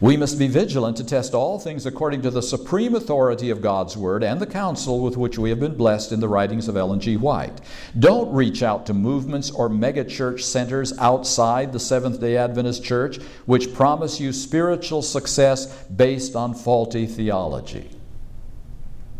We 0.00 0.16
must 0.16 0.38
be 0.38 0.46
vigilant 0.46 0.96
to 0.98 1.04
test 1.04 1.34
all 1.34 1.58
things 1.58 1.86
according 1.86 2.22
to 2.22 2.30
the 2.30 2.42
supreme 2.42 2.94
authority 2.94 3.50
of 3.50 3.60
God's 3.60 3.96
Word 3.96 4.22
and 4.22 4.40
the 4.40 4.46
counsel 4.46 5.00
with 5.00 5.16
which 5.16 5.38
we 5.38 5.50
have 5.50 5.60
been 5.60 5.74
blessed 5.74 6.12
in 6.12 6.20
the 6.20 6.28
writings 6.28 6.68
of 6.68 6.76
Ellen 6.76 7.00
G. 7.00 7.16
White. 7.16 7.60
Don't 7.98 8.32
reach 8.32 8.62
out 8.62 8.86
to 8.86 8.94
movements 8.94 9.50
or 9.50 9.68
megachurch 9.68 10.40
centers 10.40 10.96
outside 10.98 11.72
the 11.72 11.80
Seventh 11.80 12.20
day 12.20 12.36
Adventist 12.36 12.84
Church 12.84 13.18
which 13.46 13.74
promise 13.74 14.20
you 14.20 14.32
spiritual 14.32 15.02
success 15.02 15.84
based 15.84 16.36
on 16.36 16.54
faulty 16.54 17.06
theology. 17.06 17.90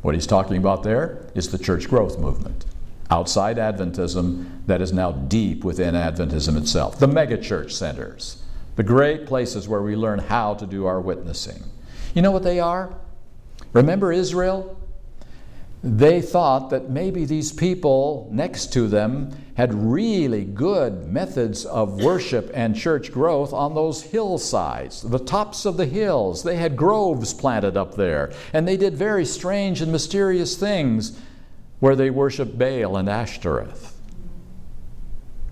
What 0.02 0.14
he's 0.14 0.26
talking 0.26 0.56
about 0.56 0.82
there 0.82 1.26
is 1.34 1.50
the 1.50 1.58
church 1.58 1.88
growth 1.88 2.18
movement. 2.18 2.64
Outside 3.10 3.56
Adventism 3.56 4.66
that 4.66 4.80
is 4.80 4.92
now 4.92 5.12
deep 5.12 5.64
within 5.64 5.94
Adventism 5.94 6.56
itself. 6.56 6.98
The 6.98 7.08
megachurch 7.08 7.72
centers 7.72 8.42
the 8.80 8.84
great 8.84 9.26
places 9.26 9.68
where 9.68 9.82
we 9.82 9.94
learn 9.94 10.18
how 10.18 10.54
to 10.54 10.66
do 10.66 10.86
our 10.86 11.02
witnessing. 11.02 11.62
You 12.14 12.22
know 12.22 12.30
what 12.30 12.42
they 12.42 12.60
are? 12.60 12.94
Remember 13.74 14.10
Israel? 14.10 14.80
They 15.84 16.22
thought 16.22 16.70
that 16.70 16.88
maybe 16.88 17.26
these 17.26 17.52
people 17.52 18.26
next 18.32 18.72
to 18.72 18.88
them 18.88 19.36
had 19.54 19.74
really 19.74 20.44
good 20.44 21.06
methods 21.12 21.66
of 21.66 22.02
worship 22.02 22.50
and 22.54 22.74
church 22.74 23.12
growth 23.12 23.52
on 23.52 23.74
those 23.74 24.00
hillsides, 24.00 25.02
the 25.02 25.18
tops 25.18 25.66
of 25.66 25.76
the 25.76 25.84
hills. 25.84 26.42
They 26.42 26.56
had 26.56 26.74
groves 26.74 27.34
planted 27.34 27.76
up 27.76 27.96
there, 27.96 28.32
and 28.54 28.66
they 28.66 28.78
did 28.78 28.94
very 28.94 29.26
strange 29.26 29.82
and 29.82 29.92
mysterious 29.92 30.56
things 30.56 31.20
where 31.80 31.96
they 31.96 32.08
worshiped 32.08 32.56
Baal 32.56 32.96
and 32.96 33.10
Ashtoreth. 33.10 34.00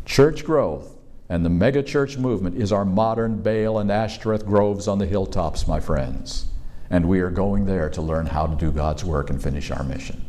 Church 0.06 0.46
growth 0.46 0.97
and 1.28 1.44
the 1.44 1.50
megachurch 1.50 2.18
movement 2.18 2.56
is 2.56 2.72
our 2.72 2.84
modern 2.84 3.42
Baal 3.42 3.78
and 3.78 3.90
Ashtoreth 3.90 4.46
groves 4.46 4.88
on 4.88 4.98
the 4.98 5.06
hilltops, 5.06 5.68
my 5.68 5.80
friends. 5.80 6.46
And 6.90 7.06
we 7.06 7.20
are 7.20 7.30
going 7.30 7.66
there 7.66 7.90
to 7.90 8.00
learn 8.00 8.26
how 8.26 8.46
to 8.46 8.56
do 8.56 8.70
God's 8.70 9.04
work 9.04 9.28
and 9.28 9.42
finish 9.42 9.70
our 9.70 9.82
mission. 9.82 10.24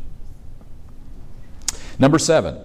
Number 1.98 2.18
seven, 2.18 2.58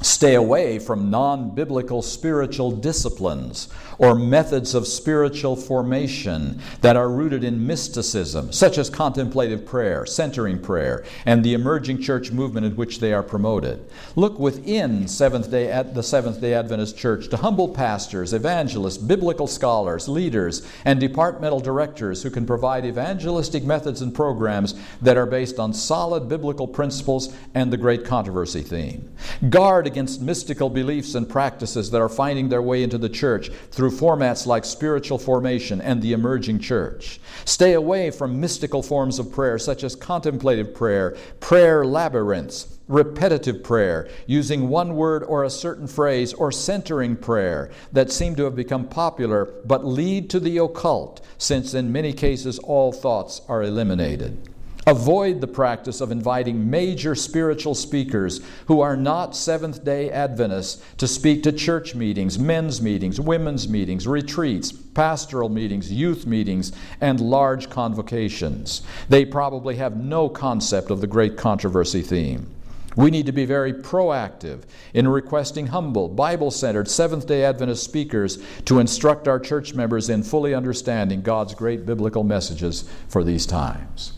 Stay 0.00 0.34
away 0.34 0.78
from 0.78 1.10
non 1.10 1.54
biblical 1.54 2.02
spiritual 2.02 2.70
disciplines 2.70 3.68
or 3.98 4.14
methods 4.14 4.74
of 4.74 4.86
spiritual 4.86 5.56
formation 5.56 6.60
that 6.80 6.96
are 6.96 7.08
rooted 7.08 7.44
in 7.44 7.66
mysticism, 7.66 8.52
such 8.52 8.76
as 8.76 8.90
contemplative 8.90 9.64
prayer, 9.64 10.04
centering 10.04 10.60
prayer, 10.60 11.04
and 11.26 11.44
the 11.44 11.54
emerging 11.54 12.00
church 12.00 12.30
movement 12.30 12.66
in 12.66 12.76
which 12.76 13.00
they 13.00 13.12
are 13.12 13.22
promoted. 13.22 13.84
Look 14.16 14.38
within 14.38 15.08
Seventh 15.08 15.50
Day 15.50 15.64
the 15.94 16.02
Seventh 16.02 16.40
Day 16.40 16.54
Adventist 16.54 16.96
Church 16.98 17.28
to 17.28 17.36
humble 17.36 17.68
pastors, 17.68 18.32
evangelists, 18.32 18.98
biblical 18.98 19.46
scholars, 19.46 20.08
leaders, 20.08 20.66
and 20.84 21.00
departmental 21.00 21.60
directors 21.60 22.22
who 22.22 22.30
can 22.30 22.46
provide 22.46 22.84
evangelistic 22.84 23.64
methods 23.64 24.02
and 24.02 24.14
programs 24.14 24.74
that 25.00 25.16
are 25.16 25.26
based 25.26 25.58
on 25.58 25.72
solid 25.72 26.28
biblical 26.28 26.66
principles 26.66 27.34
and 27.54 27.72
the 27.72 27.76
great 27.76 28.04
controversy 28.04 28.62
theme. 28.62 29.10
Guard 29.48 29.86
against 29.94 30.20
mystical 30.20 30.68
beliefs 30.68 31.14
and 31.14 31.28
practices 31.28 31.92
that 31.92 32.00
are 32.00 32.08
finding 32.08 32.48
their 32.48 32.60
way 32.60 32.82
into 32.82 32.98
the 32.98 33.08
church 33.08 33.48
through 33.70 33.92
formats 33.92 34.44
like 34.44 34.64
spiritual 34.64 35.18
formation 35.18 35.80
and 35.80 36.02
the 36.02 36.12
emerging 36.12 36.58
church. 36.58 37.20
Stay 37.44 37.74
away 37.74 38.10
from 38.10 38.40
mystical 38.40 38.82
forms 38.82 39.20
of 39.20 39.30
prayer 39.30 39.56
such 39.56 39.84
as 39.84 39.94
contemplative 39.94 40.74
prayer, 40.74 41.16
prayer 41.38 41.84
labyrinths, 41.84 42.76
repetitive 42.88 43.62
prayer, 43.62 44.08
using 44.26 44.68
one 44.68 44.96
word 44.96 45.22
or 45.22 45.44
a 45.44 45.50
certain 45.50 45.86
phrase, 45.86 46.32
or 46.34 46.50
centering 46.50 47.14
prayer 47.16 47.70
that 47.92 48.10
seem 48.10 48.34
to 48.34 48.42
have 48.42 48.56
become 48.56 48.88
popular 48.88 49.44
but 49.64 49.86
lead 49.86 50.28
to 50.28 50.40
the 50.40 50.58
occult, 50.58 51.24
since 51.38 51.72
in 51.72 51.92
many 51.92 52.12
cases 52.12 52.58
all 52.58 52.90
thoughts 52.90 53.42
are 53.48 53.62
eliminated. 53.62 54.53
Avoid 54.86 55.40
the 55.40 55.46
practice 55.46 56.02
of 56.02 56.12
inviting 56.12 56.68
major 56.68 57.14
spiritual 57.14 57.74
speakers 57.74 58.42
who 58.66 58.82
are 58.82 58.98
not 58.98 59.34
Seventh 59.34 59.82
day 59.82 60.10
Adventists 60.10 60.84
to 60.98 61.08
speak 61.08 61.42
to 61.44 61.52
church 61.52 61.94
meetings, 61.94 62.38
men's 62.38 62.82
meetings, 62.82 63.18
women's 63.18 63.66
meetings, 63.66 64.06
retreats, 64.06 64.72
pastoral 64.72 65.48
meetings, 65.48 65.90
youth 65.90 66.26
meetings, 66.26 66.70
and 67.00 67.18
large 67.18 67.70
convocations. 67.70 68.82
They 69.08 69.24
probably 69.24 69.76
have 69.76 69.96
no 69.96 70.28
concept 70.28 70.90
of 70.90 71.00
the 71.00 71.06
great 71.06 71.38
controversy 71.38 72.02
theme. 72.02 72.54
We 72.94 73.10
need 73.10 73.24
to 73.24 73.32
be 73.32 73.46
very 73.46 73.72
proactive 73.72 74.64
in 74.92 75.08
requesting 75.08 75.68
humble, 75.68 76.10
Bible 76.10 76.50
centered 76.50 76.90
Seventh 76.90 77.26
day 77.26 77.42
Adventist 77.42 77.84
speakers 77.84 78.38
to 78.66 78.80
instruct 78.80 79.28
our 79.28 79.40
church 79.40 79.72
members 79.72 80.10
in 80.10 80.22
fully 80.22 80.54
understanding 80.54 81.22
God's 81.22 81.54
great 81.54 81.86
biblical 81.86 82.22
messages 82.22 82.84
for 83.08 83.24
these 83.24 83.46
times. 83.46 84.12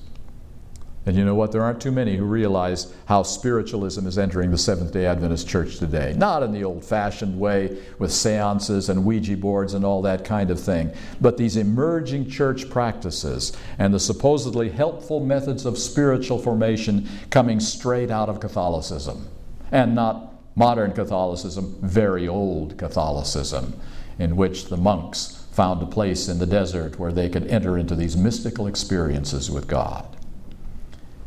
And 1.06 1.16
you 1.16 1.24
know 1.24 1.36
what? 1.36 1.52
There 1.52 1.62
aren't 1.62 1.80
too 1.80 1.92
many 1.92 2.16
who 2.16 2.24
realize 2.24 2.92
how 3.04 3.22
spiritualism 3.22 4.08
is 4.08 4.18
entering 4.18 4.50
the 4.50 4.58
Seventh 4.58 4.92
day 4.92 5.06
Adventist 5.06 5.48
church 5.48 5.78
today. 5.78 6.14
Not 6.16 6.42
in 6.42 6.50
the 6.50 6.64
old 6.64 6.84
fashioned 6.84 7.38
way 7.38 7.78
with 8.00 8.12
seances 8.12 8.88
and 8.88 9.04
Ouija 9.04 9.36
boards 9.36 9.74
and 9.74 9.84
all 9.84 10.02
that 10.02 10.24
kind 10.24 10.50
of 10.50 10.58
thing, 10.58 10.92
but 11.20 11.36
these 11.36 11.56
emerging 11.56 12.28
church 12.28 12.68
practices 12.68 13.56
and 13.78 13.94
the 13.94 14.00
supposedly 14.00 14.68
helpful 14.68 15.20
methods 15.20 15.64
of 15.64 15.78
spiritual 15.78 16.38
formation 16.40 17.08
coming 17.30 17.60
straight 17.60 18.10
out 18.10 18.28
of 18.28 18.40
Catholicism. 18.40 19.28
And 19.70 19.94
not 19.94 20.32
modern 20.56 20.92
Catholicism, 20.92 21.76
very 21.82 22.26
old 22.26 22.76
Catholicism, 22.78 23.78
in 24.18 24.34
which 24.34 24.64
the 24.64 24.76
monks 24.76 25.44
found 25.52 25.82
a 25.82 25.86
place 25.86 26.28
in 26.28 26.40
the 26.40 26.46
desert 26.46 26.98
where 26.98 27.12
they 27.12 27.28
could 27.28 27.46
enter 27.46 27.78
into 27.78 27.94
these 27.94 28.16
mystical 28.16 28.66
experiences 28.66 29.50
with 29.52 29.68
God. 29.68 30.15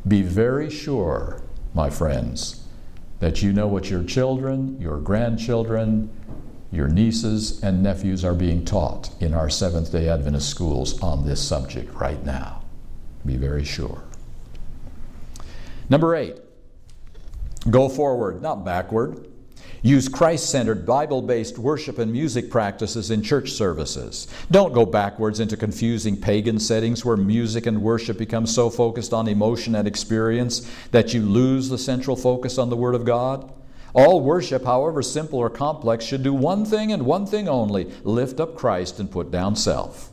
Be 0.08 0.22
very 0.22 0.70
sure, 0.70 1.42
my 1.74 1.90
friends, 1.90 2.66
that 3.20 3.42
you 3.42 3.52
know 3.52 3.68
what 3.68 3.90
your 3.90 4.04
children, 4.04 4.80
your 4.80 4.98
grandchildren, 4.98 6.10
your 6.72 6.88
nieces 6.88 7.62
and 7.64 7.84
nephews 7.84 8.24
are 8.24 8.34
being 8.34 8.64
taught 8.64 9.10
in 9.20 9.34
our 9.34 9.50
Seventh 9.50 9.92
day 9.92 10.08
Adventist 10.08 10.50
schools 10.50 11.02
on 11.02 11.26
this 11.26 11.42
subject 11.46 11.94
right 11.96 12.24
now. 12.24 12.64
Be 13.26 13.36
very 13.36 13.66
sure. 13.66 14.04
Number 15.90 16.16
eight, 16.16 16.38
Go 17.70 17.90
forward, 17.90 18.42
not 18.42 18.64
backward. 18.64 19.28
Use 19.82 20.10
Christ 20.10 20.50
centered, 20.50 20.86
Bible 20.86 21.22
based 21.22 21.58
worship 21.58 22.00
and 22.00 22.12
music 22.12 22.50
practices 22.50 23.12
in 23.12 23.24
church 23.24 23.52
services. 23.52 24.28
Don't 24.52 24.74
go 24.74 24.86
backwards 24.86 25.40
into 25.40 25.56
confusing 25.56 26.20
pagan 26.20 26.60
settings 26.60 27.06
where 27.06 27.16
music 27.16 27.66
and 27.66 27.82
worship 27.82 28.18
become 28.18 28.46
so 28.46 28.70
focused 28.70 29.14
on 29.14 29.28
emotion 29.28 29.76
and 29.76 29.88
experience 29.88 30.70
that 30.92 31.14
you 31.14 31.22
lose 31.22 31.70
the 31.70 31.78
central 31.78 32.16
focus 32.16 32.58
on 32.58 32.70
the 32.70 32.76
Word 32.76 32.96
of 32.96 33.06
God. 33.06 33.52
All 33.94 34.22
worship, 34.22 34.66
however 34.66 35.02
simple 35.02 35.40
or 35.40 35.50
complex, 35.50 36.06
should 36.06 36.24
do 36.24 36.34
one 36.34 36.66
thing 36.66 36.92
and 36.92 37.06
one 37.06 37.26
thing 37.26 37.48
only 37.48 37.86
lift 38.04 38.40
up 38.40 38.56
Christ 38.56 39.00
and 39.00 39.10
put 39.10 39.32
down 39.32 39.56
self. 39.56 40.12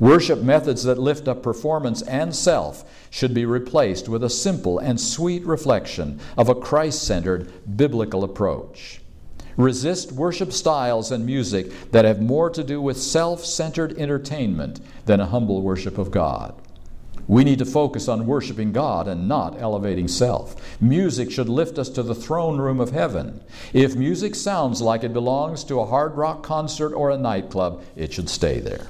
Worship 0.00 0.42
methods 0.42 0.84
that 0.84 0.98
lift 0.98 1.26
up 1.26 1.42
performance 1.42 2.02
and 2.02 2.34
self 2.34 2.84
should 3.10 3.34
be 3.34 3.44
replaced 3.44 4.08
with 4.08 4.22
a 4.22 4.30
simple 4.30 4.78
and 4.78 5.00
sweet 5.00 5.44
reflection 5.44 6.20
of 6.36 6.48
a 6.48 6.54
Christ 6.54 7.02
centered 7.02 7.50
biblical 7.76 8.22
approach. 8.22 9.00
Resist 9.56 10.12
worship 10.12 10.52
styles 10.52 11.10
and 11.10 11.26
music 11.26 11.90
that 11.90 12.04
have 12.04 12.22
more 12.22 12.48
to 12.48 12.62
do 12.62 12.80
with 12.80 12.96
self 12.96 13.44
centered 13.44 13.98
entertainment 13.98 14.78
than 15.06 15.18
a 15.18 15.26
humble 15.26 15.62
worship 15.62 15.98
of 15.98 16.12
God. 16.12 16.54
We 17.26 17.42
need 17.42 17.58
to 17.58 17.66
focus 17.66 18.06
on 18.06 18.24
worshiping 18.24 18.72
God 18.72 19.08
and 19.08 19.28
not 19.28 19.60
elevating 19.60 20.06
self. 20.06 20.80
Music 20.80 21.30
should 21.30 21.48
lift 21.48 21.76
us 21.76 21.88
to 21.90 22.04
the 22.04 22.14
throne 22.14 22.58
room 22.58 22.78
of 22.78 22.92
heaven. 22.92 23.40
If 23.72 23.96
music 23.96 24.36
sounds 24.36 24.80
like 24.80 25.02
it 25.02 25.12
belongs 25.12 25.64
to 25.64 25.80
a 25.80 25.86
hard 25.86 26.16
rock 26.16 26.44
concert 26.44 26.94
or 26.94 27.10
a 27.10 27.18
nightclub, 27.18 27.82
it 27.96 28.12
should 28.12 28.30
stay 28.30 28.60
there. 28.60 28.86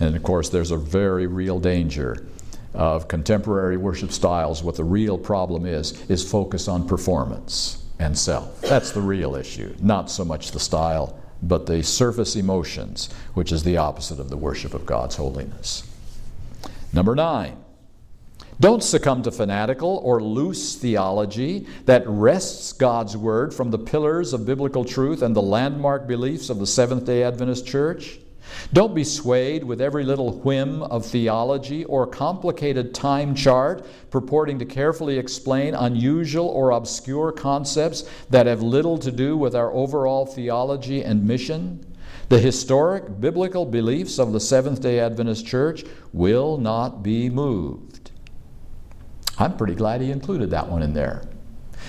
And 0.00 0.14
of 0.14 0.22
course, 0.22 0.48
there's 0.48 0.70
a 0.70 0.76
very 0.76 1.26
real 1.26 1.58
danger 1.58 2.26
of 2.74 3.08
contemporary 3.08 3.76
worship 3.76 4.12
styles. 4.12 4.62
What 4.62 4.76
the 4.76 4.84
real 4.84 5.16
problem 5.16 5.64
is, 5.64 6.08
is 6.10 6.28
focus 6.28 6.68
on 6.68 6.86
performance 6.86 7.82
and 7.98 8.16
self. 8.16 8.60
That's 8.60 8.92
the 8.92 9.00
real 9.00 9.34
issue, 9.34 9.74
not 9.80 10.10
so 10.10 10.24
much 10.24 10.50
the 10.50 10.60
style, 10.60 11.18
but 11.42 11.66
the 11.66 11.82
surface 11.82 12.36
emotions, 12.36 13.08
which 13.34 13.52
is 13.52 13.62
the 13.62 13.78
opposite 13.78 14.20
of 14.20 14.28
the 14.28 14.36
worship 14.36 14.74
of 14.74 14.84
God's 14.84 15.16
holiness. 15.16 15.82
Number 16.92 17.14
nine, 17.14 17.56
don't 18.58 18.82
succumb 18.82 19.22
to 19.22 19.30
fanatical 19.30 20.00
or 20.02 20.22
loose 20.22 20.76
theology 20.76 21.66
that 21.84 22.06
wrests 22.06 22.72
God's 22.72 23.16
Word 23.16 23.52
from 23.52 23.70
the 23.70 23.78
pillars 23.78 24.32
of 24.32 24.46
biblical 24.46 24.84
truth 24.84 25.20
and 25.20 25.36
the 25.36 25.42
landmark 25.42 26.06
beliefs 26.06 26.48
of 26.48 26.58
the 26.58 26.66
Seventh 26.66 27.04
day 27.04 27.22
Adventist 27.22 27.66
Church. 27.66 28.18
Don't 28.72 28.94
be 28.94 29.04
swayed 29.04 29.64
with 29.64 29.80
every 29.80 30.04
little 30.04 30.38
whim 30.40 30.82
of 30.82 31.06
theology 31.06 31.84
or 31.84 32.06
complicated 32.06 32.94
time 32.94 33.34
chart 33.34 33.86
purporting 34.10 34.58
to 34.58 34.64
carefully 34.64 35.18
explain 35.18 35.74
unusual 35.74 36.48
or 36.48 36.70
obscure 36.70 37.32
concepts 37.32 38.08
that 38.30 38.46
have 38.46 38.62
little 38.62 38.98
to 38.98 39.12
do 39.12 39.36
with 39.36 39.54
our 39.54 39.72
overall 39.72 40.26
theology 40.26 41.02
and 41.02 41.26
mission. 41.26 41.84
The 42.28 42.38
historic 42.38 43.20
biblical 43.20 43.64
beliefs 43.64 44.18
of 44.18 44.32
the 44.32 44.40
Seventh 44.40 44.80
day 44.80 44.98
Adventist 44.98 45.46
Church 45.46 45.84
will 46.12 46.58
not 46.58 47.02
be 47.02 47.30
moved. 47.30 48.10
I'm 49.38 49.56
pretty 49.56 49.74
glad 49.74 50.00
he 50.00 50.10
included 50.10 50.50
that 50.50 50.68
one 50.68 50.82
in 50.82 50.92
there. 50.92 51.22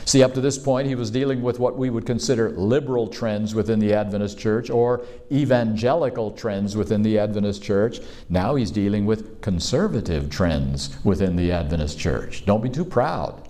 See, 0.07 0.23
up 0.23 0.33
to 0.35 0.41
this 0.41 0.57
point, 0.57 0.87
he 0.87 0.95
was 0.95 1.11
dealing 1.11 1.41
with 1.41 1.59
what 1.59 1.77
we 1.77 1.89
would 1.89 2.05
consider 2.05 2.51
liberal 2.51 3.07
trends 3.07 3.53
within 3.53 3.77
the 3.77 3.93
Adventist 3.93 4.39
church 4.39 4.69
or 4.69 5.05
evangelical 5.29 6.31
trends 6.31 6.77
within 6.77 7.01
the 7.01 7.19
Adventist 7.19 7.61
church. 7.61 7.99
Now 8.29 8.55
he's 8.55 8.71
dealing 8.71 9.05
with 9.05 9.41
conservative 9.41 10.29
trends 10.29 10.95
within 11.03 11.35
the 11.35 11.51
Adventist 11.51 11.99
church. 11.99 12.45
Don't 12.45 12.63
be 12.63 12.69
too 12.69 12.85
proud 12.85 13.49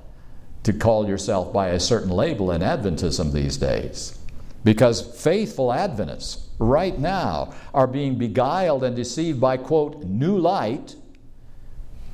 to 0.64 0.74
call 0.74 1.08
yourself 1.08 1.54
by 1.54 1.68
a 1.68 1.80
certain 1.80 2.10
label 2.10 2.50
in 2.50 2.62
Adventism 2.62 3.32
these 3.32 3.58
days. 3.58 4.18
Because 4.64 5.02
faithful 5.22 5.72
Adventists 5.72 6.50
right 6.58 6.98
now 6.98 7.54
are 7.72 7.86
being 7.86 8.16
beguiled 8.16 8.84
and 8.84 8.96
deceived 8.96 9.40
by, 9.40 9.58
quote, 9.58 10.06
new 10.06 10.36
light, 10.40 10.96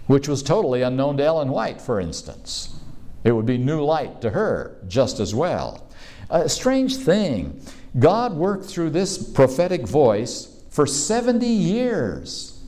which 0.07 0.27
was 0.27 0.43
totally 0.43 0.81
unknown 0.81 1.15
to 1.15 1.23
Ellen 1.23 1.47
White, 1.47 1.79
for 1.79 2.01
instance. 2.01 2.77
It 3.23 3.31
would 3.31 3.45
be 3.45 3.57
new 3.57 3.83
light 3.83 4.21
to 4.21 4.29
her 4.31 4.77
just 4.87 5.19
as 5.19 5.33
well. 5.33 5.87
A 6.29 6.49
strange 6.49 6.97
thing. 6.97 7.61
God 7.97 8.33
worked 8.33 8.65
through 8.65 8.89
this 8.89 9.17
prophetic 9.17 9.87
voice 9.87 10.63
for 10.69 10.85
70 10.85 11.45
years 11.45 12.59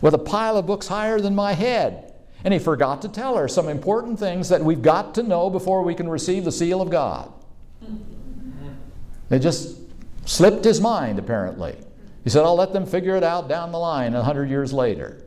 with 0.00 0.14
a 0.14 0.18
pile 0.18 0.56
of 0.56 0.66
books 0.66 0.88
higher 0.88 1.20
than 1.20 1.34
my 1.34 1.52
head. 1.52 2.12
And 2.44 2.52
he 2.52 2.60
forgot 2.60 3.02
to 3.02 3.08
tell 3.08 3.36
her 3.36 3.48
some 3.48 3.68
important 3.68 4.18
things 4.18 4.48
that 4.50 4.62
we've 4.62 4.82
got 4.82 5.14
to 5.14 5.22
know 5.22 5.48
before 5.48 5.82
we 5.82 5.94
can 5.94 6.08
receive 6.08 6.44
the 6.44 6.52
seal 6.52 6.82
of 6.82 6.90
God. 6.90 7.32
It 9.30 9.40
just 9.40 9.78
slipped 10.26 10.64
his 10.64 10.80
mind, 10.80 11.18
apparently. 11.18 11.76
He 12.24 12.30
said, 12.30 12.44
I'll 12.44 12.56
let 12.56 12.72
them 12.72 12.86
figure 12.86 13.16
it 13.16 13.24
out 13.24 13.48
down 13.48 13.72
the 13.72 13.78
line 13.78 14.14
a 14.14 14.22
hundred 14.22 14.50
years 14.50 14.72
later. 14.72 15.22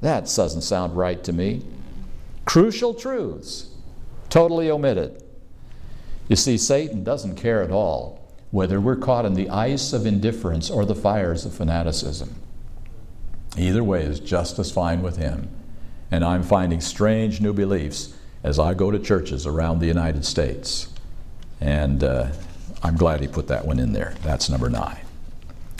That 0.00 0.32
doesn't 0.34 0.62
sound 0.62 0.96
right 0.96 1.22
to 1.24 1.32
me. 1.32 1.62
Crucial 2.46 2.94
truths 2.94 3.69
totally 4.30 4.70
omitted. 4.70 5.22
You 6.28 6.36
see, 6.36 6.56
Satan 6.56 7.04
doesn't 7.04 7.34
care 7.34 7.62
at 7.62 7.70
all 7.70 8.20
whether 8.50 8.80
we're 8.80 8.96
caught 8.96 9.24
in 9.24 9.34
the 9.34 9.48
ice 9.48 9.92
of 9.92 10.06
indifference 10.06 10.70
or 10.70 10.84
the 10.84 10.94
fires 10.94 11.44
of 11.44 11.54
fanaticism. 11.54 12.34
Either 13.56 13.84
way 13.84 14.02
is 14.02 14.20
just 14.20 14.58
as 14.58 14.72
fine 14.72 15.02
with 15.02 15.16
him. 15.16 15.48
And 16.10 16.24
I'm 16.24 16.42
finding 16.42 16.80
strange 16.80 17.40
new 17.40 17.52
beliefs 17.52 18.14
as 18.42 18.58
I 18.58 18.74
go 18.74 18.90
to 18.90 18.98
churches 18.98 19.46
around 19.46 19.78
the 19.78 19.86
United 19.86 20.24
States. 20.24 20.88
And 21.60 22.02
uh, 22.02 22.30
I'm 22.82 22.96
glad 22.96 23.20
he 23.20 23.28
put 23.28 23.48
that 23.48 23.64
one 23.64 23.78
in 23.78 23.92
there. 23.92 24.14
That's 24.22 24.48
number 24.48 24.68
nine. 24.68 25.00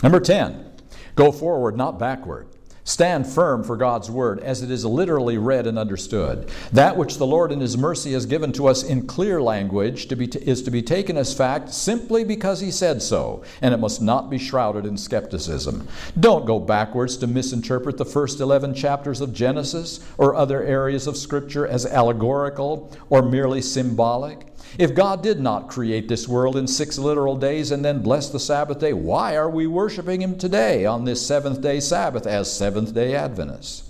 Number 0.03 0.19
10, 0.19 0.71
go 1.15 1.31
forward, 1.31 1.75
not 1.75 1.99
backward. 1.99 2.47
Stand 2.83 3.27
firm 3.27 3.63
for 3.63 3.77
God's 3.77 4.09
word 4.09 4.39
as 4.39 4.63
it 4.63 4.71
is 4.71 4.83
literally 4.83 5.37
read 5.37 5.67
and 5.67 5.77
understood. 5.77 6.49
That 6.71 6.97
which 6.97 7.17
the 7.17 7.27
Lord 7.27 7.51
in 7.51 7.59
His 7.59 7.77
mercy 7.77 8.13
has 8.13 8.25
given 8.25 8.51
to 8.53 8.67
us 8.67 8.81
in 8.81 9.05
clear 9.05 9.41
language 9.41 10.07
to 10.07 10.15
be 10.15 10.27
t- 10.27 10.39
is 10.39 10.63
to 10.63 10.71
be 10.71 10.81
taken 10.81 11.15
as 11.15 11.33
fact 11.33 11.73
simply 11.73 12.23
because 12.23 12.59
He 12.59 12.71
said 12.71 13.01
so, 13.03 13.43
and 13.61 13.73
it 13.73 13.79
must 13.79 14.01
not 14.01 14.29
be 14.29 14.39
shrouded 14.39 14.85
in 14.85 14.97
skepticism. 14.97 15.87
Don't 16.19 16.45
go 16.45 16.59
backwards 16.59 17.17
to 17.17 17.27
misinterpret 17.27 17.97
the 17.97 18.05
first 18.05 18.39
11 18.39 18.73
chapters 18.73 19.21
of 19.21 19.33
Genesis 19.33 19.99
or 20.17 20.35
other 20.35 20.63
areas 20.63 21.05
of 21.05 21.17
Scripture 21.17 21.67
as 21.67 21.85
allegorical 21.85 22.91
or 23.09 23.21
merely 23.21 23.61
symbolic. 23.61 24.50
If 24.77 24.95
God 24.95 25.21
did 25.21 25.39
not 25.39 25.67
create 25.67 26.07
this 26.07 26.27
world 26.27 26.55
in 26.55 26.65
six 26.65 26.97
literal 26.97 27.35
days 27.35 27.71
and 27.71 27.83
then 27.83 28.01
bless 28.01 28.29
the 28.29 28.39
Sabbath 28.39 28.79
day, 28.79 28.93
why 28.93 29.35
are 29.35 29.49
we 29.49 29.67
worshiping 29.67 30.21
Him 30.21 30.37
today 30.37 30.85
on 30.85 31.03
this 31.03 31.25
seventh 31.25 31.61
day 31.61 31.79
Sabbath 31.81 32.25
as 32.25 32.51
Seventh 32.51 32.93
day 32.93 33.13
Adventists? 33.13 33.89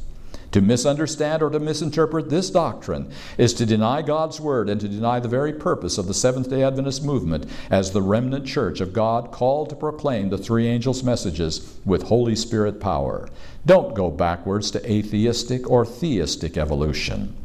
To 0.53 0.61
misunderstand 0.61 1.43
or 1.43 1.49
to 1.49 1.59
misinterpret 1.59 2.29
this 2.29 2.49
doctrine 2.49 3.09
is 3.38 3.53
to 3.53 3.65
deny 3.65 4.01
God's 4.01 4.41
Word 4.41 4.69
and 4.69 4.82
to 4.82 4.89
deny 4.89 5.19
the 5.19 5.29
very 5.29 5.53
purpose 5.53 5.97
of 5.97 6.07
the 6.07 6.13
Seventh 6.13 6.49
day 6.49 6.63
Adventist 6.63 7.05
movement 7.05 7.45
as 7.69 7.91
the 7.91 8.01
remnant 8.01 8.45
church 8.45 8.82
of 8.82 8.91
God 8.91 9.32
called 9.32 9.69
to 9.69 9.75
proclaim 9.75 10.29
the 10.29 10.38
three 10.38 10.67
angels' 10.67 11.03
messages 11.03 11.77
with 11.86 12.03
Holy 12.03 12.36
Spirit 12.36 12.82
power. 12.82 13.29
Don't 13.65 13.95
go 13.95 14.09
backwards 14.09 14.71
to 14.71 14.91
atheistic 14.91 15.69
or 15.69 15.86
theistic 15.86 16.57
evolution. 16.57 17.38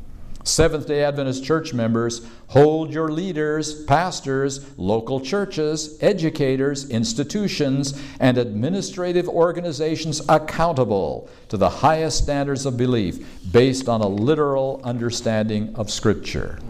Seventh 0.47 0.87
day 0.87 1.03
Adventist 1.03 1.43
church 1.45 1.75
members, 1.75 2.25
hold 2.47 2.95
your 2.95 3.11
leaders, 3.11 3.83
pastors, 3.85 4.79
local 4.79 5.21
churches, 5.21 5.99
educators, 6.01 6.89
institutions, 6.89 8.01
and 8.21 8.39
administrative 8.39 9.29
organizations 9.29 10.23
accountable 10.29 11.29
to 11.49 11.57
the 11.57 11.69
highest 11.69 12.23
standards 12.23 12.65
of 12.65 12.77
belief 12.77 13.27
based 13.51 13.89
on 13.89 14.03
a 14.03 14.07
literal 14.07 14.81
understanding 14.85 15.75
of 15.75 15.91
Scripture. 15.91 16.61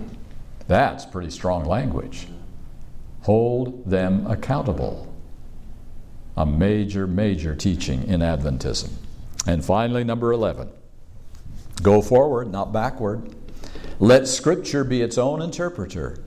That's 0.69 1.05
pretty 1.05 1.31
strong 1.31 1.67
language. 1.67 2.29
Hold 3.25 3.85
them 3.85 4.27
accountable. 4.27 5.13
A 6.39 6.47
major, 6.47 7.07
major 7.07 7.55
teaching 7.55 8.05
in 8.09 8.21
Adventism. 8.21 8.89
And 9.47 9.63
finally, 9.63 10.03
number 10.03 10.33
11 10.33 10.71
go 11.83 12.01
forward, 12.01 12.51
not 12.51 12.73
backward. 12.73 13.35
Let 13.99 14.29
Scripture 14.29 14.85
be 14.85 15.03
its 15.03 15.19
own 15.19 15.41
interpreter. 15.41 16.19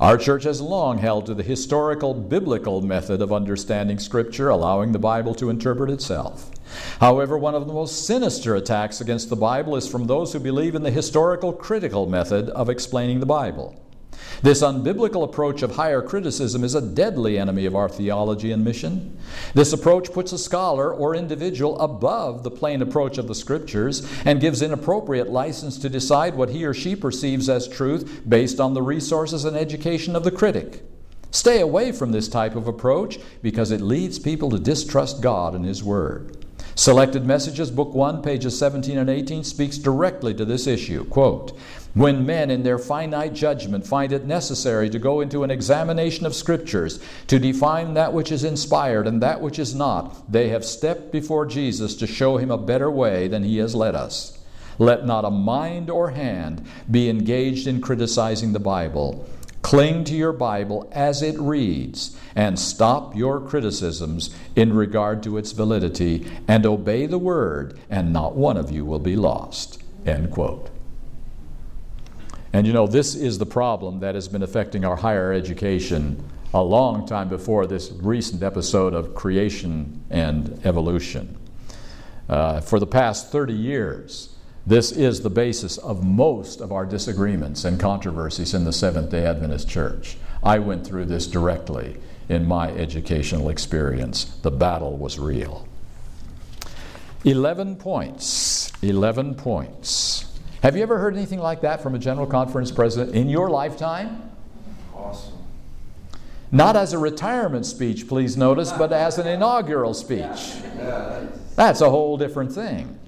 Our 0.00 0.16
church 0.16 0.44
has 0.44 0.62
long 0.62 0.96
held 0.96 1.26
to 1.26 1.34
the 1.34 1.42
historical 1.42 2.14
biblical 2.14 2.80
method 2.80 3.20
of 3.20 3.34
understanding 3.34 3.98
Scripture, 3.98 4.48
allowing 4.48 4.92
the 4.92 4.98
Bible 4.98 5.34
to 5.34 5.50
interpret 5.50 5.90
itself. 5.90 6.50
However, 7.00 7.36
one 7.36 7.54
of 7.54 7.66
the 7.66 7.74
most 7.74 8.06
sinister 8.06 8.54
attacks 8.54 9.02
against 9.02 9.28
the 9.28 9.36
Bible 9.36 9.76
is 9.76 9.86
from 9.86 10.06
those 10.06 10.32
who 10.32 10.40
believe 10.40 10.74
in 10.74 10.82
the 10.82 10.90
historical 10.90 11.52
critical 11.52 12.06
method 12.06 12.48
of 12.48 12.70
explaining 12.70 13.20
the 13.20 13.26
Bible. 13.26 13.78
This 14.42 14.62
unbiblical 14.62 15.22
approach 15.22 15.62
of 15.62 15.76
higher 15.76 16.00
criticism 16.00 16.64
is 16.64 16.74
a 16.74 16.80
deadly 16.80 17.38
enemy 17.38 17.66
of 17.66 17.76
our 17.76 17.88
theology 17.88 18.52
and 18.52 18.64
mission. 18.64 19.18
This 19.54 19.72
approach 19.72 20.12
puts 20.12 20.32
a 20.32 20.38
scholar 20.38 20.92
or 20.92 21.14
individual 21.14 21.78
above 21.80 22.42
the 22.42 22.50
plain 22.50 22.80
approach 22.80 23.18
of 23.18 23.28
the 23.28 23.34
Scriptures 23.34 24.06
and 24.24 24.40
gives 24.40 24.62
inappropriate 24.62 25.28
license 25.28 25.78
to 25.78 25.88
decide 25.88 26.34
what 26.34 26.50
he 26.50 26.64
or 26.64 26.72
she 26.72 26.96
perceives 26.96 27.48
as 27.48 27.68
truth 27.68 28.22
based 28.28 28.60
on 28.60 28.74
the 28.74 28.82
resources 28.82 29.44
and 29.44 29.56
education 29.56 30.16
of 30.16 30.24
the 30.24 30.30
critic. 30.30 30.82
Stay 31.30 31.60
away 31.60 31.92
from 31.92 32.12
this 32.12 32.28
type 32.28 32.56
of 32.56 32.66
approach 32.66 33.18
because 33.42 33.70
it 33.70 33.80
leads 33.80 34.18
people 34.18 34.50
to 34.50 34.58
distrust 34.58 35.20
God 35.20 35.54
and 35.54 35.64
His 35.64 35.84
Word. 35.84 36.36
Selected 36.74 37.24
Messages, 37.26 37.70
Book 37.70 37.94
1, 37.94 38.22
pages 38.22 38.58
17 38.58 38.98
and 38.98 39.10
18, 39.10 39.44
speaks 39.44 39.78
directly 39.78 40.34
to 40.34 40.44
this 40.44 40.66
issue. 40.66 41.04
Quote, 41.04 41.56
when 41.94 42.24
men 42.24 42.50
in 42.50 42.62
their 42.62 42.78
finite 42.78 43.34
judgment 43.34 43.86
find 43.86 44.12
it 44.12 44.24
necessary 44.24 44.88
to 44.90 44.98
go 44.98 45.20
into 45.20 45.42
an 45.42 45.50
examination 45.50 46.24
of 46.24 46.34
Scriptures 46.34 47.00
to 47.26 47.38
define 47.38 47.94
that 47.94 48.12
which 48.12 48.30
is 48.30 48.44
inspired 48.44 49.06
and 49.06 49.22
that 49.22 49.40
which 49.40 49.58
is 49.58 49.74
not, 49.74 50.30
they 50.30 50.48
have 50.48 50.64
stepped 50.64 51.10
before 51.10 51.46
Jesus 51.46 51.96
to 51.96 52.06
show 52.06 52.36
him 52.36 52.50
a 52.50 52.58
better 52.58 52.90
way 52.90 53.26
than 53.26 53.42
he 53.42 53.58
has 53.58 53.74
led 53.74 53.94
us. 53.94 54.38
Let 54.78 55.04
not 55.04 55.24
a 55.24 55.30
mind 55.30 55.90
or 55.90 56.10
hand 56.10 56.66
be 56.90 57.10
engaged 57.10 57.66
in 57.66 57.80
criticizing 57.80 58.52
the 58.52 58.60
Bible. 58.60 59.28
Cling 59.62 60.04
to 60.04 60.14
your 60.14 60.32
Bible 60.32 60.88
as 60.92 61.20
it 61.20 61.38
reads 61.38 62.16
and 62.34 62.58
stop 62.58 63.14
your 63.14 63.40
criticisms 63.40 64.34
in 64.56 64.72
regard 64.72 65.22
to 65.24 65.36
its 65.36 65.52
validity 65.52 66.26
and 66.48 66.64
obey 66.64 67.04
the 67.06 67.18
Word, 67.18 67.78
and 67.90 68.12
not 68.12 68.36
one 68.36 68.56
of 68.56 68.70
you 68.70 68.86
will 68.86 68.98
be 68.98 69.16
lost. 69.16 69.82
End 70.06 70.30
quote. 70.30 70.70
And 72.52 72.66
you 72.66 72.72
know, 72.72 72.86
this 72.86 73.14
is 73.14 73.38
the 73.38 73.46
problem 73.46 74.00
that 74.00 74.14
has 74.14 74.28
been 74.28 74.42
affecting 74.42 74.84
our 74.84 74.96
higher 74.96 75.32
education 75.32 76.22
a 76.52 76.62
long 76.62 77.06
time 77.06 77.28
before 77.28 77.66
this 77.66 77.92
recent 77.92 78.42
episode 78.42 78.92
of 78.92 79.14
creation 79.14 80.02
and 80.10 80.60
evolution. 80.66 81.36
Uh, 82.28 82.60
for 82.60 82.80
the 82.80 82.86
past 82.86 83.30
30 83.30 83.52
years, 83.52 84.34
this 84.66 84.92
is 84.92 85.22
the 85.22 85.30
basis 85.30 85.78
of 85.78 86.04
most 86.04 86.60
of 86.60 86.72
our 86.72 86.84
disagreements 86.84 87.64
and 87.64 87.78
controversies 87.78 88.52
in 88.52 88.64
the 88.64 88.72
Seventh 88.72 89.10
day 89.10 89.24
Adventist 89.26 89.68
Church. 89.68 90.16
I 90.42 90.58
went 90.58 90.86
through 90.86 91.06
this 91.06 91.26
directly 91.26 91.96
in 92.28 92.46
my 92.46 92.70
educational 92.70 93.48
experience. 93.48 94.24
The 94.42 94.50
battle 94.50 94.96
was 94.96 95.18
real. 95.18 95.66
11 97.24 97.76
points. 97.76 98.72
11 98.82 99.34
points. 99.34 100.29
Have 100.62 100.76
you 100.76 100.82
ever 100.82 100.98
heard 100.98 101.16
anything 101.16 101.38
like 101.38 101.62
that 101.62 101.82
from 101.82 101.94
a 101.94 101.98
General 101.98 102.26
Conference 102.26 102.70
president 102.70 103.16
in 103.16 103.30
your 103.30 103.48
lifetime? 103.48 104.30
Awesome. 104.94 105.32
Not 106.52 106.76
as 106.76 106.92
a 106.92 106.98
retirement 106.98 107.64
speech, 107.64 108.06
please 108.06 108.36
notice, 108.36 108.70
but 108.70 108.92
as 108.92 109.16
an 109.16 109.26
inaugural 109.26 109.94
speech. 109.94 110.52
That's 111.56 111.80
a 111.80 111.88
whole 111.88 112.18
different 112.18 112.52
thing. 112.52 112.98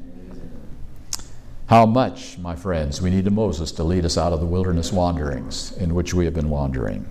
How 1.66 1.84
much, 1.84 2.38
my 2.38 2.56
friends, 2.56 3.02
we 3.02 3.10
need 3.10 3.26
a 3.26 3.30
Moses 3.30 3.70
to 3.72 3.84
lead 3.84 4.06
us 4.06 4.16
out 4.16 4.32
of 4.32 4.40
the 4.40 4.46
wilderness 4.46 4.90
wanderings 4.90 5.76
in 5.76 5.94
which 5.94 6.14
we 6.14 6.24
have 6.24 6.34
been 6.34 6.48
wandering. 6.48 7.08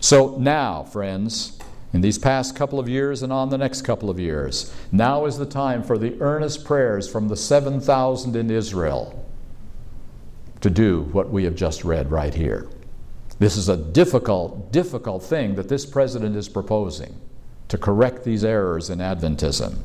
So 0.00 0.36
now, 0.38 0.82
friends, 0.84 1.58
in 1.94 2.02
these 2.02 2.18
past 2.18 2.54
couple 2.54 2.78
of 2.78 2.88
years 2.88 3.22
and 3.22 3.32
on 3.32 3.48
the 3.48 3.58
next 3.58 3.82
couple 3.82 4.10
of 4.10 4.18
years, 4.20 4.74
now 4.92 5.24
is 5.24 5.38
the 5.38 5.46
time 5.46 5.82
for 5.82 5.96
the 5.96 6.20
earnest 6.20 6.64
prayers 6.64 7.10
from 7.10 7.28
the 7.28 7.36
7,000 7.36 8.36
in 8.36 8.50
Israel 8.50 9.26
to 10.60 10.70
do 10.70 11.02
what 11.12 11.30
we 11.30 11.44
have 11.44 11.54
just 11.54 11.84
read 11.84 12.10
right 12.10 12.34
here. 12.34 12.68
This 13.38 13.56
is 13.56 13.68
a 13.68 13.76
difficult, 13.76 14.70
difficult 14.70 15.22
thing 15.22 15.54
that 15.54 15.68
this 15.68 15.86
president 15.86 16.36
is 16.36 16.48
proposing 16.48 17.18
to 17.68 17.78
correct 17.78 18.24
these 18.24 18.44
errors 18.44 18.90
in 18.90 18.98
Adventism. 18.98 19.78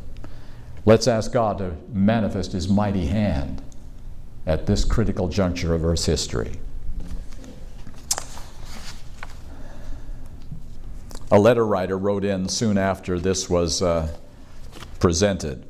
Let's 0.85 1.07
ask 1.07 1.31
God 1.31 1.59
to 1.59 1.75
manifest 1.93 2.51
His 2.51 2.67
mighty 2.67 3.05
hand 3.05 3.61
at 4.45 4.65
this 4.65 4.83
critical 4.83 5.27
juncture 5.27 5.73
of 5.73 5.85
Earth's 5.85 6.05
history. 6.05 6.59
A 11.31 11.39
letter 11.39 11.65
writer 11.65 11.97
wrote 11.97 12.23
in 12.23 12.47
soon 12.49 12.77
after 12.77 13.17
this 13.19 13.49
was 13.49 13.81
uh, 13.81 14.15
presented 14.99 15.65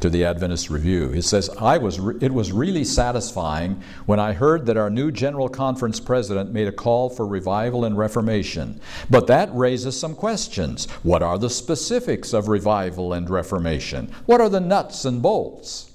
to 0.00 0.10
the 0.10 0.24
Adventist 0.24 0.70
Review. 0.70 1.10
He 1.10 1.20
says, 1.20 1.50
I 1.58 1.78
was 1.78 2.00
re- 2.00 2.16
It 2.20 2.32
was 2.32 2.52
really 2.52 2.84
satisfying 2.84 3.82
when 4.06 4.18
I 4.18 4.32
heard 4.32 4.66
that 4.66 4.76
our 4.76 4.90
new 4.90 5.10
General 5.10 5.48
Conference 5.48 6.00
president 6.00 6.52
made 6.52 6.68
a 6.68 6.72
call 6.72 7.10
for 7.10 7.26
revival 7.26 7.84
and 7.84 7.96
reformation. 7.96 8.80
But 9.08 9.26
that 9.26 9.54
raises 9.54 9.98
some 9.98 10.14
questions. 10.14 10.90
What 11.02 11.22
are 11.22 11.38
the 11.38 11.50
specifics 11.50 12.32
of 12.32 12.48
revival 12.48 13.12
and 13.12 13.28
reformation? 13.28 14.10
What 14.26 14.40
are 14.40 14.48
the 14.48 14.60
nuts 14.60 15.04
and 15.04 15.22
bolts? 15.22 15.92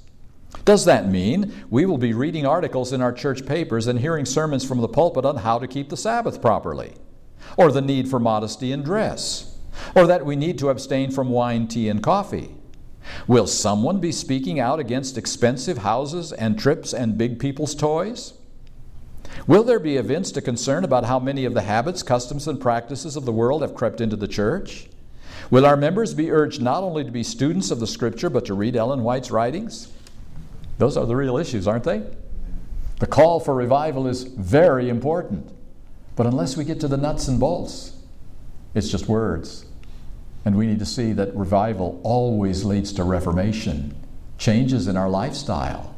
Does 0.63 0.85
that 0.85 1.09
mean 1.09 1.65
we 1.69 1.85
will 1.85 1.97
be 1.97 2.13
reading 2.13 2.45
articles 2.45 2.93
in 2.93 3.01
our 3.01 3.11
church 3.11 3.45
papers 3.45 3.87
and 3.87 3.99
hearing 3.99 4.25
sermons 4.25 4.65
from 4.65 4.79
the 4.79 4.87
pulpit 4.87 5.25
on 5.25 5.37
how 5.37 5.59
to 5.59 5.67
keep 5.67 5.89
the 5.89 5.97
Sabbath 5.97 6.41
properly? 6.41 6.93
Or 7.57 7.71
the 7.71 7.81
need 7.81 8.07
for 8.07 8.19
modesty 8.19 8.71
in 8.71 8.83
dress? 8.83 9.57
Or 9.95 10.07
that 10.07 10.25
we 10.25 10.35
need 10.35 10.57
to 10.59 10.69
abstain 10.69 11.11
from 11.11 11.29
wine, 11.29 11.67
tea, 11.67 11.89
and 11.89 12.01
coffee? 12.01 12.55
Will 13.27 13.47
someone 13.47 13.99
be 13.99 14.11
speaking 14.11 14.59
out 14.59 14.79
against 14.79 15.17
expensive 15.17 15.79
houses 15.79 16.31
and 16.31 16.57
trips 16.59 16.93
and 16.93 17.17
big 17.17 17.39
people's 17.39 17.75
toys? 17.75 18.33
Will 19.47 19.63
there 19.63 19.79
be 19.79 19.97
events 19.97 20.31
to 20.31 20.41
concern 20.41 20.83
about 20.83 21.05
how 21.05 21.19
many 21.19 21.45
of 21.45 21.53
the 21.53 21.61
habits, 21.61 22.03
customs, 22.03 22.47
and 22.47 22.59
practices 22.59 23.15
of 23.15 23.25
the 23.25 23.31
world 23.31 23.61
have 23.61 23.75
crept 23.75 24.01
into 24.01 24.15
the 24.15 24.27
church? 24.27 24.87
Will 25.51 25.65
our 25.65 25.77
members 25.77 26.13
be 26.13 26.31
urged 26.31 26.61
not 26.61 26.83
only 26.83 27.03
to 27.03 27.11
be 27.11 27.23
students 27.23 27.69
of 27.69 27.79
the 27.79 27.87
Scripture, 27.87 28.29
but 28.29 28.45
to 28.45 28.53
read 28.53 28.75
Ellen 28.75 29.03
White's 29.03 29.31
writings? 29.31 29.91
Those 30.77 30.97
are 30.97 31.05
the 31.05 31.15
real 31.15 31.37
issues, 31.37 31.67
aren't 31.67 31.83
they? 31.83 32.03
The 32.99 33.07
call 33.07 33.39
for 33.39 33.53
revival 33.53 34.07
is 34.07 34.23
very 34.23 34.89
important. 34.89 35.51
But 36.15 36.25
unless 36.27 36.57
we 36.57 36.63
get 36.63 36.79
to 36.79 36.87
the 36.87 36.97
nuts 36.97 37.27
and 37.27 37.39
bolts, 37.39 37.93
it's 38.73 38.89
just 38.89 39.07
words. 39.07 39.65
And 40.45 40.55
we 40.55 40.67
need 40.67 40.79
to 40.79 40.85
see 40.85 41.11
that 41.13 41.35
revival 41.35 41.99
always 42.03 42.63
leads 42.63 42.93
to 42.93 43.03
reformation, 43.03 43.95
changes 44.37 44.87
in 44.87 44.95
our 44.95 45.09
lifestyle, 45.09 45.95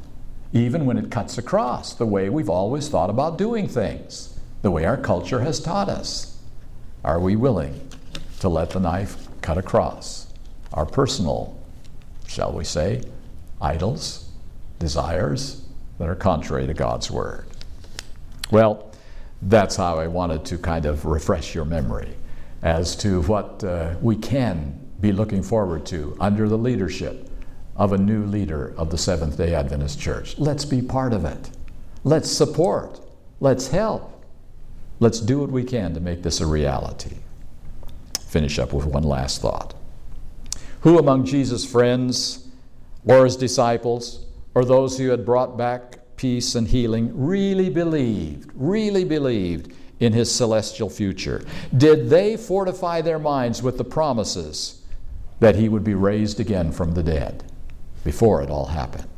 even 0.54 0.86
when 0.86 0.98
it 0.98 1.12
cuts 1.12 1.38
across 1.38 1.94
the 1.94 2.06
way 2.06 2.30
we've 2.30 2.50
always 2.50 2.88
thought 2.88 3.10
about 3.10 3.38
doing 3.38 3.68
things, 3.68 4.40
the 4.62 4.72
way 4.72 4.86
our 4.86 4.98
culture 4.98 5.42
has 5.42 5.60
taught 5.60 5.90
us. 5.90 6.40
Are 7.04 7.20
we 7.20 7.36
willing 7.36 7.88
to 8.40 8.50
let 8.50 8.72
the 8.72 8.80
knife 8.80 9.28
cut 9.42 9.58
across 9.58 10.34
our 10.74 10.86
personal, 10.86 11.62
shall 12.26 12.54
we 12.54 12.64
say, 12.64 13.04
idols? 13.62 14.28
desires 14.80 15.66
that 15.98 16.08
are 16.08 16.16
contrary 16.16 16.68
to 16.68 16.74
God's 16.74 17.10
Word. 17.10 17.46
Well, 18.52 18.92
that's 19.42 19.76
how 19.76 20.00
I 20.00 20.08
wanted 20.08 20.46
to 20.46 20.58
kind 20.58 20.86
of 20.86 21.06
refresh 21.06 21.54
your 21.54 21.66
memory 21.66 22.16
as 22.68 22.98
to 22.98 23.22
what 23.22 23.64
uh, 23.64 23.96
we 24.02 24.14
can 24.14 24.78
be 25.00 25.14
looking 25.14 25.42
forward 25.42 25.86
to 25.86 26.18
under 26.20 26.50
the 26.50 26.58
leadership 26.58 27.30
of 27.78 27.94
a 27.94 27.98
new 27.98 28.26
leader 28.26 28.74
of 28.76 28.90
the 28.90 28.98
Seventh 28.98 29.38
day 29.38 29.56
Adventist 29.56 29.98
Church. 29.98 30.38
Let's 30.38 30.66
be 30.66 30.82
part 30.82 31.14
of 31.14 31.24
it. 31.24 31.50
Let's 32.04 32.30
support. 32.30 33.00
Let's 33.40 33.70
help. 33.70 34.22
Let's 35.00 35.22
do 35.22 35.40
what 35.40 35.50
we 35.50 35.64
can 35.64 35.94
to 35.94 36.02
make 36.02 36.24
this 36.24 36.42
a 36.42 36.46
reality. 36.46 37.16
Finish 38.28 38.60
up 38.60 38.74
with 38.74 38.86
one 38.86 39.04
last 39.04 39.42
thought. 39.42 39.74
Who 40.82 41.00
among 41.00 41.24
Jesus' 41.24 41.64
friends 41.64 42.50
or 43.06 43.24
his 43.24 43.38
disciples 43.38 44.26
or 44.56 44.66
those 44.66 44.98
who 44.98 45.08
had 45.08 45.26
brought 45.26 45.58
back 45.58 46.00
peace 46.18 46.54
and 46.56 46.68
healing 46.68 47.12
really 47.14 47.70
believed, 47.70 48.52
really 48.56 49.06
believed 49.06 49.72
in 50.00 50.14
his 50.14 50.34
celestial 50.34 50.90
future? 50.90 51.46
Did 51.76 52.10
they 52.10 52.38
fortify 52.38 53.02
their 53.02 53.20
minds 53.20 53.62
with 53.62 53.78
the 53.78 53.84
promises 53.84 54.82
that 55.40 55.56
he 55.56 55.70
would 55.70 55.84
be 55.84 55.94
raised 55.94 56.40
again 56.40 56.72
from 56.72 56.94
the 56.94 57.04
dead 57.04 57.44
before 58.04 58.42
it 58.42 58.50
all 58.50 58.68
happened? 58.68 59.18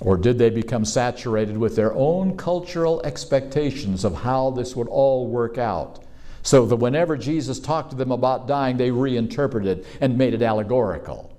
Or 0.00 0.16
did 0.16 0.38
they 0.38 0.50
become 0.50 0.84
saturated 0.84 1.56
with 1.56 1.76
their 1.76 1.94
own 1.94 2.36
cultural 2.36 3.00
expectations 3.04 4.04
of 4.04 4.14
how 4.14 4.50
this 4.50 4.76
would 4.76 4.88
all 4.88 5.26
work 5.26 5.58
out? 5.58 6.04
So 6.42 6.66
that 6.66 6.76
whenever 6.76 7.16
Jesus 7.16 7.58
talked 7.58 7.90
to 7.90 7.96
them 7.96 8.12
about 8.12 8.46
dying, 8.46 8.76
they 8.76 8.90
reinterpreted 8.90 9.86
and 10.00 10.18
made 10.18 10.34
it 10.34 10.42
allegorical. 10.42 11.36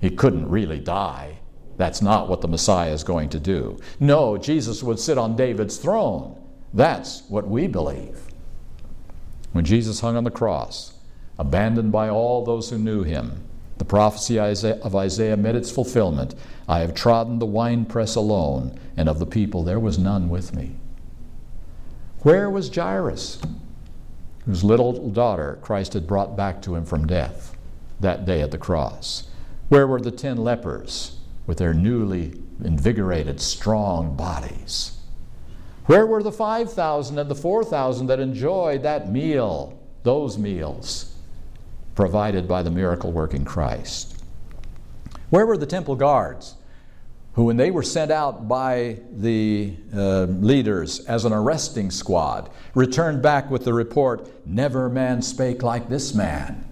He 0.00 0.10
couldn't 0.10 0.48
really 0.48 0.80
die. 0.80 1.38
That's 1.76 2.02
not 2.02 2.28
what 2.28 2.40
the 2.40 2.48
Messiah 2.48 2.92
is 2.92 3.04
going 3.04 3.28
to 3.30 3.40
do. 3.40 3.78
No, 3.98 4.36
Jesus 4.38 4.82
would 4.82 4.98
sit 4.98 5.18
on 5.18 5.36
David's 5.36 5.76
throne. 5.76 6.41
That's 6.74 7.22
what 7.28 7.46
we 7.46 7.66
believe. 7.66 8.20
When 9.52 9.64
Jesus 9.64 10.00
hung 10.00 10.16
on 10.16 10.24
the 10.24 10.30
cross, 10.30 10.94
abandoned 11.38 11.92
by 11.92 12.08
all 12.08 12.44
those 12.44 12.70
who 12.70 12.78
knew 12.78 13.02
him, 13.02 13.44
the 13.78 13.84
prophecy 13.84 14.38
of 14.38 14.94
Isaiah 14.94 15.36
met 15.36 15.56
its 15.56 15.70
fulfillment. 15.70 16.34
I 16.68 16.80
have 16.80 16.94
trodden 16.94 17.38
the 17.38 17.46
winepress 17.46 18.14
alone, 18.14 18.78
and 18.96 19.08
of 19.08 19.18
the 19.18 19.26
people 19.26 19.62
there 19.64 19.80
was 19.80 19.98
none 19.98 20.28
with 20.28 20.54
me. 20.54 20.76
Where 22.20 22.48
was 22.48 22.72
Jairus, 22.72 23.42
whose 24.46 24.62
little 24.62 25.10
daughter 25.10 25.58
Christ 25.62 25.94
had 25.94 26.06
brought 26.06 26.36
back 26.36 26.62
to 26.62 26.76
him 26.76 26.84
from 26.84 27.06
death 27.06 27.56
that 27.98 28.24
day 28.24 28.40
at 28.40 28.52
the 28.52 28.58
cross? 28.58 29.28
Where 29.68 29.86
were 29.86 30.00
the 30.00 30.12
ten 30.12 30.36
lepers 30.36 31.18
with 31.46 31.58
their 31.58 31.74
newly 31.74 32.40
invigorated, 32.62 33.40
strong 33.40 34.14
bodies? 34.16 34.98
Where 35.86 36.06
were 36.06 36.22
the 36.22 36.32
5,000 36.32 37.18
and 37.18 37.30
the 37.30 37.34
4,000 37.34 38.06
that 38.06 38.20
enjoyed 38.20 38.82
that 38.84 39.10
meal, 39.10 39.78
those 40.04 40.38
meals, 40.38 41.14
provided 41.94 42.46
by 42.46 42.62
the 42.62 42.70
miracle 42.70 43.10
working 43.10 43.44
Christ? 43.44 44.22
Where 45.30 45.46
were 45.46 45.56
the 45.56 45.66
temple 45.66 45.96
guards 45.96 46.54
who, 47.34 47.44
when 47.44 47.56
they 47.56 47.70
were 47.70 47.82
sent 47.82 48.10
out 48.10 48.46
by 48.46 48.98
the 49.10 49.74
uh, 49.94 50.24
leaders 50.24 51.00
as 51.06 51.24
an 51.24 51.32
arresting 51.32 51.90
squad, 51.90 52.50
returned 52.74 53.22
back 53.22 53.50
with 53.50 53.64
the 53.64 53.72
report, 53.72 54.28
Never 54.46 54.88
man 54.88 55.22
spake 55.22 55.62
like 55.62 55.88
this 55.88 56.14
man? 56.14 56.64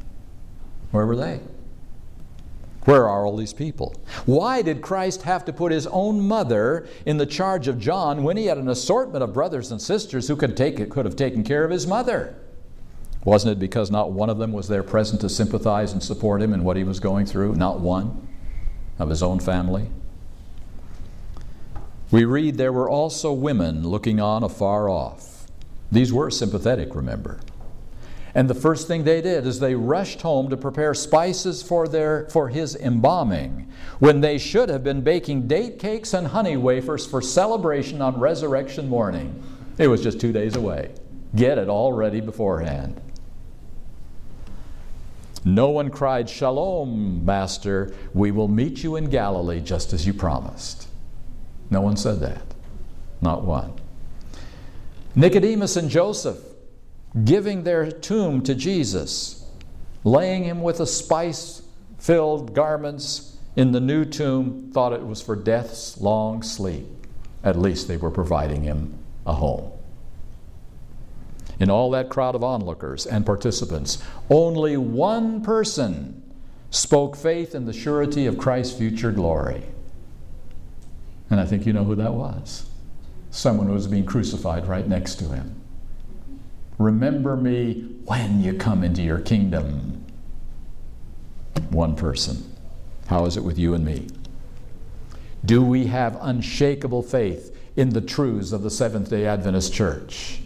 Where 0.90 1.06
were 1.06 1.16
they? 1.16 1.40
Where 2.84 3.06
are 3.06 3.26
all 3.26 3.36
these 3.36 3.52
people? 3.52 3.94
Why 4.24 4.62
did 4.62 4.80
Christ 4.80 5.22
have 5.22 5.44
to 5.44 5.52
put 5.52 5.70
his 5.70 5.86
own 5.88 6.20
mother 6.20 6.88
in 7.04 7.18
the 7.18 7.26
charge 7.26 7.68
of 7.68 7.78
John 7.78 8.22
when 8.22 8.36
he 8.36 8.46
had 8.46 8.56
an 8.58 8.68
assortment 8.68 9.22
of 9.22 9.34
brothers 9.34 9.70
and 9.70 9.80
sisters 9.80 10.28
who 10.28 10.36
could, 10.36 10.56
take, 10.56 10.80
it, 10.80 10.88
could 10.88 11.04
have 11.04 11.16
taken 11.16 11.44
care 11.44 11.64
of 11.64 11.70
his 11.70 11.86
mother? 11.86 12.34
Wasn't 13.24 13.52
it 13.52 13.58
because 13.58 13.90
not 13.90 14.12
one 14.12 14.30
of 14.30 14.38
them 14.38 14.52
was 14.52 14.68
there 14.68 14.82
present 14.82 15.20
to 15.20 15.28
sympathize 15.28 15.92
and 15.92 16.02
support 16.02 16.40
him 16.40 16.54
in 16.54 16.64
what 16.64 16.78
he 16.78 16.84
was 16.84 17.00
going 17.00 17.26
through? 17.26 17.54
Not 17.54 17.80
one 17.80 18.26
of 18.98 19.10
his 19.10 19.22
own 19.22 19.40
family? 19.40 19.90
We 22.10 22.24
read 22.24 22.56
there 22.56 22.72
were 22.72 22.88
also 22.88 23.32
women 23.32 23.86
looking 23.86 24.20
on 24.20 24.42
afar 24.42 24.88
off. 24.88 25.46
These 25.92 26.12
were 26.12 26.30
sympathetic, 26.30 26.94
remember. 26.94 27.40
And 28.34 28.48
the 28.48 28.54
first 28.54 28.86
thing 28.86 29.04
they 29.04 29.20
did 29.20 29.46
is 29.46 29.58
they 29.58 29.74
rushed 29.74 30.22
home 30.22 30.50
to 30.50 30.56
prepare 30.56 30.94
spices 30.94 31.62
for, 31.62 31.88
their, 31.88 32.28
for 32.30 32.48
his 32.48 32.76
embalming, 32.76 33.70
when 33.98 34.20
they 34.20 34.38
should 34.38 34.68
have 34.68 34.84
been 34.84 35.00
baking 35.00 35.48
date 35.48 35.78
cakes 35.78 36.14
and 36.14 36.28
honey 36.28 36.56
wafers 36.56 37.06
for 37.06 37.20
celebration 37.20 38.00
on 38.00 38.20
resurrection 38.20 38.88
morning. 38.88 39.42
It 39.78 39.88
was 39.88 40.02
just 40.02 40.20
two 40.20 40.32
days 40.32 40.54
away. 40.54 40.92
Get 41.34 41.58
it 41.58 41.68
all 41.68 41.92
ready 41.92 42.20
beforehand. 42.20 43.00
No 45.44 45.70
one 45.70 45.90
cried, 45.90 46.28
Shalom, 46.28 47.24
Master, 47.24 47.94
we 48.12 48.30
will 48.30 48.48
meet 48.48 48.82
you 48.82 48.96
in 48.96 49.08
Galilee 49.08 49.60
just 49.60 49.92
as 49.92 50.06
you 50.06 50.12
promised. 50.12 50.86
No 51.70 51.80
one 51.80 51.96
said 51.96 52.20
that. 52.20 52.42
Not 53.22 53.42
one. 53.42 53.72
Nicodemus 55.14 55.76
and 55.76 55.88
Joseph 55.88 56.38
giving 57.24 57.64
their 57.64 57.90
tomb 57.90 58.42
to 58.42 58.54
Jesus, 58.54 59.44
laying 60.04 60.44
him 60.44 60.62
with 60.62 60.80
a 60.80 60.86
spice 60.86 61.62
filled 61.98 62.54
garments 62.54 63.36
in 63.56 63.72
the 63.72 63.80
new 63.80 64.04
tomb, 64.04 64.70
thought 64.72 64.92
it 64.92 65.04
was 65.04 65.20
for 65.20 65.36
death's 65.36 66.00
long 66.00 66.42
sleep. 66.42 66.86
At 67.42 67.58
least 67.58 67.88
they 67.88 67.96
were 67.96 68.10
providing 68.10 68.62
him 68.62 68.94
a 69.26 69.32
home. 69.32 69.72
In 71.58 71.68
all 71.68 71.90
that 71.90 72.08
crowd 72.08 72.34
of 72.34 72.42
onlookers 72.42 73.06
and 73.06 73.26
participants, 73.26 74.02
only 74.30 74.76
one 74.76 75.42
person 75.42 76.22
spoke 76.70 77.16
faith 77.16 77.54
in 77.54 77.66
the 77.66 77.72
surety 77.72 78.26
of 78.26 78.38
Christ's 78.38 78.78
future 78.78 79.12
glory. 79.12 79.62
And 81.28 81.38
I 81.38 81.44
think 81.44 81.66
you 81.66 81.72
know 81.72 81.84
who 81.84 81.96
that 81.96 82.14
was. 82.14 82.66
Someone 83.30 83.66
who 83.66 83.74
was 83.74 83.86
being 83.86 84.06
crucified 84.06 84.66
right 84.66 84.86
next 84.86 85.16
to 85.16 85.24
him. 85.26 85.59
Remember 86.80 87.36
me 87.36 87.82
when 88.06 88.42
you 88.42 88.54
come 88.54 88.82
into 88.82 89.02
your 89.02 89.18
kingdom. 89.18 90.02
One 91.68 91.94
person. 91.94 92.56
How 93.06 93.26
is 93.26 93.36
it 93.36 93.44
with 93.44 93.58
you 93.58 93.74
and 93.74 93.84
me? 93.84 94.08
Do 95.44 95.62
we 95.62 95.88
have 95.88 96.16
unshakable 96.22 97.02
faith 97.02 97.54
in 97.76 97.90
the 97.90 98.00
truths 98.00 98.52
of 98.52 98.62
the 98.62 98.70
Seventh 98.70 99.10
day 99.10 99.26
Adventist 99.26 99.74
Church? 99.74 100.40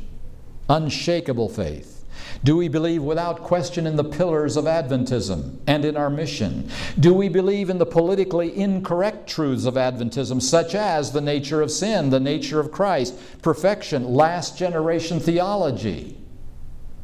Unshakable 0.68 1.48
faith. 1.48 2.04
Do 2.42 2.56
we 2.56 2.66
believe 2.66 3.04
without 3.04 3.44
question 3.44 3.86
in 3.86 3.94
the 3.94 4.02
pillars 4.02 4.56
of 4.56 4.64
Adventism 4.64 5.58
and 5.68 5.84
in 5.84 5.96
our 5.96 6.10
mission? 6.10 6.68
Do 6.98 7.14
we 7.14 7.28
believe 7.28 7.70
in 7.70 7.78
the 7.78 7.86
politically 7.86 8.56
incorrect 8.56 9.28
truths 9.28 9.66
of 9.66 9.74
Adventism, 9.74 10.42
such 10.42 10.74
as 10.74 11.12
the 11.12 11.20
nature 11.20 11.62
of 11.62 11.70
sin, 11.70 12.10
the 12.10 12.18
nature 12.18 12.58
of 12.58 12.72
Christ, 12.72 13.14
perfection, 13.40 14.14
last 14.14 14.58
generation 14.58 15.20
theology? 15.20 16.18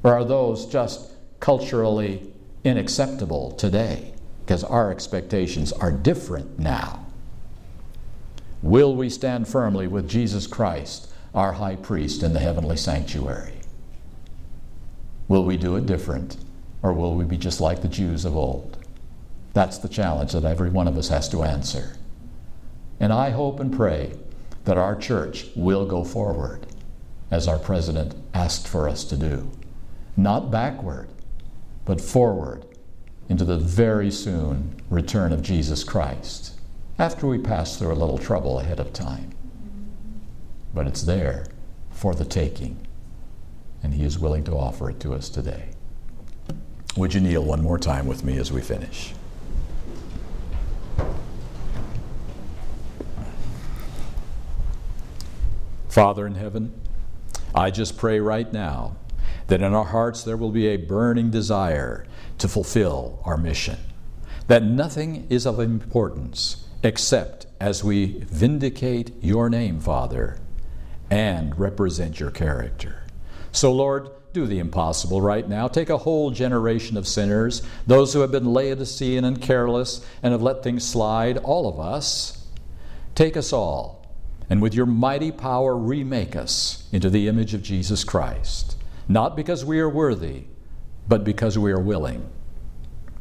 Or 0.02 0.14
are 0.14 0.24
those 0.24 0.66
just 0.66 1.12
culturally 1.40 2.32
unacceptable 2.64 3.52
today? 3.52 4.12
Because 4.44 4.64
our 4.64 4.90
expectations 4.90 5.72
are 5.72 5.92
different 5.92 6.58
now. 6.58 7.06
Will 8.62 8.94
we 8.94 9.08
stand 9.08 9.48
firmly 9.48 9.86
with 9.86 10.08
Jesus 10.08 10.46
Christ, 10.46 11.10
our 11.34 11.52
high 11.52 11.76
priest 11.76 12.22
in 12.22 12.32
the 12.32 12.40
heavenly 12.40 12.76
sanctuary? 12.76 13.54
Will 15.28 15.44
we 15.44 15.56
do 15.56 15.76
it 15.76 15.86
different? 15.86 16.36
Or 16.82 16.92
will 16.92 17.14
we 17.14 17.24
be 17.24 17.36
just 17.36 17.60
like 17.60 17.82
the 17.82 17.88
Jews 17.88 18.24
of 18.24 18.36
old? 18.36 18.78
That's 19.52 19.78
the 19.78 19.88
challenge 19.88 20.32
that 20.32 20.44
every 20.44 20.70
one 20.70 20.88
of 20.88 20.96
us 20.96 21.08
has 21.08 21.28
to 21.30 21.42
answer. 21.42 21.96
And 22.98 23.12
I 23.12 23.30
hope 23.30 23.60
and 23.60 23.74
pray 23.74 24.12
that 24.64 24.78
our 24.78 24.96
church 24.96 25.46
will 25.54 25.86
go 25.86 26.04
forward, 26.04 26.66
as 27.30 27.48
our 27.48 27.58
president 27.58 28.14
asked 28.34 28.68
for 28.68 28.88
us 28.88 29.04
to 29.04 29.16
do. 29.16 29.50
Not 30.20 30.50
backward, 30.50 31.08
but 31.86 31.98
forward 31.98 32.66
into 33.30 33.42
the 33.42 33.56
very 33.56 34.10
soon 34.10 34.78
return 34.90 35.32
of 35.32 35.40
Jesus 35.40 35.82
Christ, 35.82 36.60
after 36.98 37.26
we 37.26 37.38
pass 37.38 37.78
through 37.78 37.94
a 37.94 37.94
little 37.94 38.18
trouble 38.18 38.60
ahead 38.60 38.80
of 38.80 38.92
time. 38.92 39.30
But 40.74 40.86
it's 40.86 41.00
there 41.00 41.46
for 41.90 42.14
the 42.14 42.26
taking 42.26 42.86
and 43.82 43.94
He 43.94 44.04
is 44.04 44.18
willing 44.18 44.44
to 44.44 44.52
offer 44.52 44.90
it 44.90 45.00
to 45.00 45.14
us 45.14 45.30
today. 45.30 45.70
Would 46.98 47.14
you 47.14 47.22
kneel 47.22 47.42
one 47.42 47.62
more 47.62 47.78
time 47.78 48.06
with 48.06 48.22
me 48.22 48.36
as 48.36 48.52
we 48.52 48.60
finish? 48.60 49.14
Father 55.88 56.26
in 56.26 56.34
heaven, 56.34 56.78
I 57.54 57.70
just 57.70 57.96
pray 57.96 58.20
right 58.20 58.52
now 58.52 58.96
that 59.50 59.62
in 59.62 59.74
our 59.74 59.84
hearts 59.84 60.22
there 60.22 60.36
will 60.36 60.52
be 60.52 60.68
a 60.68 60.76
burning 60.76 61.28
desire 61.28 62.06
to 62.38 62.48
fulfill 62.48 63.20
our 63.24 63.36
mission, 63.36 63.76
that 64.46 64.62
nothing 64.62 65.26
is 65.28 65.44
of 65.44 65.58
importance 65.58 66.68
except 66.82 67.46
as 67.60 67.84
we 67.84 68.20
vindicate 68.20 69.12
your 69.20 69.50
name, 69.50 69.80
Father, 69.80 70.38
and 71.10 71.58
represent 71.58 72.20
your 72.20 72.30
character. 72.30 73.02
So, 73.50 73.72
Lord, 73.72 74.10
do 74.32 74.46
the 74.46 74.60
impossible 74.60 75.20
right 75.20 75.46
now. 75.48 75.66
Take 75.66 75.90
a 75.90 75.98
whole 75.98 76.30
generation 76.30 76.96
of 76.96 77.08
sinners, 77.08 77.62
those 77.88 78.12
who 78.12 78.20
have 78.20 78.30
been 78.30 78.52
Laodicean 78.52 79.24
and 79.24 79.42
careless 79.42 80.06
and 80.22 80.30
have 80.30 80.42
let 80.42 80.62
things 80.62 80.86
slide, 80.86 81.38
all 81.38 81.68
of 81.68 81.80
us. 81.80 82.46
Take 83.16 83.36
us 83.36 83.52
all, 83.52 84.06
and 84.48 84.62
with 84.62 84.74
your 84.74 84.86
mighty 84.86 85.32
power, 85.32 85.76
remake 85.76 86.36
us 86.36 86.88
into 86.92 87.10
the 87.10 87.26
image 87.26 87.52
of 87.52 87.62
Jesus 87.62 88.04
Christ. 88.04 88.69
Not 89.10 89.34
because 89.34 89.64
we 89.64 89.80
are 89.80 89.88
worthy, 89.88 90.44
but 91.08 91.24
because 91.24 91.58
we 91.58 91.72
are 91.72 91.80
willing. 91.80 92.30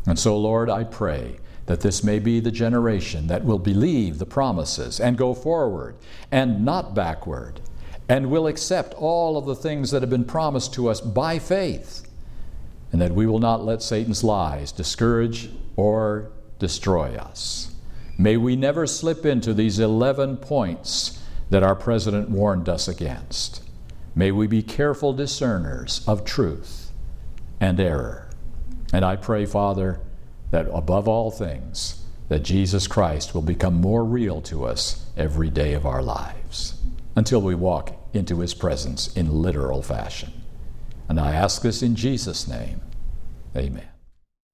And 0.06 0.20
so, 0.20 0.38
Lord, 0.38 0.70
I 0.70 0.84
pray 0.84 1.38
that 1.66 1.82
this 1.82 2.04
may 2.04 2.20
be 2.20 2.40
the 2.40 2.52
generation 2.52 3.26
that 3.26 3.44
will 3.44 3.58
believe 3.58 4.20
the 4.20 4.26
promises 4.28 5.00
and 5.00 5.18
go 5.18 5.34
forward 5.34 5.96
and 6.32 6.64
not 6.64 6.94
backward 6.94 7.60
and 8.08 8.30
will 8.30 8.46
accept 8.46 8.94
all 8.94 9.36
of 9.36 9.48
the 9.48 9.56
things 9.56 9.90
that 9.90 10.04
have 10.04 10.12
been 10.12 10.26
promised 10.26 10.76
to 10.76 10.90
us 10.90 11.02
by 11.02 11.40
faith, 11.40 12.08
and 12.92 13.02
that 13.02 13.16
we 13.16 13.26
will 13.26 13.40
not 13.40 13.66
let 13.66 13.82
Satan's 13.82 14.24
lies 14.24 14.72
discourage 14.72 15.50
or 15.76 16.32
destroy 16.60 17.16
us. 17.16 17.74
May 18.16 18.38
we 18.38 18.56
never 18.56 18.86
slip 18.86 19.26
into 19.26 19.56
these 19.56 19.80
11 19.80 20.38
points 20.38 21.20
that 21.50 21.64
our 21.64 21.76
president 21.76 22.30
warned 22.30 22.70
us 22.70 22.88
against. 22.88 23.64
May 24.20 24.34
we 24.34 24.48
be 24.48 24.62
careful 24.62 25.14
discerners 25.14 26.04
of 26.06 26.26
truth 26.26 26.92
and 27.62 27.80
error. 27.80 28.30
And 28.92 29.06
I 29.06 29.16
pray, 29.16 29.46
Father, 29.46 30.02
that 30.52 30.68
above 30.74 31.08
all 31.08 31.32
things, 31.32 32.04
that 32.28 32.44
Jesus 32.44 32.86
Christ 32.86 33.34
will 33.34 33.42
become 33.42 33.76
more 33.76 34.04
real 34.04 34.42
to 34.42 34.66
us 34.66 35.06
every 35.16 35.50
day 35.50 35.72
of 35.72 35.86
our 35.86 36.04
lives 36.04 36.82
until 37.16 37.42
we 37.42 37.56
walk 37.56 37.96
into 38.14 38.42
his 38.42 38.54
presence 38.54 39.16
in 39.16 39.42
literal 39.42 39.82
fashion. 39.82 40.34
And 41.08 41.18
I 41.18 41.34
ask 41.34 41.62
this 41.62 41.82
in 41.82 41.96
Jesus' 41.96 42.46
name. 42.46 42.82
Amen. 43.56 43.88